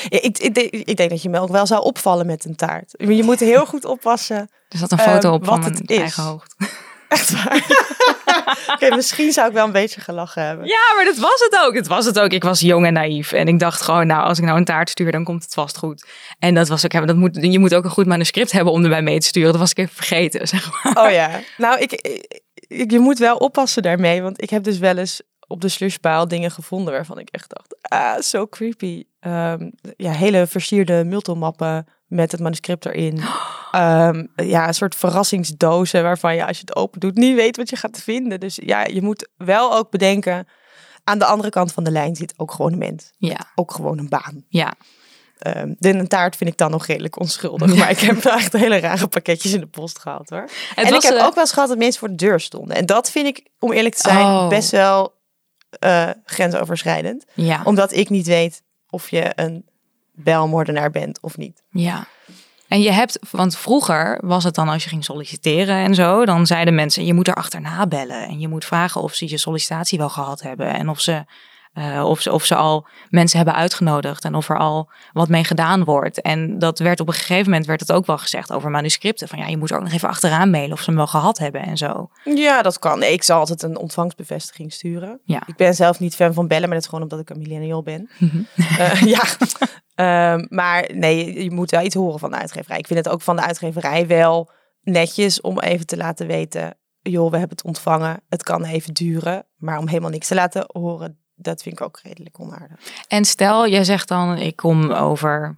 Ja, 0.09 0.21
ik, 0.21 0.37
ik, 0.37 0.57
ik, 0.71 0.97
denk 0.97 1.09
dat 1.09 1.21
je 1.21 1.29
me 1.29 1.39
ook 1.39 1.49
wel 1.49 1.65
zou 1.65 1.83
opvallen 1.83 2.25
met 2.25 2.45
een 2.45 2.55
taart. 2.55 2.93
Je 2.97 3.23
moet 3.23 3.39
heel 3.39 3.65
goed 3.65 3.85
oppassen. 3.85 4.49
Er 4.69 4.77
zat 4.77 4.91
een 4.91 4.99
foto 4.99 5.27
uh, 5.27 5.33
op 5.33 5.45
van 5.45 5.59
mijn 5.59 5.85
eigen 5.85 6.23
hoofd. 6.23 6.55
Echt 7.09 7.43
waar? 7.43 7.87
okay, 8.75 8.89
misschien 8.89 9.31
zou 9.31 9.47
ik 9.47 9.53
wel 9.53 9.65
een 9.65 9.71
beetje 9.71 10.01
gelachen 10.01 10.43
hebben. 10.43 10.67
Ja, 10.67 10.93
maar 10.95 11.05
dat 11.05 11.17
was 11.17 11.39
het 11.39 11.59
ook. 11.65 11.73
Het 11.73 11.87
was 11.87 12.05
het 12.05 12.19
ook. 12.19 12.31
Ik 12.31 12.43
was 12.43 12.59
jong 12.59 12.85
en 12.85 12.93
naïef. 12.93 13.31
En 13.31 13.47
ik 13.47 13.59
dacht 13.59 13.81
gewoon, 13.81 14.07
nou, 14.07 14.23
als 14.23 14.37
ik 14.37 14.43
nou 14.43 14.57
een 14.57 14.65
taart 14.65 14.89
stuur, 14.89 15.11
dan 15.11 15.23
komt 15.23 15.43
het 15.43 15.53
vast 15.53 15.77
goed. 15.77 16.05
En 16.39 16.53
dat 16.53 16.67
was 16.67 16.85
ook, 16.85 17.07
dat 17.07 17.15
moet, 17.15 17.37
je 17.41 17.59
moet 17.59 17.75
ook 17.75 17.83
een 17.83 17.89
goed 17.89 18.05
manuscript 18.05 18.51
hebben 18.51 18.73
om 18.73 18.83
erbij 18.83 19.01
mee 19.01 19.19
te 19.19 19.27
sturen. 19.27 19.51
Dat 19.51 19.59
was 19.59 19.71
ik 19.71 19.77
even 19.77 19.95
vergeten, 19.95 20.47
zeg 20.47 20.83
maar. 20.83 21.05
Oh 21.05 21.11
ja. 21.11 21.29
Nou, 21.57 21.79
ik, 21.79 21.91
ik, 22.67 22.91
je 22.91 22.99
moet 22.99 23.19
wel 23.19 23.37
oppassen 23.37 23.83
daarmee. 23.83 24.21
Want 24.21 24.41
ik 24.41 24.49
heb 24.49 24.63
dus 24.63 24.77
wel 24.77 24.97
eens 24.97 25.21
op 25.47 25.61
de 25.61 25.69
slushpaal 25.69 26.27
dingen 26.27 26.51
gevonden 26.51 26.93
waarvan 26.93 27.19
ik 27.19 27.29
echt 27.29 27.49
dacht, 27.49 27.75
ah, 27.81 28.21
zo 28.21 28.47
creepy. 28.47 29.03
Um, 29.27 29.71
ja, 29.95 30.11
hele 30.11 30.47
versierde 30.47 31.03
multimappen 31.03 31.87
met 32.07 32.31
het 32.31 32.41
manuscript 32.41 32.85
erin. 32.85 33.21
Um, 33.75 34.31
ja, 34.55 34.67
een 34.67 34.73
soort 34.73 34.95
verrassingsdozen 34.95 36.03
waarvan 36.03 36.35
je 36.35 36.45
als 36.45 36.57
je 36.57 36.63
het 36.65 36.75
open 36.75 36.99
doet 36.99 37.15
niet 37.15 37.35
weet 37.35 37.57
wat 37.57 37.69
je 37.69 37.75
gaat 37.75 37.99
vinden. 37.99 38.39
Dus 38.39 38.59
ja, 38.63 38.85
je 38.85 39.01
moet 39.01 39.29
wel 39.37 39.75
ook 39.75 39.89
bedenken, 39.89 40.47
aan 41.03 41.19
de 41.19 41.25
andere 41.25 41.49
kant 41.49 41.71
van 41.71 41.83
de 41.83 41.91
lijn 41.91 42.15
zit 42.15 42.33
ook 42.37 42.51
gewoon 42.51 42.71
een 42.71 42.77
mens. 42.77 43.11
Ja. 43.17 43.51
Ook 43.55 43.71
gewoon 43.71 43.97
een 43.97 44.09
baan. 44.09 44.45
Ja. 44.47 44.73
Um, 45.47 45.75
de 45.77 46.07
taart 46.07 46.35
vind 46.35 46.49
ik 46.49 46.57
dan 46.57 46.71
nog 46.71 46.85
redelijk 46.85 47.19
onschuldig. 47.19 47.75
Maar 47.77 47.89
ik 47.89 47.99
heb 47.99 48.25
echt 48.25 48.53
hele 48.53 48.79
rare 48.79 49.07
pakketjes 49.07 49.53
in 49.53 49.59
de 49.59 49.67
post 49.67 49.99
gehad 49.99 50.29
hoor. 50.29 50.41
Het 50.75 50.87
en 50.87 50.93
ik 50.93 51.01
heb 51.01 51.13
ook 51.13 51.35
wel 51.35 51.43
eens 51.43 51.53
gehad 51.53 51.69
dat 51.69 51.77
mensen 51.77 51.99
voor 51.99 52.09
de 52.09 52.15
deur 52.15 52.39
stonden. 52.39 52.75
En 52.75 52.85
dat 52.85 53.11
vind 53.11 53.27
ik, 53.27 53.47
om 53.59 53.71
eerlijk 53.71 53.95
te 53.95 54.01
zijn, 54.01 54.25
oh. 54.25 54.47
best 54.47 54.71
wel 54.71 55.13
uh, 55.83 56.09
grensoverschrijdend. 56.25 57.25
Ja. 57.33 57.61
Omdat 57.63 57.91
ik 57.93 58.09
niet 58.09 58.27
weet 58.27 58.61
of 58.89 59.09
je 59.09 59.31
een 59.35 59.65
belmoordenaar 60.11 60.91
bent 60.91 61.21
of 61.21 61.37
niet. 61.37 61.63
Ja. 61.69 62.07
En 62.67 62.81
je 62.81 62.91
hebt, 62.91 63.19
want 63.31 63.57
vroeger 63.57 64.19
was 64.21 64.43
het 64.43 64.55
dan 64.55 64.69
als 64.69 64.83
je 64.83 64.89
ging 64.89 65.03
solliciteren 65.03 65.75
en 65.75 65.95
zo, 65.95 66.25
dan 66.25 66.45
zeiden 66.45 66.75
mensen: 66.75 67.05
je 67.05 67.13
moet 67.13 67.27
er 67.27 67.33
achterna 67.33 67.87
bellen 67.87 68.27
en 68.27 68.39
je 68.39 68.47
moet 68.47 68.65
vragen 68.65 69.01
of 69.01 69.13
ze 69.13 69.29
je 69.29 69.37
sollicitatie 69.37 69.97
wel 69.97 70.09
gehad 70.09 70.41
hebben 70.41 70.73
en 70.73 70.89
of 70.89 70.99
ze 71.01 71.25
uh, 71.73 72.05
of, 72.05 72.21
ze, 72.21 72.31
of 72.31 72.45
ze 72.45 72.55
al 72.55 72.87
mensen 73.09 73.37
hebben 73.37 73.55
uitgenodigd 73.55 74.23
en 74.23 74.35
of 74.35 74.49
er 74.49 74.57
al 74.57 74.89
wat 75.13 75.29
mee 75.29 75.43
gedaan 75.43 75.83
wordt. 75.83 76.21
En 76.21 76.59
dat 76.59 76.79
werd 76.79 76.99
op 76.99 77.07
een 77.07 77.13
gegeven 77.13 77.45
moment 77.45 77.65
werd 77.65 77.79
het 77.79 77.91
ook 77.91 78.05
wel 78.05 78.17
gezegd 78.17 78.51
over 78.51 78.69
manuscripten. 78.69 79.27
Van 79.27 79.39
ja, 79.39 79.47
je 79.47 79.57
moet 79.57 79.69
er 79.69 79.77
ook 79.77 79.83
nog 79.83 79.93
even 79.93 80.09
achteraan 80.09 80.49
mailen 80.49 80.71
of 80.71 80.79
ze 80.79 80.85
hem 80.85 80.95
wel 80.95 81.07
gehad 81.07 81.37
hebben 81.37 81.61
en 81.61 81.77
zo. 81.77 82.09
Ja, 82.23 82.61
dat 82.61 82.79
kan. 82.79 82.99
Nee, 82.99 83.13
ik 83.13 83.23
zal 83.23 83.39
altijd 83.39 83.63
een 83.63 83.77
ontvangstbevestiging 83.77 84.73
sturen. 84.73 85.19
Ja. 85.23 85.43
Ik 85.45 85.55
ben 85.55 85.73
zelf 85.73 85.99
niet 85.99 86.15
fan 86.15 86.33
van 86.33 86.47
bellen, 86.47 86.69
maar 86.69 86.73
dat 86.73 86.83
is 86.83 86.89
gewoon 86.89 87.03
omdat 87.03 87.19
ik 87.19 87.29
een 87.29 87.41
millennial 87.41 87.83
ben. 87.83 88.09
uh, 88.55 89.01
ja, 89.15 89.23
um, 90.33 90.45
maar 90.49 90.89
nee, 90.93 91.43
je 91.43 91.51
moet 91.51 91.71
wel 91.71 91.85
iets 91.85 91.95
horen 91.95 92.19
van 92.19 92.31
de 92.31 92.37
uitgeverij. 92.37 92.77
Ik 92.77 92.87
vind 92.87 93.05
het 93.05 93.13
ook 93.13 93.21
van 93.21 93.35
de 93.35 93.41
uitgeverij 93.41 94.07
wel 94.07 94.51
netjes 94.81 95.41
om 95.41 95.59
even 95.59 95.85
te 95.85 95.97
laten 95.97 96.27
weten 96.27 96.77
joh, 97.01 97.31
we 97.31 97.37
hebben 97.37 97.57
het 97.57 97.65
ontvangen. 97.65 98.21
Het 98.29 98.43
kan 98.43 98.63
even 98.63 98.93
duren. 98.93 99.45
Maar 99.55 99.77
om 99.77 99.87
helemaal 99.87 100.09
niks 100.09 100.27
te 100.27 100.35
laten 100.35 100.63
horen, 100.67 101.19
dat 101.41 101.61
vind 101.61 101.79
ik 101.79 101.85
ook 101.85 101.99
redelijk 102.03 102.39
onaardig. 102.39 102.77
En 103.07 103.25
stel, 103.25 103.67
jij 103.67 103.83
zegt 103.83 104.07
dan, 104.07 104.37
ik 104.37 104.55
kom 104.55 104.91
over, 104.91 105.57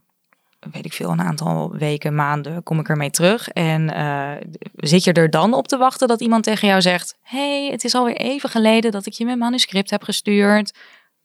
weet 0.72 0.86
ik 0.86 0.94
veel, 0.94 1.10
een 1.10 1.22
aantal 1.22 1.72
weken, 1.72 2.16
maanden, 2.16 2.64
kom 2.64 2.80
ik 2.80 2.90
ermee 2.90 3.10
terug. 3.12 3.50
En 3.50 3.94
eh, 3.94 4.32
zit 4.76 5.04
je 5.04 5.14
er 5.14 5.30
dan 5.30 5.54
op 5.54 5.68
te 5.68 5.78
wachten 5.78 6.08
dat 6.08 6.22
iemand 6.22 6.44
tegen 6.44 6.68
jou 6.68 6.82
zegt, 6.82 7.18
hey, 7.22 7.70
het 7.72 7.84
is 7.84 7.96
alweer 7.96 8.18
even 8.18 8.50
geleden 8.50 8.92
dat 8.92 9.06
ik 9.06 9.14
je 9.14 9.26
mijn 9.26 9.38
manuscript 9.38 9.90
heb 9.90 10.04
gestuurd. 10.04 10.78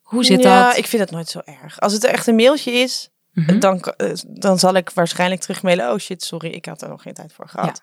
Hoe 0.02 0.24
zit 0.24 0.42
ja, 0.42 0.66
dat? 0.66 0.76
ik 0.76 0.86
vind 0.86 1.02
het 1.02 1.10
nooit 1.10 1.28
zo 1.28 1.40
erg. 1.44 1.80
Als 1.80 1.92
het 1.92 2.04
echt 2.04 2.26
een 2.26 2.34
mailtje 2.36 2.72
is, 2.72 3.10
Mhm. 3.36 3.58
dan, 3.58 3.80
eh, 3.80 4.10
dan 4.26 4.58
zal 4.58 4.74
ik 4.74 4.90
waarschijnlijk 4.90 5.40
terugmailen. 5.40 5.92
Oh 5.92 5.98
shit, 5.98 6.22
sorry, 6.22 6.50
ik 6.50 6.64
had 6.64 6.82
er 6.82 6.88
nog 6.88 7.02
geen 7.02 7.14
tijd 7.14 7.32
voor 7.32 7.48
gehad. 7.48 7.82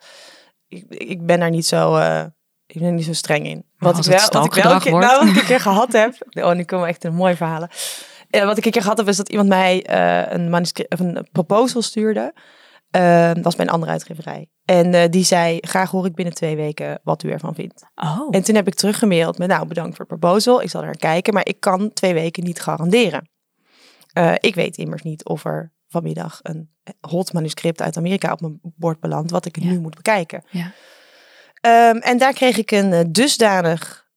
Ik, 0.67 0.86
ik 0.89 1.25
ben 1.25 1.39
daar 1.39 1.49
niet 1.49 1.65
zo, 1.65 1.95
eh, 1.95 2.25
ik 2.65 2.80
ben 2.80 2.88
er 2.88 2.93
niet 2.93 3.06
zo 3.06 3.13
streng 3.13 3.45
in. 3.45 3.65
Wat 3.78 3.97
ik, 3.97 4.04
wel, 4.04 4.30
wat, 4.32 4.45
ik 4.45 4.63
wel 4.63 4.73
een 4.73 4.80
keer, 4.80 4.91
nou, 4.91 5.19
wat 5.19 5.36
ik 5.36 5.41
een 5.41 5.45
keer 5.45 5.60
gehad 5.60 5.91
heb. 5.91 6.15
Oh, 6.45 6.54
nu 6.56 6.63
komen 6.63 6.88
echt 6.88 7.04
een 7.04 7.13
mooie 7.15 7.36
verhalen. 7.36 7.69
Eh, 8.30 8.45
wat 8.45 8.58
ik 8.58 8.65
een 8.65 8.71
keer 8.71 8.82
gehad 8.82 8.97
heb, 8.97 9.08
is 9.08 9.17
dat 9.17 9.30
iemand 9.30 9.49
mij 9.49 9.84
eh, 9.86 10.34
een 10.34 10.49
manuscript 10.49 10.93
of 10.93 10.99
een 10.99 11.28
proposal 11.32 11.82
stuurde. 11.82 12.34
Eh, 12.91 13.34
dat 13.34 13.43
was 13.43 13.56
bij 13.56 13.65
een 13.65 13.71
andere 13.71 13.91
uitgeverij. 13.91 14.47
En 14.65 14.93
eh, 14.93 15.10
die 15.10 15.23
zei, 15.23 15.58
graag 15.62 15.91
hoor 15.91 16.06
ik 16.06 16.15
binnen 16.15 16.34
twee 16.34 16.56
weken 16.56 16.99
wat 17.04 17.23
u 17.23 17.30
ervan 17.32 17.56
vindt. 17.56 17.86
Oh, 17.95 18.28
En 18.32 18.43
toen 18.43 18.56
heb 18.56 18.67
ik 18.67 18.73
teruggemaild 18.73 19.38
met, 19.38 19.47
nou 19.47 19.67
bedankt 19.67 19.95
voor 19.95 20.06
het 20.10 20.19
proposal. 20.19 20.62
Ik 20.62 20.69
zal 20.69 20.80
er 20.80 20.86
naar 20.86 20.97
kijken, 20.97 21.34
maar 21.34 21.45
ik 21.47 21.60
kan 21.60 21.93
twee 21.93 22.13
weken 22.13 22.43
niet 22.43 22.62
garanderen. 22.62 23.30
Ik 24.39 24.56
weet 24.56 24.78
immers 24.78 25.02
niet 25.02 25.26
of 25.26 25.45
er 25.45 25.71
vanmiddag 25.88 26.39
een 26.41 26.69
hot 27.02 27.34
manuscript 27.34 27.82
uit 27.82 27.97
Amerika 27.97 28.32
op 28.32 28.41
mijn 28.41 28.60
bord 28.62 28.99
belandt, 28.99 29.32
wat 29.32 29.45
ik 29.45 29.60
Ja. 29.60 29.69
nu 29.69 29.80
moet 29.80 29.95
bekijken. 29.95 30.43
Ja. 30.49 30.71
Ehm, 31.63 31.95
en 31.97 32.17
daar 32.17 32.34
kreeg 32.34 32.58
ik 32.58 32.71
een 32.71 32.93
eh, 32.93 33.04
dusdanig 33.08 34.08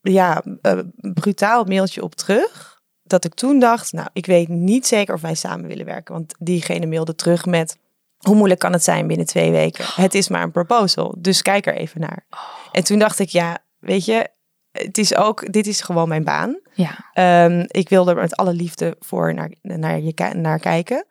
ja, 0.00 0.42
eh, 0.60 0.78
brutaal 0.96 1.64
mailtje 1.64 2.02
op 2.02 2.14
terug, 2.14 2.80
dat 3.02 3.24
ik 3.24 3.34
toen 3.34 3.58
dacht, 3.58 3.92
nou, 3.92 4.08
ik 4.12 4.26
weet 4.26 4.48
niet 4.48 4.86
zeker 4.86 5.14
of 5.14 5.20
wij 5.20 5.34
samen 5.34 5.66
willen 5.66 5.84
werken. 5.86 6.14
Want 6.14 6.34
diegene 6.38 6.86
mailde 6.86 7.14
terug 7.14 7.46
met, 7.46 7.78
hoe 8.16 8.34
moeilijk 8.34 8.60
kan 8.60 8.72
het 8.72 8.84
zijn 8.84 9.06
binnen 9.06 9.26
twee 9.26 9.50
weken? 9.50 9.84
Het 9.94 10.14
is 10.14 10.28
maar 10.28 10.42
een 10.42 10.50
proposal, 10.50 11.14
dus 11.18 11.42
kijk 11.42 11.66
er 11.66 11.74
even 11.74 12.00
naar. 12.00 12.26
En 12.72 12.84
toen 12.84 12.98
dacht 12.98 13.18
ik, 13.18 13.28
ja, 13.28 13.58
weet 13.78 14.04
je, 14.04 14.28
het 14.70 14.98
is 14.98 15.16
ook, 15.16 15.52
dit 15.52 15.66
is 15.66 15.80
gewoon 15.80 16.08
mijn 16.08 16.24
baan. 16.24 16.60
ja. 16.74 17.10
Ehm, 17.12 17.64
ik 17.66 17.88
wil 17.88 18.08
er 18.08 18.16
met 18.16 18.36
alle 18.36 18.54
liefde 18.54 18.96
voor 18.98 19.34
naar, 19.34 19.50
naar, 19.62 20.00
je, 20.00 20.32
naar 20.34 20.58
kijken. 20.58 21.06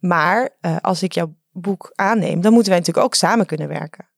Maar 0.00 0.56
eh, 0.60 0.76
als 0.80 1.02
ik 1.02 1.12
jouw 1.12 1.34
boek 1.52 1.92
aanneem, 1.94 2.40
dan 2.40 2.52
moeten 2.52 2.70
wij 2.70 2.78
natuurlijk 2.78 3.06
ook 3.06 3.14
samen 3.14 3.46
kunnen 3.46 3.68
werken. 3.68 4.09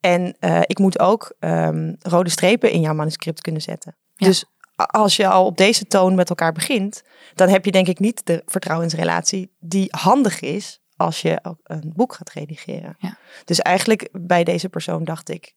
En 0.00 0.36
eh, 0.38 0.60
ik 0.62 0.78
moet 0.78 0.98
ook 0.98 1.34
ehm, 1.38 1.94
rode 1.98 2.30
strepen 2.30 2.70
in 2.70 2.80
jouw 2.80 2.94
manuscript 2.94 3.40
kunnen 3.40 3.62
zetten. 3.62 3.96
Ja. 4.14 4.26
Dus 4.26 4.44
als 4.76 5.16
je 5.16 5.28
al 5.28 5.46
op 5.46 5.56
deze 5.56 5.86
toon 5.86 6.14
met 6.14 6.28
elkaar 6.28 6.52
begint, 6.52 7.02
dan 7.34 7.48
heb 7.48 7.64
je 7.64 7.70
denk 7.70 7.86
ik 7.86 7.98
niet 7.98 8.26
de 8.26 8.42
vertrouwensrelatie 8.46 9.54
die 9.58 9.88
handig 9.90 10.40
is 10.40 10.80
als 10.96 11.22
je 11.22 11.56
een 11.62 11.92
boek 11.96 12.14
gaat 12.14 12.30
redigeren. 12.30 12.96
Ja. 12.98 13.18
Dus 13.44 13.58
eigenlijk 13.58 14.08
bij 14.12 14.44
deze 14.44 14.68
persoon 14.68 15.04
dacht 15.04 15.28
ik, 15.28 15.54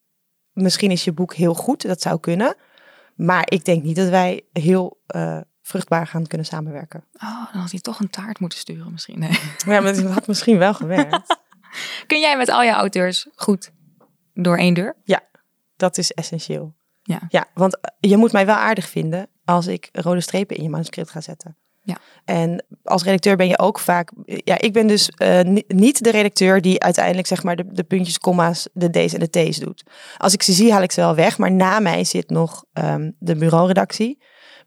misschien 0.52 0.92
is 0.92 1.04
je 1.04 1.14
boek 1.14 1.34
heel 1.34 1.54
goed, 1.54 1.88
dat 1.88 2.02
zou 2.02 2.20
kunnen. 2.20 2.56
Maar 3.16 3.44
ik 3.46 3.66
denk 3.66 3.84
niet 3.84 3.96
dat 3.96 4.10
wij 4.10 4.42
heel 4.52 5.02
eh, 5.08 5.40
vruchtbaar 5.62 6.08
gaan 6.08 6.28
kunnen 6.28 6.48
samenwerken. 6.48 7.06
Oh, 7.14 7.52
dan 7.52 7.62
had 7.62 7.72
hij 7.72 7.80
toch 7.80 8.00
een 8.00 8.10
taart 8.10 8.40
moeten 8.40 8.60
sturen 8.60 8.92
misschien. 8.92 9.20
Nee. 9.20 9.40
Ja, 9.58 9.82
maar 9.82 9.84
het 9.84 10.04
had 10.04 10.28
misschien 10.28 10.58
wel 10.58 10.74
gewerkt. 10.74 11.40
Kun 12.08 12.20
jij 12.20 12.38
met 12.38 12.50
al 12.50 12.64
je 12.64 12.72
auteurs 12.72 13.28
goed 13.36 13.72
door 14.34 14.58
één 14.58 14.74
deur? 14.74 14.96
Dat 15.76 15.98
is 15.98 16.12
essentieel. 16.12 16.74
Ja. 17.04 17.22
ja, 17.30 17.46
want 17.54 17.80
eh, 17.80 18.10
je 18.10 18.18
moet 18.18 18.32
mij 18.32 18.46
wel 18.46 18.56
aardig 18.56 18.90
vinden 18.90 19.28
als 19.46 19.68
ik 19.68 19.90
rode 19.92 20.22
strepen 20.22 20.56
in 20.56 20.64
je 20.64 20.70
manuscript 20.70 21.10
ga 21.10 21.22
zetten. 21.22 21.56
Ja. 21.84 21.98
En 22.26 22.66
als 22.84 23.04
redacteur 23.04 23.36
ben 23.36 23.48
je 23.48 23.60
ook 23.60 23.80
vaak. 23.80 24.12
Ja, 24.26 24.60
ik 24.60 24.74
ben 24.74 24.88
dus 24.88 25.10
eh, 25.10 25.40
ni- 25.42 25.64
niet 25.68 26.04
de 26.04 26.12
redacteur 26.12 26.62
die 26.62 26.84
uiteindelijk 26.84 27.28
zeg 27.28 27.44
maar 27.44 27.56
de, 27.56 27.66
de 27.72 27.84
puntjes, 27.84 28.20
komma's, 28.20 28.68
de 28.74 28.90
D's 28.90 29.14
en 29.14 29.20
de 29.20 29.30
T's 29.30 29.58
doet. 29.58 29.84
Als 30.18 30.34
ik 30.34 30.44
ze 30.44 30.54
zie, 30.54 30.72
haal 30.72 30.82
ik 30.82 30.92
ze 30.92 31.02
wel 31.02 31.16
weg. 31.16 31.38
Maar 31.38 31.52
na 31.52 31.80
mij 31.80 32.04
zit 32.04 32.30
nog 32.30 32.66
ehm, 32.74 33.12
de 33.20 33.36
bureauredactie 33.36 34.22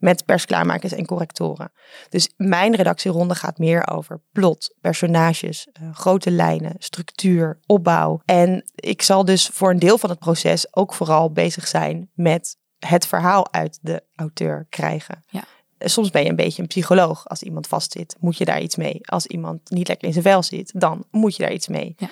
met 0.05 0.25
persklaarmakers 0.25 0.93
en 0.93 1.07
correctoren. 1.07 1.73
Dus 2.09 2.33
mijn 2.37 2.75
redactieronde 2.75 3.35
gaat 3.35 3.59
meer 3.59 3.91
over 3.91 4.21
plot, 4.33 4.75
personages, 4.81 5.69
eh, 5.73 5.95
grote 5.95 6.31
lijnen, 6.31 6.75
structuur, 6.79 7.59
opbouw. 7.67 8.21
En 8.25 8.65
ik 8.75 9.03
zal 9.03 9.25
dus 9.25 9.47
voor 9.47 9.71
een 9.71 9.79
deel 9.79 9.99
van 9.99 10.11
het 10.11 10.19
proces 10.19 10.77
ook 10.77 10.95
vooral 10.95 11.33
bezig 11.33 11.67
zijn 11.67 12.11
met 12.15 12.57
het 12.79 13.07
verhaal 13.07 13.53
uit 13.53 13.79
de 13.83 14.03
auteur 14.15 14.67
krijgen. 14.69 15.25
Ja. 15.29 15.45
Eh, 15.79 15.89
Soms 15.89 16.11
ben 16.11 16.23
je 16.23 16.29
een 16.29 16.37
beetje 16.37 16.63
een 16.63 16.69
psycholoog. 16.69 17.29
Als 17.29 17.43
iemand 17.43 17.67
vastzit, 17.67 18.17
moet 18.21 18.37
je 18.37 18.45
daar 18.45 18.61
iets 18.61 18.77
mee. 18.77 18.99
Als 19.03 19.27
iemand 19.27 19.71
niet 19.71 19.89
lekker 19.89 20.07
in 20.07 20.13
zijn 20.13 20.25
vel 20.25 20.43
zit, 20.43 20.81
dan 20.81 21.05
moet 21.11 21.37
je 21.37 21.43
daar 21.43 21.53
iets 21.53 21.69
mee. 21.69 21.95
Ja. 21.97 22.11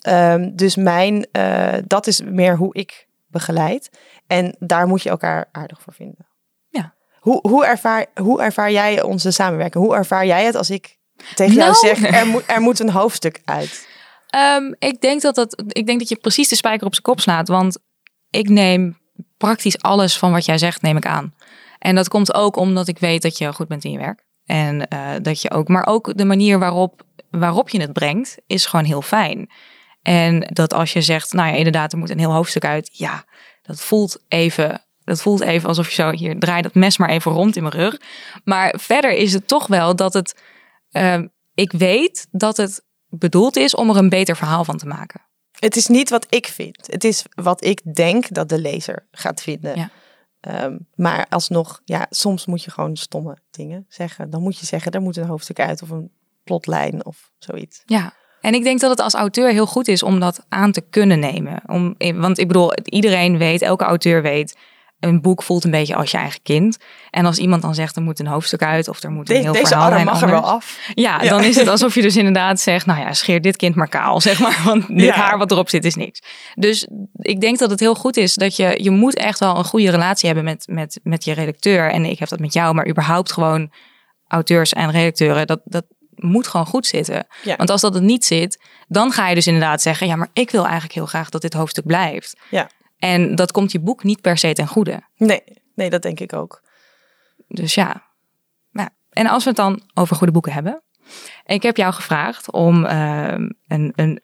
Ehm, 0.00 0.54
dus 0.54 0.76
mijn, 0.76 1.26
eh, 1.32 1.78
dat 1.86 2.06
is 2.06 2.22
meer 2.22 2.56
hoe 2.56 2.74
ik 2.74 3.08
begeleid. 3.26 3.90
En 4.26 4.56
daar 4.58 4.86
moet 4.86 5.02
je 5.02 5.10
elkaar 5.10 5.48
aardig 5.52 5.80
voor 5.80 5.92
vinden. 5.92 6.29
Hoe, 7.20 7.48
hoe, 7.48 7.66
ervaar, 7.66 8.06
hoe 8.14 8.42
ervaar 8.42 8.72
jij 8.72 9.02
onze 9.02 9.30
samenwerking? 9.30 9.84
Hoe 9.84 9.94
ervaar 9.94 10.26
jij 10.26 10.44
het 10.44 10.54
als 10.54 10.70
ik 10.70 10.98
tegen 11.34 11.54
jou 11.54 11.70
Nou. 11.70 11.96
zeg, 11.96 12.14
er 12.20 12.26
moet, 12.26 12.42
er 12.46 12.60
moet 12.60 12.80
een 12.80 12.90
hoofdstuk 12.90 13.40
uit? 13.44 13.88
Ehm, 14.26 14.72
ik, 14.78 15.00
denk 15.00 15.22
dat 15.22 15.34
dat, 15.34 15.62
ik 15.66 15.86
denk 15.86 15.98
dat 15.98 16.08
je 16.08 16.16
precies 16.16 16.48
de 16.48 16.56
spijker 16.56 16.86
op 16.86 16.92
zijn 16.92 17.04
kop 17.04 17.20
slaat. 17.20 17.48
Want 17.48 17.78
ik 18.30 18.48
neem 18.48 18.98
praktisch 19.36 19.78
alles 19.82 20.18
van 20.18 20.32
wat 20.32 20.44
jij 20.44 20.58
zegt, 20.58 20.82
neem 20.82 20.96
ik 20.96 21.06
aan. 21.06 21.34
En 21.78 21.94
dat 21.94 22.08
komt 22.08 22.34
ook 22.34 22.56
omdat 22.56 22.88
ik 22.88 22.98
weet 22.98 23.22
dat 23.22 23.38
je 23.38 23.52
goed 23.52 23.68
bent 23.68 23.84
in 23.84 23.90
je 23.90 23.98
werk. 23.98 24.24
En 24.44 24.88
eh, 24.88 25.10
dat 25.22 25.42
je 25.42 25.50
ook, 25.50 25.68
maar 25.68 25.86
ook 25.86 26.16
de 26.16 26.24
manier 26.24 26.58
waarop, 26.58 27.02
waarop 27.30 27.68
je 27.68 27.80
het 27.80 27.92
brengt, 27.92 28.36
is 28.46 28.66
gewoon 28.66 28.84
heel 28.84 29.02
fijn. 29.02 29.50
En 30.02 30.40
dat 30.52 30.72
als 30.72 30.92
je 30.92 31.00
zegt, 31.00 31.32
nou 31.32 31.48
ja, 31.48 31.54
inderdaad, 31.54 31.92
er 31.92 31.98
moet 31.98 32.10
een 32.10 32.18
heel 32.18 32.32
hoofdstuk 32.32 32.64
uit. 32.64 32.90
Ja, 32.92 33.24
dat 33.62 33.80
voelt 33.80 34.24
even, 34.28 34.84
dat 35.10 35.22
voelt 35.22 35.40
even 35.40 35.68
alsof 35.68 35.88
je 35.88 35.94
zo, 35.94 36.10
hier, 36.10 36.38
draai 36.38 36.62
dat 36.62 36.74
mes 36.74 36.98
maar 36.98 37.08
even 37.08 37.32
rond 37.32 37.56
in 37.56 37.62
mijn 37.62 37.74
rug. 37.74 38.00
Maar 38.44 38.74
verder 38.78 39.12
is 39.12 39.32
het 39.32 39.48
toch 39.48 39.66
wel 39.66 39.96
dat 39.96 40.12
het, 40.12 40.40
ehm, 40.90 41.26
ik 41.54 41.72
weet 41.72 42.26
dat 42.30 42.56
het 42.56 42.84
bedoeld 43.08 43.56
is 43.56 43.74
om 43.74 43.90
er 43.90 43.96
een 43.96 44.08
beter 44.08 44.36
verhaal 44.36 44.64
van 44.64 44.76
te 44.76 44.86
maken. 44.86 45.20
Het 45.58 45.76
is 45.76 45.86
niet 45.86 46.10
wat 46.10 46.26
ik 46.28 46.46
vind. 46.46 46.86
Het 46.86 47.04
is 47.04 47.24
wat 47.34 47.64
ik 47.64 47.94
denk 47.94 48.34
dat 48.34 48.48
de 48.48 48.60
lezer 48.60 49.06
gaat 49.10 49.42
vinden. 49.42 49.76
Ja. 49.76 49.90
Ehm, 50.40 50.76
maar 50.94 51.26
alsnog, 51.28 51.80
ja, 51.84 52.06
soms 52.10 52.46
moet 52.46 52.64
je 52.64 52.70
gewoon 52.70 52.96
stomme 52.96 53.38
dingen 53.50 53.86
zeggen. 53.88 54.30
Dan 54.30 54.42
moet 54.42 54.58
je 54.58 54.66
zeggen, 54.66 54.92
er 54.92 55.00
moet 55.00 55.16
een 55.16 55.26
hoofdstuk 55.26 55.60
uit 55.60 55.82
of 55.82 55.90
een 55.90 56.10
plotlijn 56.44 57.04
of 57.04 57.32
zoiets. 57.38 57.82
Ja. 57.84 58.12
En 58.40 58.54
ik 58.54 58.62
denk 58.62 58.80
dat 58.80 58.90
het 58.90 59.00
als 59.00 59.14
auteur 59.14 59.50
heel 59.50 59.66
goed 59.66 59.88
is 59.88 60.02
om 60.02 60.20
dat 60.20 60.44
aan 60.48 60.72
te 60.72 60.80
kunnen 60.90 61.18
nemen. 61.18 61.62
Om, 61.66 61.94
want 62.14 62.38
ik 62.38 62.46
bedoel, 62.46 62.72
iedereen 62.84 63.38
weet, 63.38 63.62
elke 63.62 63.84
auteur 63.84 64.22
weet, 64.22 64.56
een 65.00 65.20
boek 65.20 65.42
voelt 65.42 65.64
een 65.64 65.70
beetje 65.70 65.94
als 65.94 66.10
je 66.10 66.16
eigen 66.16 66.42
kind. 66.42 66.78
En 67.10 67.26
als 67.26 67.38
iemand 67.38 67.62
dan 67.62 67.74
zegt, 67.74 67.96
er 67.96 68.02
moet 68.02 68.18
een 68.18 68.26
hoofdstuk 68.26 68.62
uit 68.62 68.88
of 68.88 69.02
er 69.02 69.10
moet 69.10 69.30
een 69.30 69.36
heel 69.36 69.52
deze 69.52 69.66
verhaal 69.66 69.90
zijn 69.90 70.04
mag 70.04 70.22
er 70.22 70.30
wel 70.30 70.40
af. 70.50 70.78
Ja, 70.94 71.22
Ja. 71.22 71.28
dan 71.28 71.44
is 71.44 71.56
het 71.56 71.68
alsof 71.68 71.94
je 71.94 72.02
dus 72.02 72.16
inderdaad 72.16 72.60
zegt, 72.60 72.86
nou 72.86 73.00
ja, 73.00 73.12
scheer 73.12 73.40
dit 73.40 73.56
kind 73.56 73.74
maar 73.74 73.88
kaal, 73.88 74.20
zeg 74.30 74.40
maar. 74.40 74.60
Want 74.64 74.86
dit 74.88 75.00
Ja. 75.00 75.12
haar 75.14 75.38
wat 75.38 75.50
erop 75.50 75.68
zit 75.68 75.84
is 75.84 75.94
niks. 75.94 76.22
Dus 76.54 76.86
ik 77.16 77.40
denk 77.40 77.58
dat 77.58 77.70
het 77.70 77.80
heel 77.80 77.94
goed 77.94 78.16
is 78.16 78.34
dat 78.34 78.56
je, 78.56 78.78
je 78.82 78.90
moet 78.90 79.14
echt 79.16 79.38
wel 79.38 79.56
een 79.56 79.64
goede 79.64 79.90
relatie 79.90 80.26
hebben 80.26 80.44
met, 80.44 80.64
met, 80.68 81.00
met 81.02 81.24
je 81.24 81.32
redacteur. 81.32 81.90
En 81.90 82.04
ik 82.04 82.18
heb 82.18 82.28
dat 82.28 82.40
met 82.40 82.52
jou, 82.52 82.74
maar 82.74 82.88
überhaupt 82.88 83.32
gewoon 83.32 83.70
auteurs 84.28 84.72
en 84.72 84.90
redacteuren. 84.90 85.46
Dat, 85.46 85.60
dat 85.64 85.84
moet 86.14 86.46
gewoon 86.46 86.66
goed 86.66 86.86
zitten. 86.86 87.26
Ja. 87.42 87.56
Want 87.56 87.70
als 87.70 87.80
dat 87.80 87.94
het 87.94 88.02
niet 88.02 88.24
zit, 88.24 88.62
dan 88.88 89.12
ga 89.12 89.28
je 89.28 89.34
dus 89.34 89.46
inderdaad 89.46 89.82
zeggen, 89.82 90.06
ja, 90.06 90.16
maar 90.16 90.28
ik 90.32 90.50
wil 90.50 90.62
eigenlijk 90.62 90.94
heel 90.94 91.06
graag 91.06 91.28
dat 91.28 91.40
dit 91.42 91.52
hoofdstuk 91.54 91.86
blijft. 91.86 92.36
Ja. 92.50 92.68
En 93.00 93.34
dat 93.34 93.52
komt 93.52 93.72
je 93.72 93.80
boek 93.80 94.04
niet 94.04 94.20
per 94.20 94.38
se 94.38 94.52
ten 94.52 94.68
goede. 94.68 95.02
Nee, 95.16 95.42
nee, 95.74 95.90
dat 95.90 96.02
denk 96.02 96.20
ik 96.20 96.32
ook. 96.32 96.62
Dus 97.48 97.74
ja. 97.74 98.02
Nou, 98.70 98.88
en 99.10 99.26
als 99.26 99.42
we 99.42 99.48
het 99.48 99.58
dan 99.58 99.82
over 99.94 100.16
goede 100.16 100.32
boeken 100.32 100.52
hebben. 100.52 100.82
Ik 101.46 101.62
heb 101.62 101.76
jou 101.76 101.92
gevraagd 101.92 102.50
om 102.52 102.84
ehm, 102.84 103.50
een, 103.68 103.92
een 103.96 104.20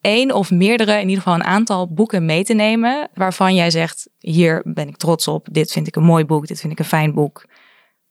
één 0.00 0.32
of 0.32 0.50
meerdere, 0.50 0.92
in 0.92 1.08
ieder 1.08 1.22
geval 1.22 1.34
een 1.34 1.44
aantal 1.44 1.92
boeken 1.92 2.24
mee 2.24 2.44
te 2.44 2.54
nemen. 2.54 3.08
Waarvan 3.14 3.54
jij 3.54 3.70
zegt, 3.70 4.08
hier 4.18 4.62
ben 4.64 4.88
ik 4.88 4.96
trots 4.96 5.28
op. 5.28 5.48
Dit 5.50 5.72
vind 5.72 5.86
ik 5.86 5.96
een 5.96 6.02
mooi 6.02 6.24
boek. 6.24 6.46
Dit 6.46 6.60
vind 6.60 6.72
ik 6.72 6.78
een 6.78 6.84
fijn 6.84 7.14
boek. 7.14 7.44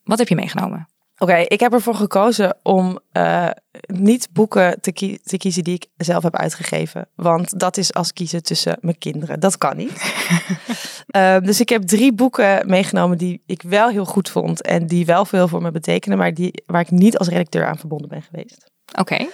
Wat 0.04 0.18
heb 0.18 0.28
je 0.28 0.36
meegenomen? 0.36 0.88
Oké, 1.22 1.36
ik 1.36 1.60
heb 1.60 1.74
ervoor 1.74 1.96
gekozen 1.96 2.58
om 2.64 3.00
eh, 3.12 3.50
niet 3.86 4.28
boeken 4.34 4.82
te, 4.82 4.92
kie- 4.92 5.20
te 5.24 5.38
kiezen 5.38 5.64
die 5.64 5.74
ik 5.76 5.88
zelf 5.98 6.24
heb 6.24 6.36
uitgegeven. 6.36 7.08
Want 7.16 7.60
dat 7.60 7.78
is 7.78 7.94
als 7.94 8.14
kiezen 8.14 8.44
tussen 8.44 8.78
mijn 8.82 8.98
kinderen. 8.98 9.40
Dat 9.40 9.58
kan 9.58 9.78
niet. 9.78 9.94
Ehm, 11.08 11.42
dus 11.44 11.60
ik 11.60 11.70
heb 11.70 11.82
drie 11.84 12.14
boeken 12.14 12.68
meegenomen 12.70 13.18
die 13.18 13.42
ik 13.46 13.62
wel 13.62 13.90
heel 13.90 14.06
goed 14.06 14.30
vond. 14.30 14.62
En 14.62 14.88
die 14.88 15.06
wel 15.06 15.26
veel 15.26 15.48
voor 15.48 15.62
me 15.62 15.72
betekenen. 15.72 16.18
Maar 16.18 16.34
die, 16.34 16.64
waar 16.66 16.82
ik 16.82 16.92
niet 16.92 17.18
als 17.18 17.28
redacteur 17.28 17.66
aan 17.66 17.78
verbonden 17.78 18.10
ben 18.10 18.22
geweest. 18.22 18.72
Oké. 19.00 19.28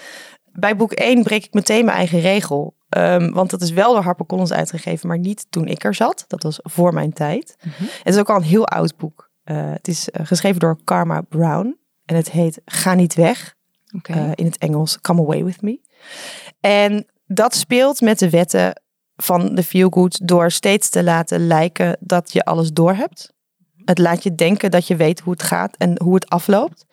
Bij 0.51 0.75
boek 0.75 0.91
1 0.91 1.23
breek 1.23 1.45
ik 1.45 1.53
meteen 1.53 1.85
mijn 1.85 1.97
eigen 1.97 2.19
regel. 2.19 2.75
Ehm, 2.89 3.31
want 3.31 3.49
dat 3.49 3.61
is 3.61 3.71
wel 3.71 3.93
door 3.93 4.03
HarperCollins 4.03 4.53
uitgegeven, 4.53 5.07
maar 5.07 5.17
niet 5.19 5.45
toen 5.49 5.67
ik 5.67 5.83
er 5.83 5.93
zat. 5.95 6.25
Dat 6.27 6.43
was 6.43 6.59
voor 6.63 6.93
mijn 6.93 7.13
tijd. 7.13 7.55
Mhm. 7.61 7.83
Het 8.03 8.13
is 8.13 8.17
ook 8.19 8.29
al 8.29 8.35
een 8.35 8.41
heel 8.43 8.67
oud 8.67 8.97
boek. 8.97 9.26
Eh, 9.47 9.71
het 9.71 9.87
is 9.87 10.09
eh, 10.09 10.25
geschreven 10.25 10.59
door 10.59 10.77
Karma 10.83 11.21
Brown. 11.21 11.77
En 12.05 12.15
het 12.15 12.31
heet 12.31 12.61
Ga 12.65 12.93
niet 12.93 13.13
weg. 13.13 13.55
Eh, 14.01 14.31
in 14.35 14.45
het 14.45 14.57
Engels 14.57 15.01
Come 15.01 15.21
Away 15.21 15.43
With 15.43 15.61
Me. 15.61 15.79
En 16.59 17.05
dat 17.25 17.55
speelt 17.55 18.01
met 18.01 18.19
de 18.19 18.29
wetten 18.29 18.81
van 19.15 19.55
de 19.55 19.63
feel 19.63 19.89
good 19.89 20.27
door 20.27 20.51
steeds 20.51 20.89
te 20.89 21.03
laten 21.03 21.47
lijken 21.47 21.97
dat 21.99 22.33
je 22.33 22.43
alles 22.43 22.71
doorhebt. 22.71 23.33
Het 23.85 23.97
laat 23.97 24.23
je 24.23 24.35
denken 24.35 24.71
dat 24.71 24.87
je 24.87 24.95
weet 24.95 25.19
hoe 25.19 25.33
het 25.33 25.43
gaat 25.43 25.77
en 25.77 26.01
hoe 26.01 26.13
het 26.13 26.29
afloopt. 26.29 26.85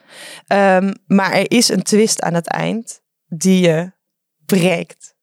Ehm, 0.46 0.94
maar 1.06 1.32
er 1.32 1.50
is 1.50 1.68
een 1.68 1.82
twist 1.82 2.22
aan 2.22 2.34
het 2.34 2.48
eind 2.48 3.00
die 3.26 3.60
je 3.60 3.92
breekt. 4.46 5.13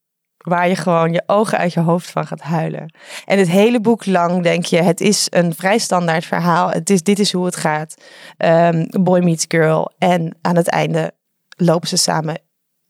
Waar 0.41 0.67
je 0.67 0.75
gewoon 0.75 1.11
je 1.11 1.23
ogen 1.25 1.57
uit 1.57 1.73
je 1.73 1.79
hoofd 1.79 2.09
van 2.09 2.27
gaat 2.27 2.41
huilen. 2.41 2.93
En 3.25 3.37
het 3.37 3.49
hele 3.49 3.81
boek 3.81 4.05
lang 4.05 4.43
denk 4.43 4.65
je, 4.65 4.81
het 4.81 5.01
is 5.01 5.27
een 5.29 5.55
vrij 5.55 5.77
standaard 5.77 6.25
verhaal. 6.25 6.69
Het 6.69 6.89
is, 6.89 7.03
dit 7.03 7.19
is 7.19 7.31
hoe 7.31 7.45
het 7.45 7.55
gaat. 7.55 7.95
Ehm, 8.37 8.85
boy 9.01 9.19
meets 9.19 9.45
girl. 9.47 9.91
En 9.97 10.37
aan 10.41 10.55
het 10.55 10.67
einde 10.67 11.11
lopen 11.55 11.87
ze 11.87 11.97
samen 11.97 12.41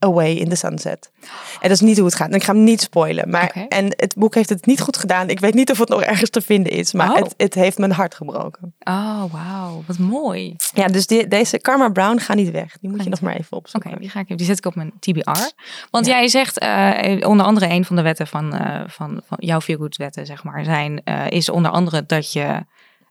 away 0.03 0.31
in 0.33 0.49
the 0.49 0.55
sunset. 0.55 1.11
En 1.21 1.27
dat 1.61 1.71
is 1.71 1.79
niet 1.79 1.97
hoe 1.97 2.05
het 2.05 2.15
gaat. 2.15 2.29
En 2.29 2.35
ik 2.35 2.43
ga 2.43 2.53
hem 2.53 2.63
niet 2.63 2.81
spoilen. 2.81 3.29
Maar, 3.29 3.43
Oké. 3.43 3.59
En 3.69 3.85
het 3.95 4.15
boek 4.17 4.35
heeft 4.35 4.49
het 4.49 4.65
niet 4.65 4.81
goed 4.81 4.97
gedaan. 4.97 5.29
Ik 5.29 5.39
weet 5.39 5.53
niet 5.53 5.71
of 5.71 5.77
het 5.77 5.89
nog 5.89 6.01
ergens 6.01 6.29
te 6.29 6.41
vinden 6.41 6.71
is. 6.71 6.93
Maar 6.93 7.09
Oh. 7.09 7.15
het, 7.15 7.33
het 7.37 7.53
heeft 7.53 7.77
mijn 7.77 7.91
hart 7.91 8.15
gebroken. 8.15 8.73
Oh, 8.83 9.23
wauw. 9.31 9.83
Wat 9.87 9.97
mooi. 9.97 10.55
Ja, 10.73 10.87
dus 10.87 11.07
die, 11.07 11.27
deze 11.27 11.59
Karma 11.59 11.89
Brown 11.89 12.17
gaat 12.19 12.35
niet 12.35 12.51
weg. 12.51 12.77
Die 12.81 12.89
moet 12.89 13.03
je 13.03 13.09
nog 13.09 13.21
maar 13.21 13.33
even 13.33 13.45
Oké, 13.45 13.55
opzoeken. 13.55 13.99
die, 13.99 14.09
ga 14.09 14.19
ik 14.19 14.37
die 14.37 14.45
zet 14.45 14.57
ik 14.57 14.65
op 14.65 14.75
mijn 14.75 14.91
TBR. 14.99 15.39
Want 15.91 16.05
Ja. 16.05 16.11
jij 16.13 16.27
zegt 16.27 16.57
eh, 16.59 17.27
onder 17.29 17.45
andere 17.45 17.69
een 17.69 17.85
van 17.85 17.95
de 17.95 18.01
wetten 18.01 18.27
van, 18.27 18.53
eh, 18.53 18.81
van, 18.87 19.21
van 19.25 19.37
jouw 19.39 19.61
feel 19.61 19.77
good 19.77 19.97
wetten, 19.97 20.25
zeg 20.25 20.43
maar, 20.43 20.63
zijn, 20.63 21.01
eh, 21.03 21.29
is 21.29 21.49
onder 21.49 21.71
andere 21.71 22.05
dat 22.05 22.33
je 22.33 22.65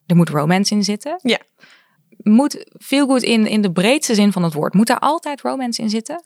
er 0.06 0.16
moet 0.16 0.28
romance 0.28 0.74
in 0.74 0.84
zitten. 0.84 1.18
Ja. 1.22 1.38
Moet 2.22 2.64
feel 2.78 3.06
good 3.06 3.22
in, 3.22 3.46
in 3.46 3.60
de 3.62 3.72
breedste 3.72 4.14
zin 4.14 4.32
van 4.32 4.42
het 4.42 4.52
woord, 4.54 4.74
moet 4.74 4.86
daar 4.86 4.98
altijd 4.98 5.40
romance 5.40 5.82
in 5.82 5.90
zitten? 5.90 6.22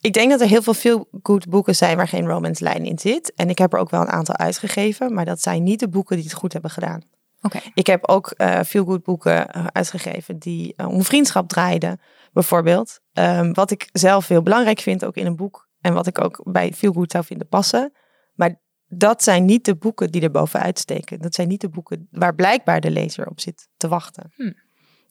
Ik 0.00 0.12
denk 0.12 0.30
dat 0.30 0.40
er 0.40 0.48
heel 0.48 0.62
veel 0.62 0.74
veel 0.74 1.08
good 1.22 1.48
boeken 1.48 1.76
zijn 1.76 1.96
waar 1.96 2.08
geen 2.08 2.26
romance 2.26 2.64
lijn 2.64 2.84
in 2.84 2.98
zit. 2.98 3.32
En 3.34 3.48
ik 3.48 3.58
heb 3.58 3.72
er 3.72 3.78
ook 3.78 3.90
wel 3.90 4.00
een 4.00 4.08
aantal 4.08 4.36
uitgegeven. 4.36 5.14
Maar 5.14 5.24
dat 5.24 5.42
zijn 5.42 5.62
niet 5.62 5.80
de 5.80 5.88
boeken 5.88 6.16
die 6.16 6.24
het 6.24 6.34
goed 6.34 6.52
hebben 6.52 6.70
gedaan. 6.70 7.02
Oké. 7.42 7.58
Ik 7.74 7.86
heb 7.86 8.08
ook 8.08 8.30
eh 8.30 8.60
veel 8.62 8.84
good 8.84 9.02
boeken 9.02 9.50
eh, 9.50 9.66
uitgegeven 9.66 10.38
die 10.38 10.72
eh, 10.76 10.88
om 10.88 11.02
vriendschap 11.02 11.48
draaiden, 11.48 12.00
bijvoorbeeld. 12.32 13.00
Ehm, 13.12 13.52
wat 13.52 13.70
ik 13.70 13.88
zelf 13.92 14.28
heel 14.28 14.42
belangrijk 14.42 14.80
vind, 14.80 15.04
ook 15.04 15.16
in 15.16 15.26
een 15.26 15.36
boek. 15.36 15.68
En 15.80 15.94
wat 15.94 16.06
ik 16.06 16.24
ook 16.24 16.42
bij 16.44 16.72
veel 16.74 16.92
goed 16.92 17.10
zou 17.10 17.24
vinden 17.24 17.48
passen. 17.48 17.92
Maar 18.34 18.60
dat 18.88 19.22
zijn 19.22 19.44
niet 19.44 19.64
de 19.64 19.76
boeken 19.76 20.10
die 20.10 20.22
er 20.22 20.30
bovenuit 20.30 20.78
steken. 20.78 21.20
Dat 21.20 21.34
zijn 21.34 21.48
niet 21.48 21.60
de 21.60 21.68
boeken 21.68 22.08
waar 22.10 22.34
blijkbaar 22.34 22.80
de 22.80 22.90
lezer 22.90 23.26
op 23.26 23.40
zit 23.40 23.68
te 23.76 23.88
wachten. 23.88 24.32
Hm. 24.34 24.52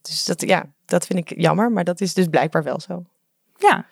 Dus 0.02 0.24
dat, 0.24 0.40
ja, 0.40 0.64
dat 0.84 1.06
vind 1.06 1.18
ik 1.18 1.40
jammer, 1.40 1.72
maar 1.72 1.84
dat 1.84 2.00
is 2.00 2.14
dus 2.14 2.26
blijkbaar 2.26 2.62
wel 2.62 2.80
zo. 2.80 3.04
Ja, 3.60 3.86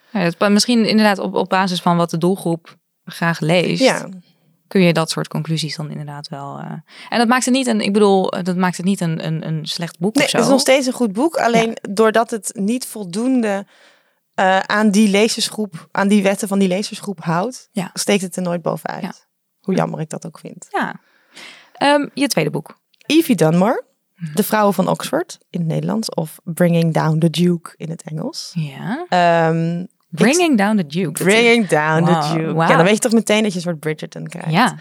misschien 0.48 0.84
inderdaad 0.86 1.18
op, 1.18 1.34
op 1.34 1.48
basis 1.48 1.80
van 1.80 1.96
wat 1.96 2.10
de 2.10 2.18
doelgroep 2.18 2.76
graag 3.04 3.40
leest. 3.40 3.82
Ja, 3.82 4.08
kun 4.66 4.80
je 4.80 4.92
dat 4.92 5.10
soort 5.10 5.28
conclusies 5.28 5.76
dan 5.76 5.90
inderdaad 5.90 6.28
wel. 6.28 6.58
eh, 6.58 6.70
En 7.08 7.18
dat 7.18 7.28
maakt 7.28 7.44
het 7.44 7.54
niet 7.54 7.66
een, 7.66 7.80
ik 7.80 7.92
bedoel, 7.92 8.30
dat 8.42 8.56
maakt 8.56 8.76
het 8.76 8.86
niet 8.86 9.00
een, 9.00 9.26
een, 9.26 9.46
een 9.46 9.66
slecht 9.66 9.98
boek 9.98 10.14
nee, 10.14 10.24
of 10.24 10.30
zo. 10.30 10.36
het 10.36 10.46
is 10.46 10.52
nog 10.52 10.60
steeds 10.60 10.86
een 10.86 10.92
goed 10.92 11.12
boek. 11.12 11.36
Alleen 11.36 11.76
doordat 11.90 12.30
het 12.30 12.50
niet 12.54 12.86
voldoende 12.86 13.66
eh, 14.34 14.58
aan 14.58 14.90
die 14.90 15.08
lezersgroep, 15.08 15.88
aan 15.92 16.08
die 16.08 16.22
wetten 16.22 16.48
van 16.48 16.58
die 16.58 16.68
lezersgroep 16.68 17.20
houdt, 17.20 17.68
Ja. 17.72 17.90
steekt 17.94 18.22
het 18.22 18.36
er 18.36 18.42
nooit 18.42 18.62
bovenuit. 18.62 19.26
Hoe 19.60 19.74
jammer 19.74 20.00
ik 20.00 20.08
dat 20.10 20.26
ook 20.26 20.38
vind. 20.38 20.66
Ja. 20.70 21.00
Ehm, 21.72 22.08
je 22.14 22.26
tweede 22.26 22.50
boek. 22.50 22.78
Evie 23.06 23.36
Dunmore. 23.36 23.84
De 24.34 24.42
Vrouwen 24.42 24.74
van 24.74 24.88
Oxford 24.88 25.38
in 25.50 25.60
het 25.60 25.68
Nederlands, 25.68 26.08
of 26.14 26.38
Bringing 26.44 26.94
Down 26.94 27.18
the 27.18 27.30
Duke 27.30 27.74
in 27.76 27.90
het 27.90 28.02
Engels. 28.02 28.50
Ja. 28.54 29.06
Ehm, 29.08 29.84
Bringing 30.08 30.58
Down 30.58 30.76
the 30.76 30.86
Duke. 30.86 31.18
Is- 31.24 31.32
Bringing 31.34 31.66
Down 31.68 32.04
Wow, 32.04 32.22
the 32.22 32.38
Duke. 32.38 32.52
wauw. 32.54 32.68
Ja, 32.70 32.76
dan 32.76 32.84
weet 32.84 32.94
je 32.94 33.00
toch 33.00 33.12
meteen 33.12 33.42
dat 33.42 33.50
je 33.50 33.56
een 33.56 33.62
soort 33.64 33.78
Bridgerton 33.80 34.26
krijgt. 34.26 34.50
Ja. 34.50 34.76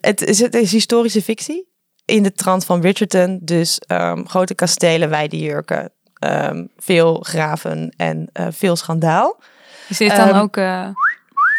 Het 0.00 0.22
is, 0.22 0.38
het 0.38 0.54
is 0.54 0.72
historische 0.72 1.22
fictie 1.22 1.68
in 2.04 2.22
de 2.22 2.32
trant 2.32 2.64
van 2.64 2.80
Bridgerton. 2.80 3.38
Dus 3.42 3.78
ehm, 3.78 4.24
grote 4.24 4.54
kastelen, 4.54 5.08
wijde 5.08 5.38
jurken, 5.38 5.90
ehm, 6.18 6.66
veel 6.76 7.20
graven 7.20 7.94
en 7.96 8.28
eh, 8.32 8.46
veel 8.50 8.76
schandaal. 8.76 9.40
Is 9.88 9.96
dit 9.98 10.16
dan 10.16 10.30
ook... 10.34 10.56
eh, 10.56 10.88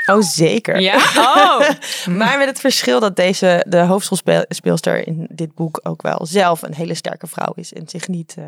Oh, 0.07 0.21
zeker. 0.21 0.79
Ja? 0.79 0.95
Oh! 1.17 1.69
Maar 2.17 2.37
met 2.37 2.47
het 2.47 2.59
verschil 2.59 2.99
dat 2.99 3.15
deze, 3.15 3.65
de 3.67 3.79
hoofdrolspeelster 3.79 5.07
in 5.07 5.27
dit 5.31 5.53
boek 5.53 5.79
ook 5.83 6.01
wel 6.01 6.25
zelf 6.25 6.61
een 6.61 6.73
hele 6.73 6.93
sterke 6.93 7.27
vrouw 7.27 7.53
is. 7.55 7.73
En 7.73 7.89
zich 7.89 8.07
niet 8.07 8.35
eh, 8.37 8.43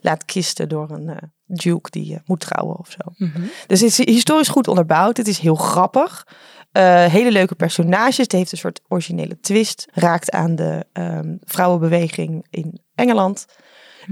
laat 0.00 0.24
kisten 0.24 0.68
door 0.68 0.90
een 0.90 1.08
eh, 1.08 1.16
duke 1.46 1.90
die 1.90 2.14
eh, 2.14 2.20
moet 2.24 2.40
trouwen 2.40 2.78
of 2.78 2.90
zo. 2.90 3.24
Mhm. 3.26 3.40
Dus 3.66 3.80
het 3.80 3.98
is 3.98 4.06
historisch 4.06 4.48
goed 4.48 4.68
onderbouwd. 4.68 5.16
Het 5.16 5.28
is 5.28 5.38
heel 5.38 5.54
grappig. 5.54 6.26
Hele 6.72 7.30
leuke 7.30 7.54
personages. 7.54 8.16
Het 8.16 8.32
heeft 8.32 8.52
een 8.52 8.58
soort 8.58 8.80
originele 8.88 9.40
twist. 9.40 9.88
Raakt 9.92 10.30
aan 10.30 10.54
de 10.54 10.86
ehm, 10.92 11.36
vrouwenbeweging 11.40 12.46
in 12.50 12.80
Engeland. 12.94 13.46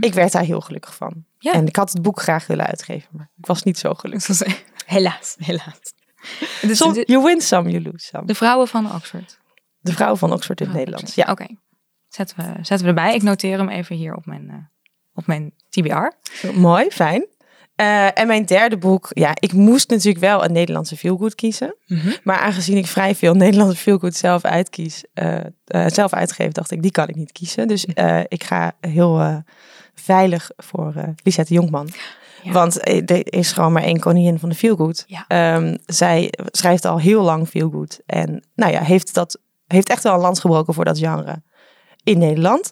Ik 0.00 0.14
werd 0.14 0.32
daar 0.32 0.44
heel 0.44 0.60
gelukkig 0.60 0.94
van. 0.94 1.24
Ja. 1.38 1.52
En 1.52 1.66
ik 1.66 1.76
had 1.76 1.92
het 1.92 2.02
boek 2.02 2.20
graag 2.20 2.46
willen 2.46 2.66
uitgeven, 2.66 3.08
maar 3.12 3.30
ik 3.36 3.46
was 3.46 3.62
niet 3.62 3.78
zo 3.78 3.94
gelukkig. 3.94 4.40
helaas, 4.86 5.36
helaas. 5.38 5.94
Dus 6.68 6.78
Som- 6.78 7.02
you 7.04 7.24
win 7.24 7.40
some, 7.40 7.70
you 7.70 7.82
lose 7.82 8.06
some. 8.06 8.26
de 8.26 8.34
vrouwen 8.34 8.68
van 8.68 8.94
Oxford. 8.94 9.38
De 9.80 9.92
vrouw 9.92 10.16
van 10.16 10.32
Oxford 10.32 10.60
in 10.60 10.66
het 10.66 10.74
Oh, 10.74 10.80
Nederlands. 10.80 11.14
Ja. 11.14 11.30
Oké. 11.30 11.46
Zetten, 12.08 12.36
we, 12.36 12.44
zetten 12.54 12.80
we 12.80 12.86
erbij. 12.86 13.14
Ik 13.14 13.22
noteer 13.22 13.58
hem 13.58 13.68
even 13.68 13.96
hier 13.96 14.14
op 14.14 14.26
mijn, 14.26 14.48
eh, 14.50 14.56
op 15.14 15.26
mijn 15.26 15.52
TBR. 15.70 16.10
Mooi, 16.54 16.90
fijn. 16.90 17.26
Eh, 17.74 18.18
en 18.18 18.26
mijn 18.26 18.44
derde 18.44 18.76
boek, 18.78 19.10
ja, 19.12 19.30
ik 19.34 19.52
moest 19.52 19.90
natuurlijk 19.90 20.18
wel 20.24 20.44
een 20.44 20.52
Nederlandse 20.52 20.96
feelgood 20.96 21.34
kiezen. 21.34 21.76
Mhm. 21.86 22.12
Maar 22.22 22.38
aangezien 22.38 22.76
ik 22.76 22.86
vrij 22.86 23.14
veel 23.14 23.34
Nederlandse 23.34 23.76
feelgood 23.76 24.14
zelf 24.14 24.44
uitkies, 24.44 25.04
eh, 25.14 25.40
zelf 25.86 26.12
uitgeef, 26.12 26.52
dacht 26.52 26.70
ik, 26.70 26.82
die 26.82 26.90
kan 26.90 27.08
ik 27.08 27.14
niet 27.14 27.32
kiezen. 27.32 27.68
Dus 27.68 27.84
ik 28.28 28.44
ga 28.44 28.72
heel 28.80 29.42
veilig 29.94 30.50
voor 30.56 30.94
Lisette 31.22 31.54
Jonkman. 31.54 31.88
Ja. 32.42 32.52
Want 32.52 32.78
eh, 32.78 33.10
er 33.10 33.32
is 33.32 33.52
gewoon 33.52 33.72
maar 33.72 33.82
één 33.82 34.00
koningin 34.00 34.38
van 34.38 34.48
de 34.48 34.54
feelgood. 34.54 35.04
Ja. 35.06 35.24
Ehm, 35.28 35.76
zij 35.86 36.32
schrijft 36.50 36.84
al 36.84 36.98
heel 36.98 37.22
lang 37.22 37.48
feelgood. 37.48 38.00
En 38.06 38.44
nou 38.54 38.72
ja, 38.72 38.80
heeft, 38.82 39.14
dat, 39.14 39.40
heeft 39.66 39.88
echt 39.88 40.02
wel 40.02 40.14
een 40.14 40.20
lans 40.20 40.40
gebroken 40.40 40.74
voor 40.74 40.84
dat 40.84 40.98
genre 40.98 41.42
in 42.02 42.18
Nederland. 42.18 42.70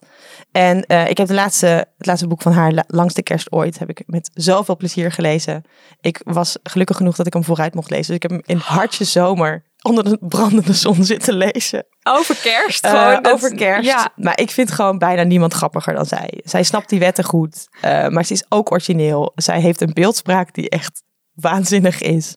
En 0.52 0.86
eh, 0.86 1.08
ik 1.10 1.18
heb 1.18 1.26
de 1.26 1.34
laatste, 1.34 1.66
het 1.96 2.06
laatste 2.06 2.26
boek 2.26 2.42
van 2.42 2.52
haar, 2.52 2.72
La- 2.72 2.84
Langste 2.86 3.22
Kerst 3.22 3.52
Ooit, 3.52 3.78
heb 3.78 3.88
ik 3.90 4.02
met 4.06 4.30
zoveel 4.34 4.76
plezier 4.76 5.12
gelezen. 5.12 5.62
Ik 6.00 6.20
was 6.24 6.56
gelukkig 6.62 6.96
genoeg 6.96 7.16
dat 7.16 7.26
ik 7.26 7.32
hem 7.32 7.44
vooruit 7.44 7.74
mocht 7.74 7.90
lezen. 7.90 8.06
Dus 8.06 8.16
ik 8.16 8.22
heb 8.22 8.30
hem 8.30 8.42
in 8.44 8.56
hartje 8.56 9.04
zomer 9.04 9.62
onder 9.85 10.05
de 10.05 10.18
brandende 10.20 10.72
zon 10.72 11.05
zitten 11.05 11.35
lezen. 11.35 11.87
Over 12.03 12.37
kerst. 12.37 12.85
Eh, 12.85 12.91
gewoon. 12.91 13.22
Dat- 13.22 13.32
over 13.32 13.55
kerst. 13.55 13.89
Ja. 13.89 14.12
Maar 14.16 14.39
ik 14.41 14.51
vind 14.51 14.70
gewoon 14.70 14.99
bijna 14.99 15.22
niemand 15.22 15.55
grappiger 15.55 15.95
dan 15.95 16.07
zij. 16.07 16.41
Zij 16.45 16.62
snapt 16.62 16.89
die 16.89 16.99
wetten 16.99 17.24
goed. 17.24 17.68
eh, 17.80 18.09
maar 18.09 18.24
ze 18.24 18.32
is 18.32 18.45
ook 18.49 18.70
origineel. 18.72 19.32
Zij 19.35 19.61
heeft 19.61 19.80
een 19.80 19.93
beeldspraak 19.93 20.55
die 20.55 20.68
echt 20.68 21.03
waanzinnig 21.32 22.01
is. 22.01 22.35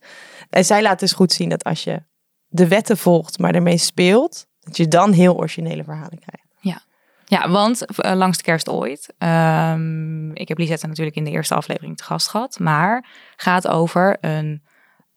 En 0.49 0.65
zij 0.65 0.81
laat 0.81 0.99
dus 0.99 1.13
goed 1.13 1.31
zien 1.33 1.49
dat 1.49 1.63
als 1.63 1.83
je 1.83 2.03
de 2.47 2.67
wetten 2.67 2.97
volgt, 2.97 3.39
maar 3.39 3.55
ermee 3.55 3.77
speelt, 3.77 4.45
dat 4.59 4.77
je 4.77 4.87
dan 4.87 5.11
heel 5.11 5.35
originele 5.37 5.83
verhalen 5.83 6.19
krijgt. 6.19 6.45
Ja, 7.29 7.49
want 7.49 7.85
eh, 7.85 8.13
langs 8.15 8.37
de 8.37 8.43
kerst 8.43 8.69
ooit. 8.69 9.13
ehm, 9.17 10.31
ik 10.31 10.47
heb 10.47 10.57
Lisette 10.57 10.87
natuurlijk 10.87 11.15
in 11.17 11.23
de 11.23 11.31
eerste 11.31 11.55
aflevering 11.55 11.97
te 11.97 12.03
gast 12.03 12.27
gehad. 12.27 12.59
Maar 12.59 13.05
gaat 13.35 13.67
over 13.67 14.17
een 14.21 14.63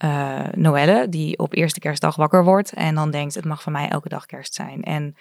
eh 0.01 0.47
Noelle 0.53 1.09
die 1.09 1.39
op 1.39 1.55
eerste 1.55 1.81
kerstdag 1.81 2.17
wakker 2.17 2.45
wordt. 2.45 2.73
En 2.73 2.95
dan 2.95 3.11
denkt, 3.11 3.35
het 3.35 3.45
mag 3.45 3.63
van 3.63 3.73
mij 3.73 3.89
elke 3.89 4.09
dag 4.09 4.27
kerst 4.27 4.55
zijn. 4.55 4.83
En 4.83 5.17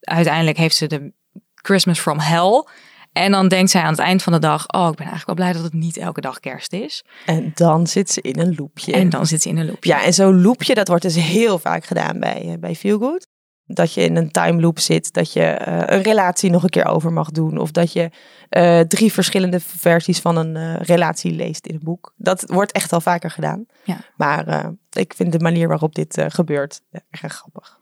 uiteindelijk 0.00 0.56
heeft 0.56 0.76
ze 0.76 0.86
de 0.86 1.12
Christmas 1.54 2.00
from 2.00 2.18
Hell. 2.18 2.64
En 3.12 3.30
dan 3.30 3.48
denkt 3.48 3.70
zij 3.70 3.82
aan 3.82 3.90
het 3.90 3.98
eind 3.98 4.22
van 4.22 4.32
de 4.32 4.38
dag, 4.38 4.72
oh, 4.72 4.88
ik 4.90 4.96
ben 4.96 5.06
eigenlijk 5.06 5.26
wel 5.26 5.34
blij 5.34 5.52
dat 5.52 5.62
het 5.62 5.72
niet 5.72 5.96
elke 5.96 6.20
dag 6.20 6.40
kerst 6.40 6.72
is. 6.72 7.04
En 7.26 7.52
dan 7.54 7.86
zit 7.86 8.10
ze 8.10 8.20
in 8.20 8.38
een 8.38 8.54
loopje. 8.58 8.92
En 8.92 9.08
dan 9.08 9.26
zit 9.26 9.42
ze 9.42 9.48
in 9.48 9.56
een 9.56 9.66
loop. 9.66 9.84
Ja, 9.84 10.04
en 10.04 10.14
zo'n 10.14 10.42
loopje, 10.42 10.74
dat 10.74 10.88
wordt 10.88 11.02
dus 11.02 11.16
heel 11.16 11.58
vaak 11.58 11.84
gedaan 11.84 12.20
bij, 12.20 12.42
eh, 12.42 12.58
bij 12.58 12.74
Feelgood. 12.74 13.26
Dat 13.66 13.94
je 13.94 14.00
in 14.00 14.16
een 14.16 14.30
time 14.30 14.60
loop 14.60 14.78
zit, 14.78 15.12
dat 15.12 15.32
je 15.32 15.42
eh, 15.42 15.96
een 15.96 16.02
relatie 16.02 16.50
nog 16.50 16.62
een 16.62 16.68
keer 16.68 16.86
over 16.86 17.12
mag 17.12 17.30
doen. 17.30 17.58
Of 17.58 17.70
dat 17.70 17.92
je 17.92 18.10
eh, 18.48 18.80
drie 18.80 19.12
verschillende 19.12 19.60
versies 19.60 20.20
van 20.20 20.36
een 20.36 20.56
eh, 20.56 20.86
relatie 20.86 21.32
leest 21.32 21.66
in 21.66 21.74
een 21.74 21.80
boek. 21.84 22.12
Dat 22.16 22.44
wordt 22.46 22.72
echt 22.72 22.92
al 22.92 23.00
vaker 23.00 23.30
gedaan. 23.30 23.66
Ja. 23.84 23.96
Maar 24.16 24.72
ik 24.92 25.14
vind 25.14 25.32
de 25.32 25.38
manier 25.38 25.68
waarop 25.68 25.94
dit 25.94 26.24
gebeurt 26.28 26.80
erg 27.10 27.32
grappig. 27.32 27.78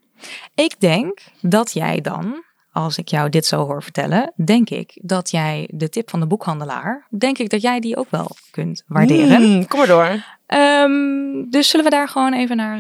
Ik 0.55 0.81
denk 0.81 1.23
dat 1.41 1.73
jij 1.73 2.01
dan, 2.01 2.45
als 2.73 2.99
ik 2.99 3.09
jou 3.09 3.29
dit 3.29 3.47
zo 3.47 3.67
hoor 3.67 3.83
vertellen, 3.83 4.33
denk 4.45 4.71
ik 4.71 4.99
dat 5.03 5.31
jij 5.31 5.69
de 5.73 5.89
tip 5.89 6.11
van 6.11 6.21
de 6.21 6.27
boekhandelaar, 6.27 7.07
denk 7.19 7.39
ik 7.39 7.51
dat 7.51 7.63
jij 7.63 7.81
die 7.81 7.97
ook 7.97 8.11
wel 8.11 8.31
kunt 8.51 8.85
waarderen. 8.87 9.43
Mm, 9.43 9.67
kom 9.67 9.79
maar 9.79 9.89
door. 9.89 10.25
Ehm, 10.47 11.51
dus 11.51 11.69
zullen 11.69 11.85
we 11.85 11.91
daar 11.91 12.09
gewoon 12.09 12.35
even 12.35 12.57
naar, 12.57 12.79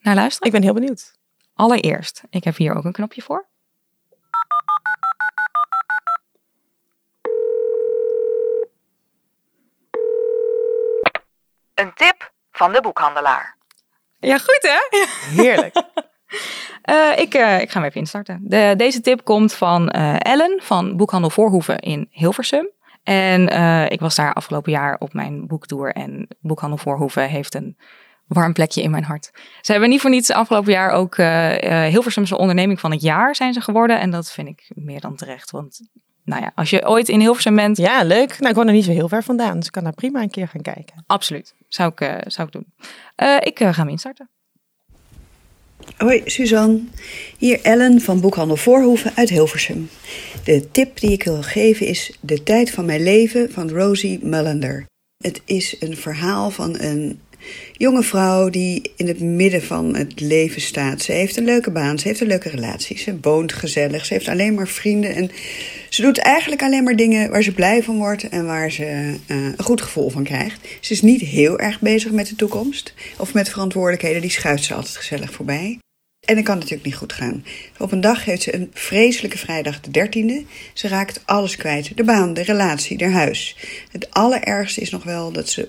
naar 0.00 0.14
luisteren? 0.14 0.46
Ik 0.46 0.52
ben 0.52 0.62
heel 0.62 0.74
benieuwd. 0.74 1.18
Allereerst, 1.60 2.22
ik 2.30 2.44
heb 2.44 2.56
hier 2.56 2.74
ook 2.74 2.84
een 2.84 2.92
knopje 2.92 3.22
voor. 3.22 3.46
Een 11.74 11.92
tip 11.94 12.32
van 12.50 12.72
de 12.72 12.80
boekhandelaar. 12.80 13.56
Ja, 14.18 14.38
goed 14.38 14.58
hè? 14.60 15.06
Heerlijk. 15.42 15.74
Eh, 16.82 17.18
ik, 17.18 17.34
eh, 17.34 17.60
ik 17.60 17.70
ga 17.70 17.78
hem 17.78 17.88
even 17.88 18.00
instarten. 18.00 18.40
De, 18.42 18.74
deze 18.76 19.00
tip 19.00 19.24
komt 19.24 19.54
van 19.54 19.88
eh, 19.88 20.16
Ellen 20.18 20.60
van 20.62 20.96
Boekhandel 20.96 21.30
Voorhoeven 21.30 21.78
in 21.78 22.08
Hilversum. 22.10 22.70
En 23.02 23.48
ik 23.90 24.00
was 24.00 24.14
daar 24.14 24.32
afgelopen 24.32 24.72
jaar 24.72 24.96
op 24.98 25.12
mijn 25.12 25.46
boektoer. 25.46 25.92
En 25.92 26.28
Boekhandel 26.40 26.78
Voorhoeve 26.78 27.20
heeft 27.20 27.54
een 27.54 27.76
warm 28.34 28.52
plekje 28.52 28.82
in 28.82 28.90
mijn 28.90 29.04
hart. 29.04 29.30
Ze 29.60 29.72
hebben 29.72 29.90
niet 29.90 30.00
voor 30.00 30.10
niets 30.10 30.30
afgelopen 30.30 30.72
jaar 30.72 30.90
ook 30.90 31.16
Hilversumse 31.90 32.38
onderneming 32.38 32.80
van 32.80 32.90
het 32.90 33.02
jaar 33.02 33.36
zijn 33.36 33.52
ze 33.52 33.60
geworden. 33.60 34.00
En 34.00 34.10
dat 34.10 34.32
vind 34.32 34.48
ik 34.48 34.70
meer 34.74 35.00
dan 35.00 35.16
terecht. 35.16 35.50
Want 35.50 35.80
nou 36.24 36.42
ja, 36.42 36.52
als 36.54 36.70
je 36.70 36.88
ooit 36.88 37.08
in 37.08 37.20
Hilversum 37.20 37.56
bent. 37.56 37.76
Ja, 37.76 38.02
leuk. 38.02 38.38
Nou, 38.38 38.50
ik 38.50 38.54
woon 38.54 38.66
er 38.66 38.72
niet 38.72 38.84
zo 38.84 38.92
heel 38.92 39.08
ver 39.08 39.22
vandaan. 39.22 39.56
Dus 39.56 39.66
ik 39.66 39.72
kan 39.72 39.84
daar 39.84 39.94
prima 39.94 40.22
een 40.22 40.30
keer 40.30 40.48
gaan 40.48 40.62
kijken. 40.62 41.04
Absoluut. 41.06 41.54
Zou 41.68 41.92
ik, 41.96 42.22
zou 42.26 42.48
ik 42.48 42.52
doen. 42.52 42.66
ik 43.40 43.58
ga 43.58 43.72
hem 43.72 43.88
instarten. 43.88 44.30
Hoi 45.96 46.22
Suzanne, 46.24 46.80
hier 47.38 47.60
Ellen 47.62 48.00
van 48.00 48.20
Boekhandel 48.20 48.56
Voorhoeven 48.56 49.12
uit 49.14 49.28
Hilversum. 49.28 49.88
De 50.44 50.70
tip 50.70 51.00
die 51.00 51.10
ik 51.10 51.22
wil 51.22 51.42
geven 51.42 51.86
is 51.86 52.16
De 52.20 52.42
tijd 52.42 52.70
van 52.70 52.84
mijn 52.84 53.02
leven 53.02 53.52
van 53.52 53.70
Rosie 53.70 54.18
Mullender. 54.22 54.86
Het 55.16 55.42
is 55.44 55.76
een 55.80 55.96
verhaal 55.96 56.50
van 56.50 56.80
een 56.80 57.20
jonge 57.72 58.02
vrouw 58.02 58.48
die 58.48 58.92
in 58.96 59.06
het 59.08 59.20
midden 59.20 59.62
van 59.62 59.96
het 59.96 60.20
leven 60.20 60.60
staat. 60.60 61.02
Ze 61.02 61.12
heeft 61.12 61.36
een 61.36 61.44
leuke 61.44 61.70
baan, 61.70 61.98
ze 61.98 62.08
heeft 62.08 62.20
een 62.20 62.26
leuke 62.26 62.48
relatie, 62.48 62.98
ze 62.98 63.18
woont 63.20 63.52
gezellig, 63.52 64.06
ze 64.06 64.14
heeft 64.14 64.28
alleen 64.28 64.54
maar 64.54 64.68
vrienden 64.68 65.14
en 65.14 65.30
ze 65.88 66.02
doet 66.02 66.18
eigenlijk 66.18 66.62
alleen 66.62 66.84
maar 66.84 66.96
dingen 66.96 67.30
waar 67.30 67.42
ze 67.42 67.52
blij 67.52 67.82
van 67.82 67.96
wordt 67.96 68.28
en 68.28 68.46
waar 68.46 68.70
ze 68.70 68.82
uh, 68.82 69.16
een 69.26 69.64
goed 69.64 69.82
gevoel 69.82 70.10
van 70.10 70.24
krijgt. 70.24 70.68
Ze 70.80 70.92
is 70.92 71.02
niet 71.02 71.20
heel 71.20 71.58
erg 71.58 71.80
bezig 71.80 72.12
met 72.12 72.28
de 72.28 72.36
toekomst 72.36 72.94
of 73.18 73.34
met 73.34 73.48
verantwoordelijkheden, 73.48 74.20
die 74.20 74.30
schuift 74.30 74.64
ze 74.64 74.74
altijd 74.74 74.96
gezellig 74.96 75.32
voorbij. 75.32 75.78
En 76.26 76.34
dat 76.34 76.44
kan 76.44 76.54
natuurlijk 76.54 76.84
niet 76.84 76.94
goed 76.94 77.12
gaan. 77.12 77.44
Op 77.78 77.92
een 77.92 78.00
dag 78.00 78.24
heeft 78.24 78.42
ze 78.42 78.54
een 78.54 78.70
vreselijke 78.74 79.38
vrijdag 79.38 79.80
de 79.80 79.90
dertiende. 79.90 80.44
Ze 80.72 80.88
raakt 80.88 81.20
alles 81.24 81.56
kwijt. 81.56 81.96
De 81.96 82.04
baan, 82.04 82.34
de 82.34 82.42
relatie, 82.42 83.04
haar 83.04 83.12
huis. 83.12 83.56
Het 83.90 84.10
allerergste 84.10 84.80
is 84.80 84.90
nog 84.90 85.02
wel 85.02 85.32
dat 85.32 85.48
ze 85.48 85.68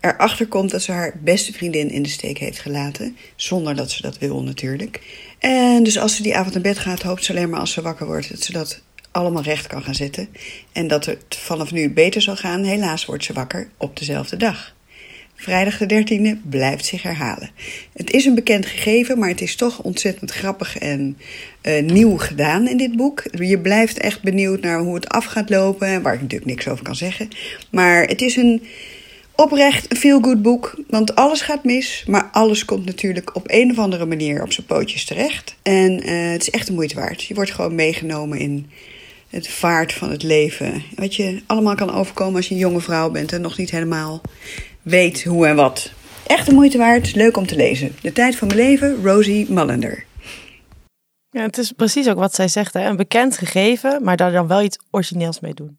erachter 0.00 0.46
komt 0.46 0.70
dat 0.70 0.82
ze 0.82 0.92
haar 0.92 1.14
beste 1.22 1.52
vriendin 1.52 1.90
in 1.90 2.02
de 2.02 2.08
steek 2.08 2.38
heeft 2.38 2.58
gelaten. 2.58 3.16
Zonder 3.36 3.76
dat 3.76 3.90
ze 3.90 4.02
dat 4.02 4.18
wil 4.18 4.42
natuurlijk. 4.42 5.00
En 5.38 5.82
dus 5.82 5.98
als 5.98 6.16
ze 6.16 6.22
die 6.22 6.36
avond 6.36 6.54
naar 6.54 6.62
bed 6.62 6.78
gaat, 6.78 7.02
hoopt 7.02 7.24
ze 7.24 7.32
alleen 7.32 7.50
maar 7.50 7.60
als 7.60 7.72
ze 7.72 7.82
wakker 7.82 8.06
wordt 8.06 8.30
dat 8.30 8.42
ze 8.42 8.52
dat 8.52 8.82
allemaal 9.10 9.42
recht 9.42 9.66
kan 9.66 9.82
gaan 9.82 9.94
zetten. 9.94 10.28
En 10.72 10.88
dat 10.88 11.04
het 11.06 11.24
vanaf 11.28 11.72
nu 11.72 11.90
beter 11.90 12.22
zal 12.22 12.36
gaan. 12.36 12.64
Helaas 12.64 13.04
wordt 13.04 13.24
ze 13.24 13.32
wakker 13.32 13.70
op 13.76 13.98
dezelfde 13.98 14.36
dag. 14.36 14.74
Vrijdag 15.34 15.78
de 15.78 16.04
13e 16.04 16.48
blijft 16.48 16.86
zich 16.86 17.02
herhalen. 17.02 17.50
Het 17.92 18.10
is 18.10 18.24
een 18.24 18.34
bekend 18.34 18.66
gegeven, 18.66 19.18
maar 19.18 19.28
het 19.28 19.40
is 19.40 19.56
toch 19.56 19.82
ontzettend 19.82 20.30
grappig 20.30 20.78
en 20.78 21.16
uh, 21.62 21.82
nieuw 21.82 22.16
gedaan 22.16 22.68
in 22.68 22.76
dit 22.76 22.96
boek. 22.96 23.22
Je 23.30 23.58
blijft 23.58 23.98
echt 23.98 24.22
benieuwd 24.22 24.60
naar 24.60 24.80
hoe 24.80 24.94
het 24.94 25.08
af 25.08 25.24
gaat 25.24 25.50
lopen, 25.50 26.02
waar 26.02 26.14
ik 26.14 26.20
natuurlijk 26.20 26.50
niks 26.50 26.68
over 26.68 26.84
kan 26.84 26.96
zeggen. 26.96 27.28
Maar 27.70 28.02
het 28.02 28.20
is 28.20 28.36
een 28.36 28.62
oprecht 29.40 29.98
feel-good 29.98 30.42
boek, 30.42 30.74
want 30.88 31.14
alles 31.14 31.40
gaat 31.40 31.64
mis, 31.64 32.04
maar 32.06 32.28
alles 32.32 32.64
komt 32.64 32.84
natuurlijk 32.84 33.36
op 33.36 33.44
een 33.46 33.70
of 33.70 33.78
andere 33.78 34.06
manier 34.06 34.42
op 34.42 34.52
zijn 34.52 34.66
pootjes 34.66 35.04
terecht. 35.04 35.54
En 35.62 36.08
uh, 36.08 36.30
het 36.32 36.40
is 36.40 36.50
echt 36.50 36.66
de 36.66 36.72
moeite 36.72 36.94
waard. 36.94 37.22
Je 37.22 37.34
wordt 37.34 37.50
gewoon 37.50 37.74
meegenomen 37.74 38.38
in 38.38 38.70
het 39.28 39.48
vaart 39.48 39.92
van 39.92 40.10
het 40.10 40.22
leven. 40.22 40.82
Wat 40.94 41.14
je 41.14 41.42
allemaal 41.46 41.74
kan 41.74 41.94
overkomen 41.94 42.36
als 42.36 42.48
je 42.48 42.54
een 42.54 42.60
jonge 42.60 42.80
vrouw 42.80 43.10
bent 43.10 43.32
en 43.32 43.40
nog 43.40 43.58
niet 43.58 43.70
helemaal 43.70 44.20
weet 44.82 45.24
hoe 45.24 45.46
en 45.46 45.56
wat. 45.56 45.92
Echt 46.26 46.46
de 46.46 46.54
moeite 46.54 46.78
waard, 46.78 47.14
leuk 47.14 47.36
om 47.36 47.46
te 47.46 47.56
lezen. 47.56 47.94
De 48.00 48.12
tijd 48.12 48.36
van 48.36 48.48
mijn 48.48 48.60
leven, 48.60 49.02
Rosie 49.02 49.46
Mullender. 49.50 50.04
Ja, 51.30 51.42
het 51.42 51.58
is 51.58 51.72
precies 51.72 52.08
ook 52.08 52.18
wat 52.18 52.34
zij 52.34 52.48
zegt. 52.48 52.74
Hè? 52.74 52.88
Een 52.88 52.96
bekend 52.96 53.38
gegeven, 53.38 54.04
maar 54.04 54.16
daar 54.16 54.32
dan 54.32 54.46
wel 54.46 54.62
iets 54.62 54.78
origineels 54.90 55.40
mee 55.40 55.54
doen. 55.54 55.78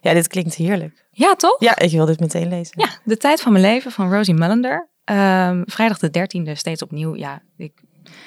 Ja. 0.00 0.12
Dit 0.12 0.28
klinkt 0.28 0.54
heerlijk. 0.54 1.06
Ja, 1.10 1.34
toch? 1.34 1.56
Ja, 1.58 1.78
ik 1.78 1.90
wil 1.90 2.06
dit 2.06 2.20
meteen 2.20 2.48
lezen. 2.48 2.74
Ja, 2.76 2.88
De 3.04 3.16
tijd 3.16 3.40
van 3.40 3.52
mijn 3.52 3.64
leven 3.64 3.90
van 3.90 4.12
Rosie 4.12 4.34
Mullender. 4.34 4.88
Um, 5.04 5.62
vrijdag 5.66 5.98
de 5.98 6.28
13e, 6.48 6.52
steeds 6.52 6.82
opnieuw. 6.82 7.16
Ja, 7.16 7.42
ik... 7.56 7.72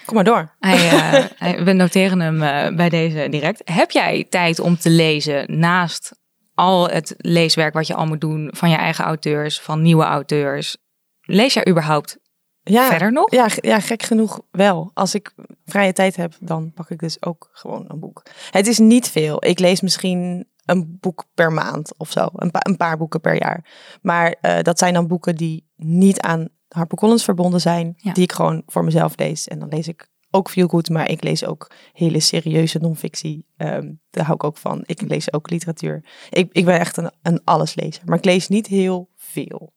Kom 0.05 0.15
maar 0.15 0.23
door. 0.23 0.55
Hij, 0.59 0.75
uh, 0.75 1.25
hij, 1.43 1.63
we 1.63 1.73
noteren 1.73 2.19
hem 2.19 2.41
uh, 2.41 2.77
bij 2.77 2.89
deze 2.89 3.27
direct. 3.29 3.61
Heb 3.65 3.91
jij 3.91 4.25
tijd 4.29 4.59
om 4.59 4.77
te 4.77 4.89
lezen 4.89 5.59
naast 5.59 6.11
al 6.55 6.89
het 6.89 7.15
leeswerk 7.17 7.73
wat 7.73 7.87
je 7.87 7.95
al 7.95 8.05
moet 8.05 8.21
doen 8.21 8.49
van 8.51 8.69
je 8.69 8.75
eigen 8.75 9.05
auteurs, 9.05 9.59
van 9.59 9.81
nieuwe 9.81 10.03
auteurs. 10.03 10.77
Lees 11.21 11.53
jij 11.53 11.67
überhaupt 11.67 12.17
ja, 12.63 12.87
verder 12.87 13.11
nog? 13.11 13.31
Ja, 13.31 13.47
ja, 13.55 13.79
gek 13.79 14.03
genoeg 14.03 14.41
wel. 14.51 14.91
Als 14.93 15.15
ik 15.15 15.33
vrije 15.65 15.93
tijd 15.93 16.15
heb, 16.15 16.33
dan 16.39 16.71
pak 16.73 16.89
ik 16.89 16.99
dus 16.99 17.23
ook 17.23 17.49
gewoon 17.51 17.85
een 17.87 17.99
boek. 17.99 18.23
Het 18.51 18.67
is 18.67 18.79
niet 18.79 19.09
veel. 19.09 19.45
Ik 19.45 19.59
lees 19.59 19.81
misschien 19.81 20.47
een 20.65 20.97
boek 20.99 21.25
per 21.33 21.51
maand 21.51 21.97
of 21.97 22.11
zo. 22.11 22.29
Een, 22.33 22.49
een 22.51 22.77
paar 22.77 22.97
boeken 22.97 23.21
per 23.21 23.35
jaar. 23.41 23.65
Maar 24.01 24.35
uh, 24.41 24.61
dat 24.61 24.79
zijn 24.79 24.93
dan 24.93 25.07
boeken 25.07 25.35
die 25.35 25.67
niet 25.75 26.21
aan 26.21 26.47
HarperCollins 26.67 27.23
verbonden 27.23 27.61
zijn. 27.61 27.93
Ja. 27.97 28.13
Die 28.13 28.23
ik 28.23 28.31
gewoon 28.31 28.63
voor 28.65 28.83
mezelf 28.83 29.13
lees. 29.15 29.47
En 29.47 29.59
dan 29.59 29.69
lees 29.69 29.87
ik 29.87 30.11
ook 30.31 30.49
veel 30.49 30.67
goed, 30.67 30.89
maar 30.89 31.09
ik 31.09 31.23
lees 31.23 31.45
ook 31.45 31.71
hele 31.91 32.19
serieuze 32.19 32.79
non-fictie. 32.79 33.45
Um, 33.57 34.01
daar 34.09 34.23
hou 34.23 34.35
ik 34.35 34.43
ook 34.43 34.57
van. 34.57 34.83
Ik 34.85 35.01
lees 35.01 35.33
ook 35.33 35.49
literatuur. 35.49 36.05
Ik, 36.29 36.49
ik 36.51 36.65
ben 36.65 36.79
echt 36.79 36.97
een, 36.97 37.11
een 37.21 37.41
alleslezer, 37.43 38.03
maar 38.05 38.17
ik 38.17 38.25
lees 38.25 38.47
niet 38.47 38.67
heel 38.67 39.09
veel. 39.15 39.73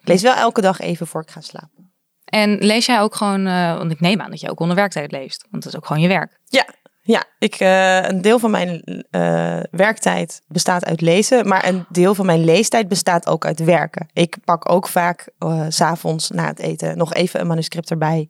Ik 0.00 0.08
lees 0.08 0.22
wel 0.22 0.34
elke 0.34 0.60
dag 0.60 0.80
even 0.80 1.06
voor 1.06 1.22
ik 1.22 1.30
ga 1.30 1.40
slapen. 1.40 1.92
En 2.24 2.58
lees 2.58 2.86
jij 2.86 3.00
ook 3.00 3.14
gewoon, 3.14 3.46
uh, 3.46 3.76
want 3.76 3.90
ik 3.90 4.00
neem 4.00 4.20
aan 4.20 4.30
dat 4.30 4.40
je 4.40 4.50
ook 4.50 4.60
onder 4.60 4.76
werktijd 4.76 5.12
leest, 5.12 5.46
want 5.50 5.62
dat 5.62 5.72
is 5.72 5.78
ook 5.78 5.86
gewoon 5.86 6.02
je 6.02 6.08
werk. 6.08 6.40
Ja, 6.44 6.66
ja, 7.06 7.24
ik, 7.38 7.60
uh, 7.60 8.02
een 8.02 8.22
deel 8.22 8.38
van 8.38 8.50
mijn 8.50 8.82
uh, 9.10 9.60
werktijd 9.70 10.42
bestaat 10.46 10.84
uit 10.84 11.00
lezen, 11.00 11.48
maar 11.48 11.68
een 11.68 11.84
deel 11.88 12.14
van 12.14 12.26
mijn 12.26 12.44
leestijd 12.44 12.88
bestaat 12.88 13.26
ook 13.26 13.44
uit 13.44 13.64
werken. 13.64 14.08
Ik 14.12 14.36
pak 14.44 14.70
ook 14.70 14.88
vaak 14.88 15.28
uh, 15.38 15.64
s 15.68 15.76
s'avonds 15.76 16.30
na 16.30 16.46
het 16.46 16.58
eten 16.58 16.96
nog 16.96 17.14
even 17.14 17.40
een 17.40 17.46
manuscript 17.46 17.90
erbij 17.90 18.28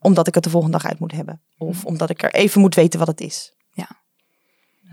omdat 0.00 0.26
ik 0.26 0.34
het 0.34 0.44
de 0.44 0.50
volgende 0.50 0.78
dag 0.78 0.86
uit 0.90 0.98
moet 0.98 1.12
hebben. 1.12 1.42
Of 1.58 1.78
mhm. 1.78 1.86
omdat 1.86 2.10
ik 2.10 2.22
er 2.22 2.34
even 2.34 2.60
moet 2.60 2.74
weten 2.74 2.98
wat 2.98 3.08
het 3.08 3.20
is. 3.20 3.54
Ja. 3.72 3.88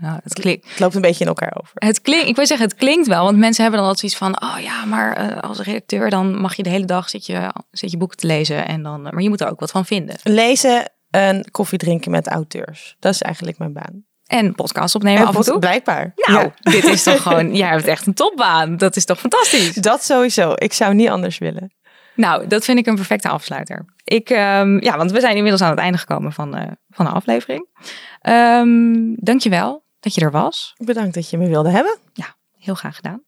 Nou, 0.00 0.20
het, 0.22 0.32
klinkt, 0.32 0.68
het 0.68 0.78
loopt 0.78 0.94
een 0.94 1.00
beetje 1.00 1.24
in 1.24 1.28
elkaar 1.28 1.56
over. 1.60 1.72
Het 1.74 2.00
klinkt, 2.00 2.28
ik 2.28 2.36
wil 2.36 2.46
zeggen, 2.46 2.66
het 2.68 2.76
klinkt 2.76 3.06
wel, 3.06 3.24
want 3.24 3.36
mensen 3.36 3.62
hebben 3.62 3.80
dan 3.80 3.88
altijd 3.88 4.12
zoiets 4.12 4.38
van: 4.38 4.52
oh 4.52 4.62
ja, 4.62 4.84
maar 4.84 5.40
als 5.40 5.60
redacteur 5.60 6.10
dan 6.10 6.40
mag 6.40 6.54
je 6.54 6.62
de 6.62 6.70
hele 6.70 6.84
dag 6.84 7.08
zit 7.08 7.26
je, 7.26 7.54
zit 7.70 7.90
je 7.90 7.96
boeken 7.96 8.16
te 8.16 8.26
lezen 8.26 8.66
en 8.66 8.82
dan, 8.82 9.02
maar 9.02 9.20
je 9.20 9.28
moet 9.28 9.40
er 9.40 9.50
ook 9.50 9.60
wat 9.60 9.70
van 9.70 9.86
vinden. 9.86 10.16
Lezen 10.22 10.92
en 11.14 11.50
koffie 11.50 11.78
drinken 11.78 12.10
met 12.10 12.28
auteurs, 12.28 12.96
dat 12.98 13.14
is 13.14 13.22
eigenlijk 13.22 13.58
mijn 13.58 13.72
baan. 13.72 14.04
En 14.26 14.54
podcast 14.54 14.94
opnemen 14.94 15.20
en 15.20 15.26
af 15.26 15.36
en 15.36 15.42
toe. 15.42 15.58
Blijkbaar. 15.58 16.12
Nou, 16.14 16.50
dit 16.60 16.84
is 16.84 17.02
toch 17.02 17.22
gewoon, 17.26 17.54
jij 17.54 17.68
hebt 17.68 17.86
echt 17.86 18.06
een 18.06 18.14
topbaan. 18.14 18.76
Dat 18.76 18.96
is 18.96 19.04
toch 19.04 19.20
fantastisch? 19.20 19.74
Dat 19.74 20.04
sowieso. 20.04 20.52
Ik 20.54 20.72
zou 20.72 20.94
niet 20.94 21.08
anders 21.08 21.38
willen. 21.38 21.72
Nou, 22.14 22.46
dat 22.46 22.64
vind 22.64 22.78
ik 22.78 22.86
een 22.86 22.94
perfecte 22.94 23.28
afsluiter. 23.28 23.84
Ik, 24.04 24.30
um, 24.30 24.82
ja, 24.82 24.96
want 24.96 25.10
we 25.10 25.20
zijn 25.20 25.34
inmiddels 25.36 25.62
aan 25.62 25.70
het 25.70 25.78
einde 25.78 25.98
gekomen 25.98 26.32
van 26.32 26.50
de, 26.50 26.76
van 26.90 27.04
de 27.04 27.10
aflevering. 27.10 27.68
Um, 28.22 29.14
dankjewel 29.16 29.84
dat 30.00 30.14
je 30.14 30.20
er 30.20 30.30
was. 30.30 30.74
Bedankt 30.76 31.14
dat 31.14 31.30
je 31.30 31.38
me 31.38 31.48
wilde 31.48 31.70
hebben. 31.70 31.96
Ja, 32.12 32.36
heel 32.58 32.74
graag 32.74 32.96
gedaan. 32.96 33.22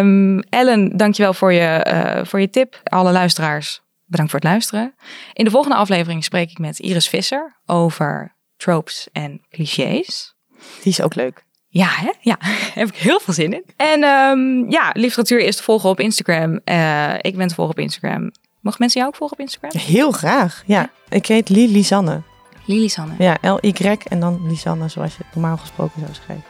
Um, 0.00 0.40
Ellen, 0.40 0.96
dankjewel 0.96 1.34
voor 1.34 1.52
je, 1.52 1.86
uh, 1.92 2.24
voor 2.24 2.40
je 2.40 2.50
tip. 2.50 2.80
Alle 2.84 3.12
luisteraars, 3.12 3.82
bedankt 4.10 4.30
voor 4.30 4.40
het 4.40 4.48
luisteren. 4.48 4.94
In 5.32 5.44
de 5.44 5.50
volgende 5.50 5.76
aflevering 5.76 6.24
spreek 6.24 6.50
ik 6.50 6.58
met 6.58 6.78
Iris 6.78 7.08
Visser 7.08 7.60
over 7.66 8.36
tropes 8.56 9.08
en 9.12 9.40
clichés. 9.50 10.34
Die 10.82 10.92
is 10.92 11.00
ook 11.00 11.14
leuk. 11.14 11.44
Ja, 11.68 11.88
hè? 11.88 12.12
ja, 12.20 12.36
heb 12.80 12.88
ik 12.88 12.96
heel 12.96 13.20
veel 13.20 13.34
zin 13.34 13.52
in. 13.52 13.64
En 13.76 14.04
um, 14.04 14.70
ja, 14.70 14.90
literatuur 14.92 15.38
is 15.38 15.56
te 15.56 15.62
volgen 15.62 15.90
op 15.90 16.00
Instagram. 16.00 16.60
Uh, 16.64 17.14
ik 17.20 17.36
ben 17.36 17.48
te 17.48 17.54
volgen 17.54 17.74
op 17.74 17.80
Instagram. 17.80 18.30
Mogen 18.60 18.78
mensen 18.80 19.00
jou 19.00 19.12
ook 19.12 19.18
volgen 19.18 19.36
op 19.36 19.42
Instagram? 19.42 19.80
Heel 19.80 20.10
graag, 20.10 20.62
ja. 20.66 20.90
Ik 21.08 21.26
heet 21.26 21.48
Lili 21.48 21.82
Sanne. 21.82 22.22
Lili 22.64 22.88
Sanne. 22.88 23.14
Ja, 23.18 23.38
L-Y 23.40 23.96
en 24.08 24.20
dan 24.20 24.48
Lisanne 24.48 24.88
zoals 24.88 25.16
je 25.16 25.24
normaal 25.34 25.56
gesproken 25.56 26.00
zou 26.00 26.14
schrijven. 26.14 26.49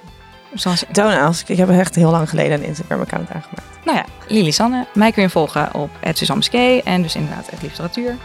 Zoals... 0.54 0.84
Tonaals. 0.92 1.44
Ik 1.46 1.56
heb 1.56 1.70
echt 1.70 1.94
heel 1.94 2.10
lang 2.10 2.28
geleden 2.28 2.52
een 2.52 2.66
Instagram-account 2.66 3.30
aangemaakt. 3.30 3.84
Nou 3.84 3.96
ja, 3.96 4.04
Lili 4.28 4.52
Sanne. 4.52 4.86
Mij 4.94 5.12
kun 5.12 5.22
je 5.22 5.30
volgen 5.30 5.74
op 5.74 5.90
Suzanne 6.12 6.82
en 6.84 7.02
dus 7.02 7.14
inderdaad 7.14 7.50
het 7.50 7.62
literatuur. 7.62 8.16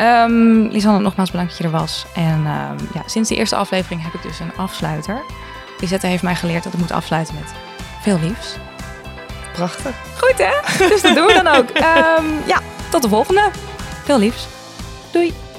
Um, 0.00 0.68
Lisanne, 0.68 1.00
nogmaals 1.00 1.30
bedankt 1.30 1.50
dat 1.50 1.60
je 1.60 1.64
er 1.64 1.80
was. 1.80 2.06
En 2.14 2.38
um, 2.38 2.88
ja, 2.94 3.02
sinds 3.06 3.28
de 3.28 3.36
eerste 3.36 3.56
aflevering 3.56 4.02
heb 4.02 4.12
ik 4.12 4.22
dus 4.22 4.40
een 4.40 4.56
afsluiter. 4.56 5.22
Lisette 5.78 6.06
heeft 6.06 6.22
mij 6.22 6.34
geleerd 6.34 6.64
dat 6.64 6.72
ik 6.72 6.78
moet 6.78 6.92
afsluiten 6.92 7.34
met 7.34 7.52
veel 8.00 8.18
liefs. 8.18 8.56
Prachtig. 9.52 9.94
Goed 10.16 10.38
hè? 10.38 10.86
Dus 10.88 11.02
dat 11.02 11.14
doen 11.14 11.26
we 11.26 11.32
dan 11.32 11.46
ook. 11.46 11.68
Um, 11.68 12.40
ja, 12.52 12.60
tot 12.90 13.02
de 13.02 13.08
volgende. 13.08 13.50
Veel 14.04 14.18
liefs. 14.18 14.46
Doei. 15.10 15.51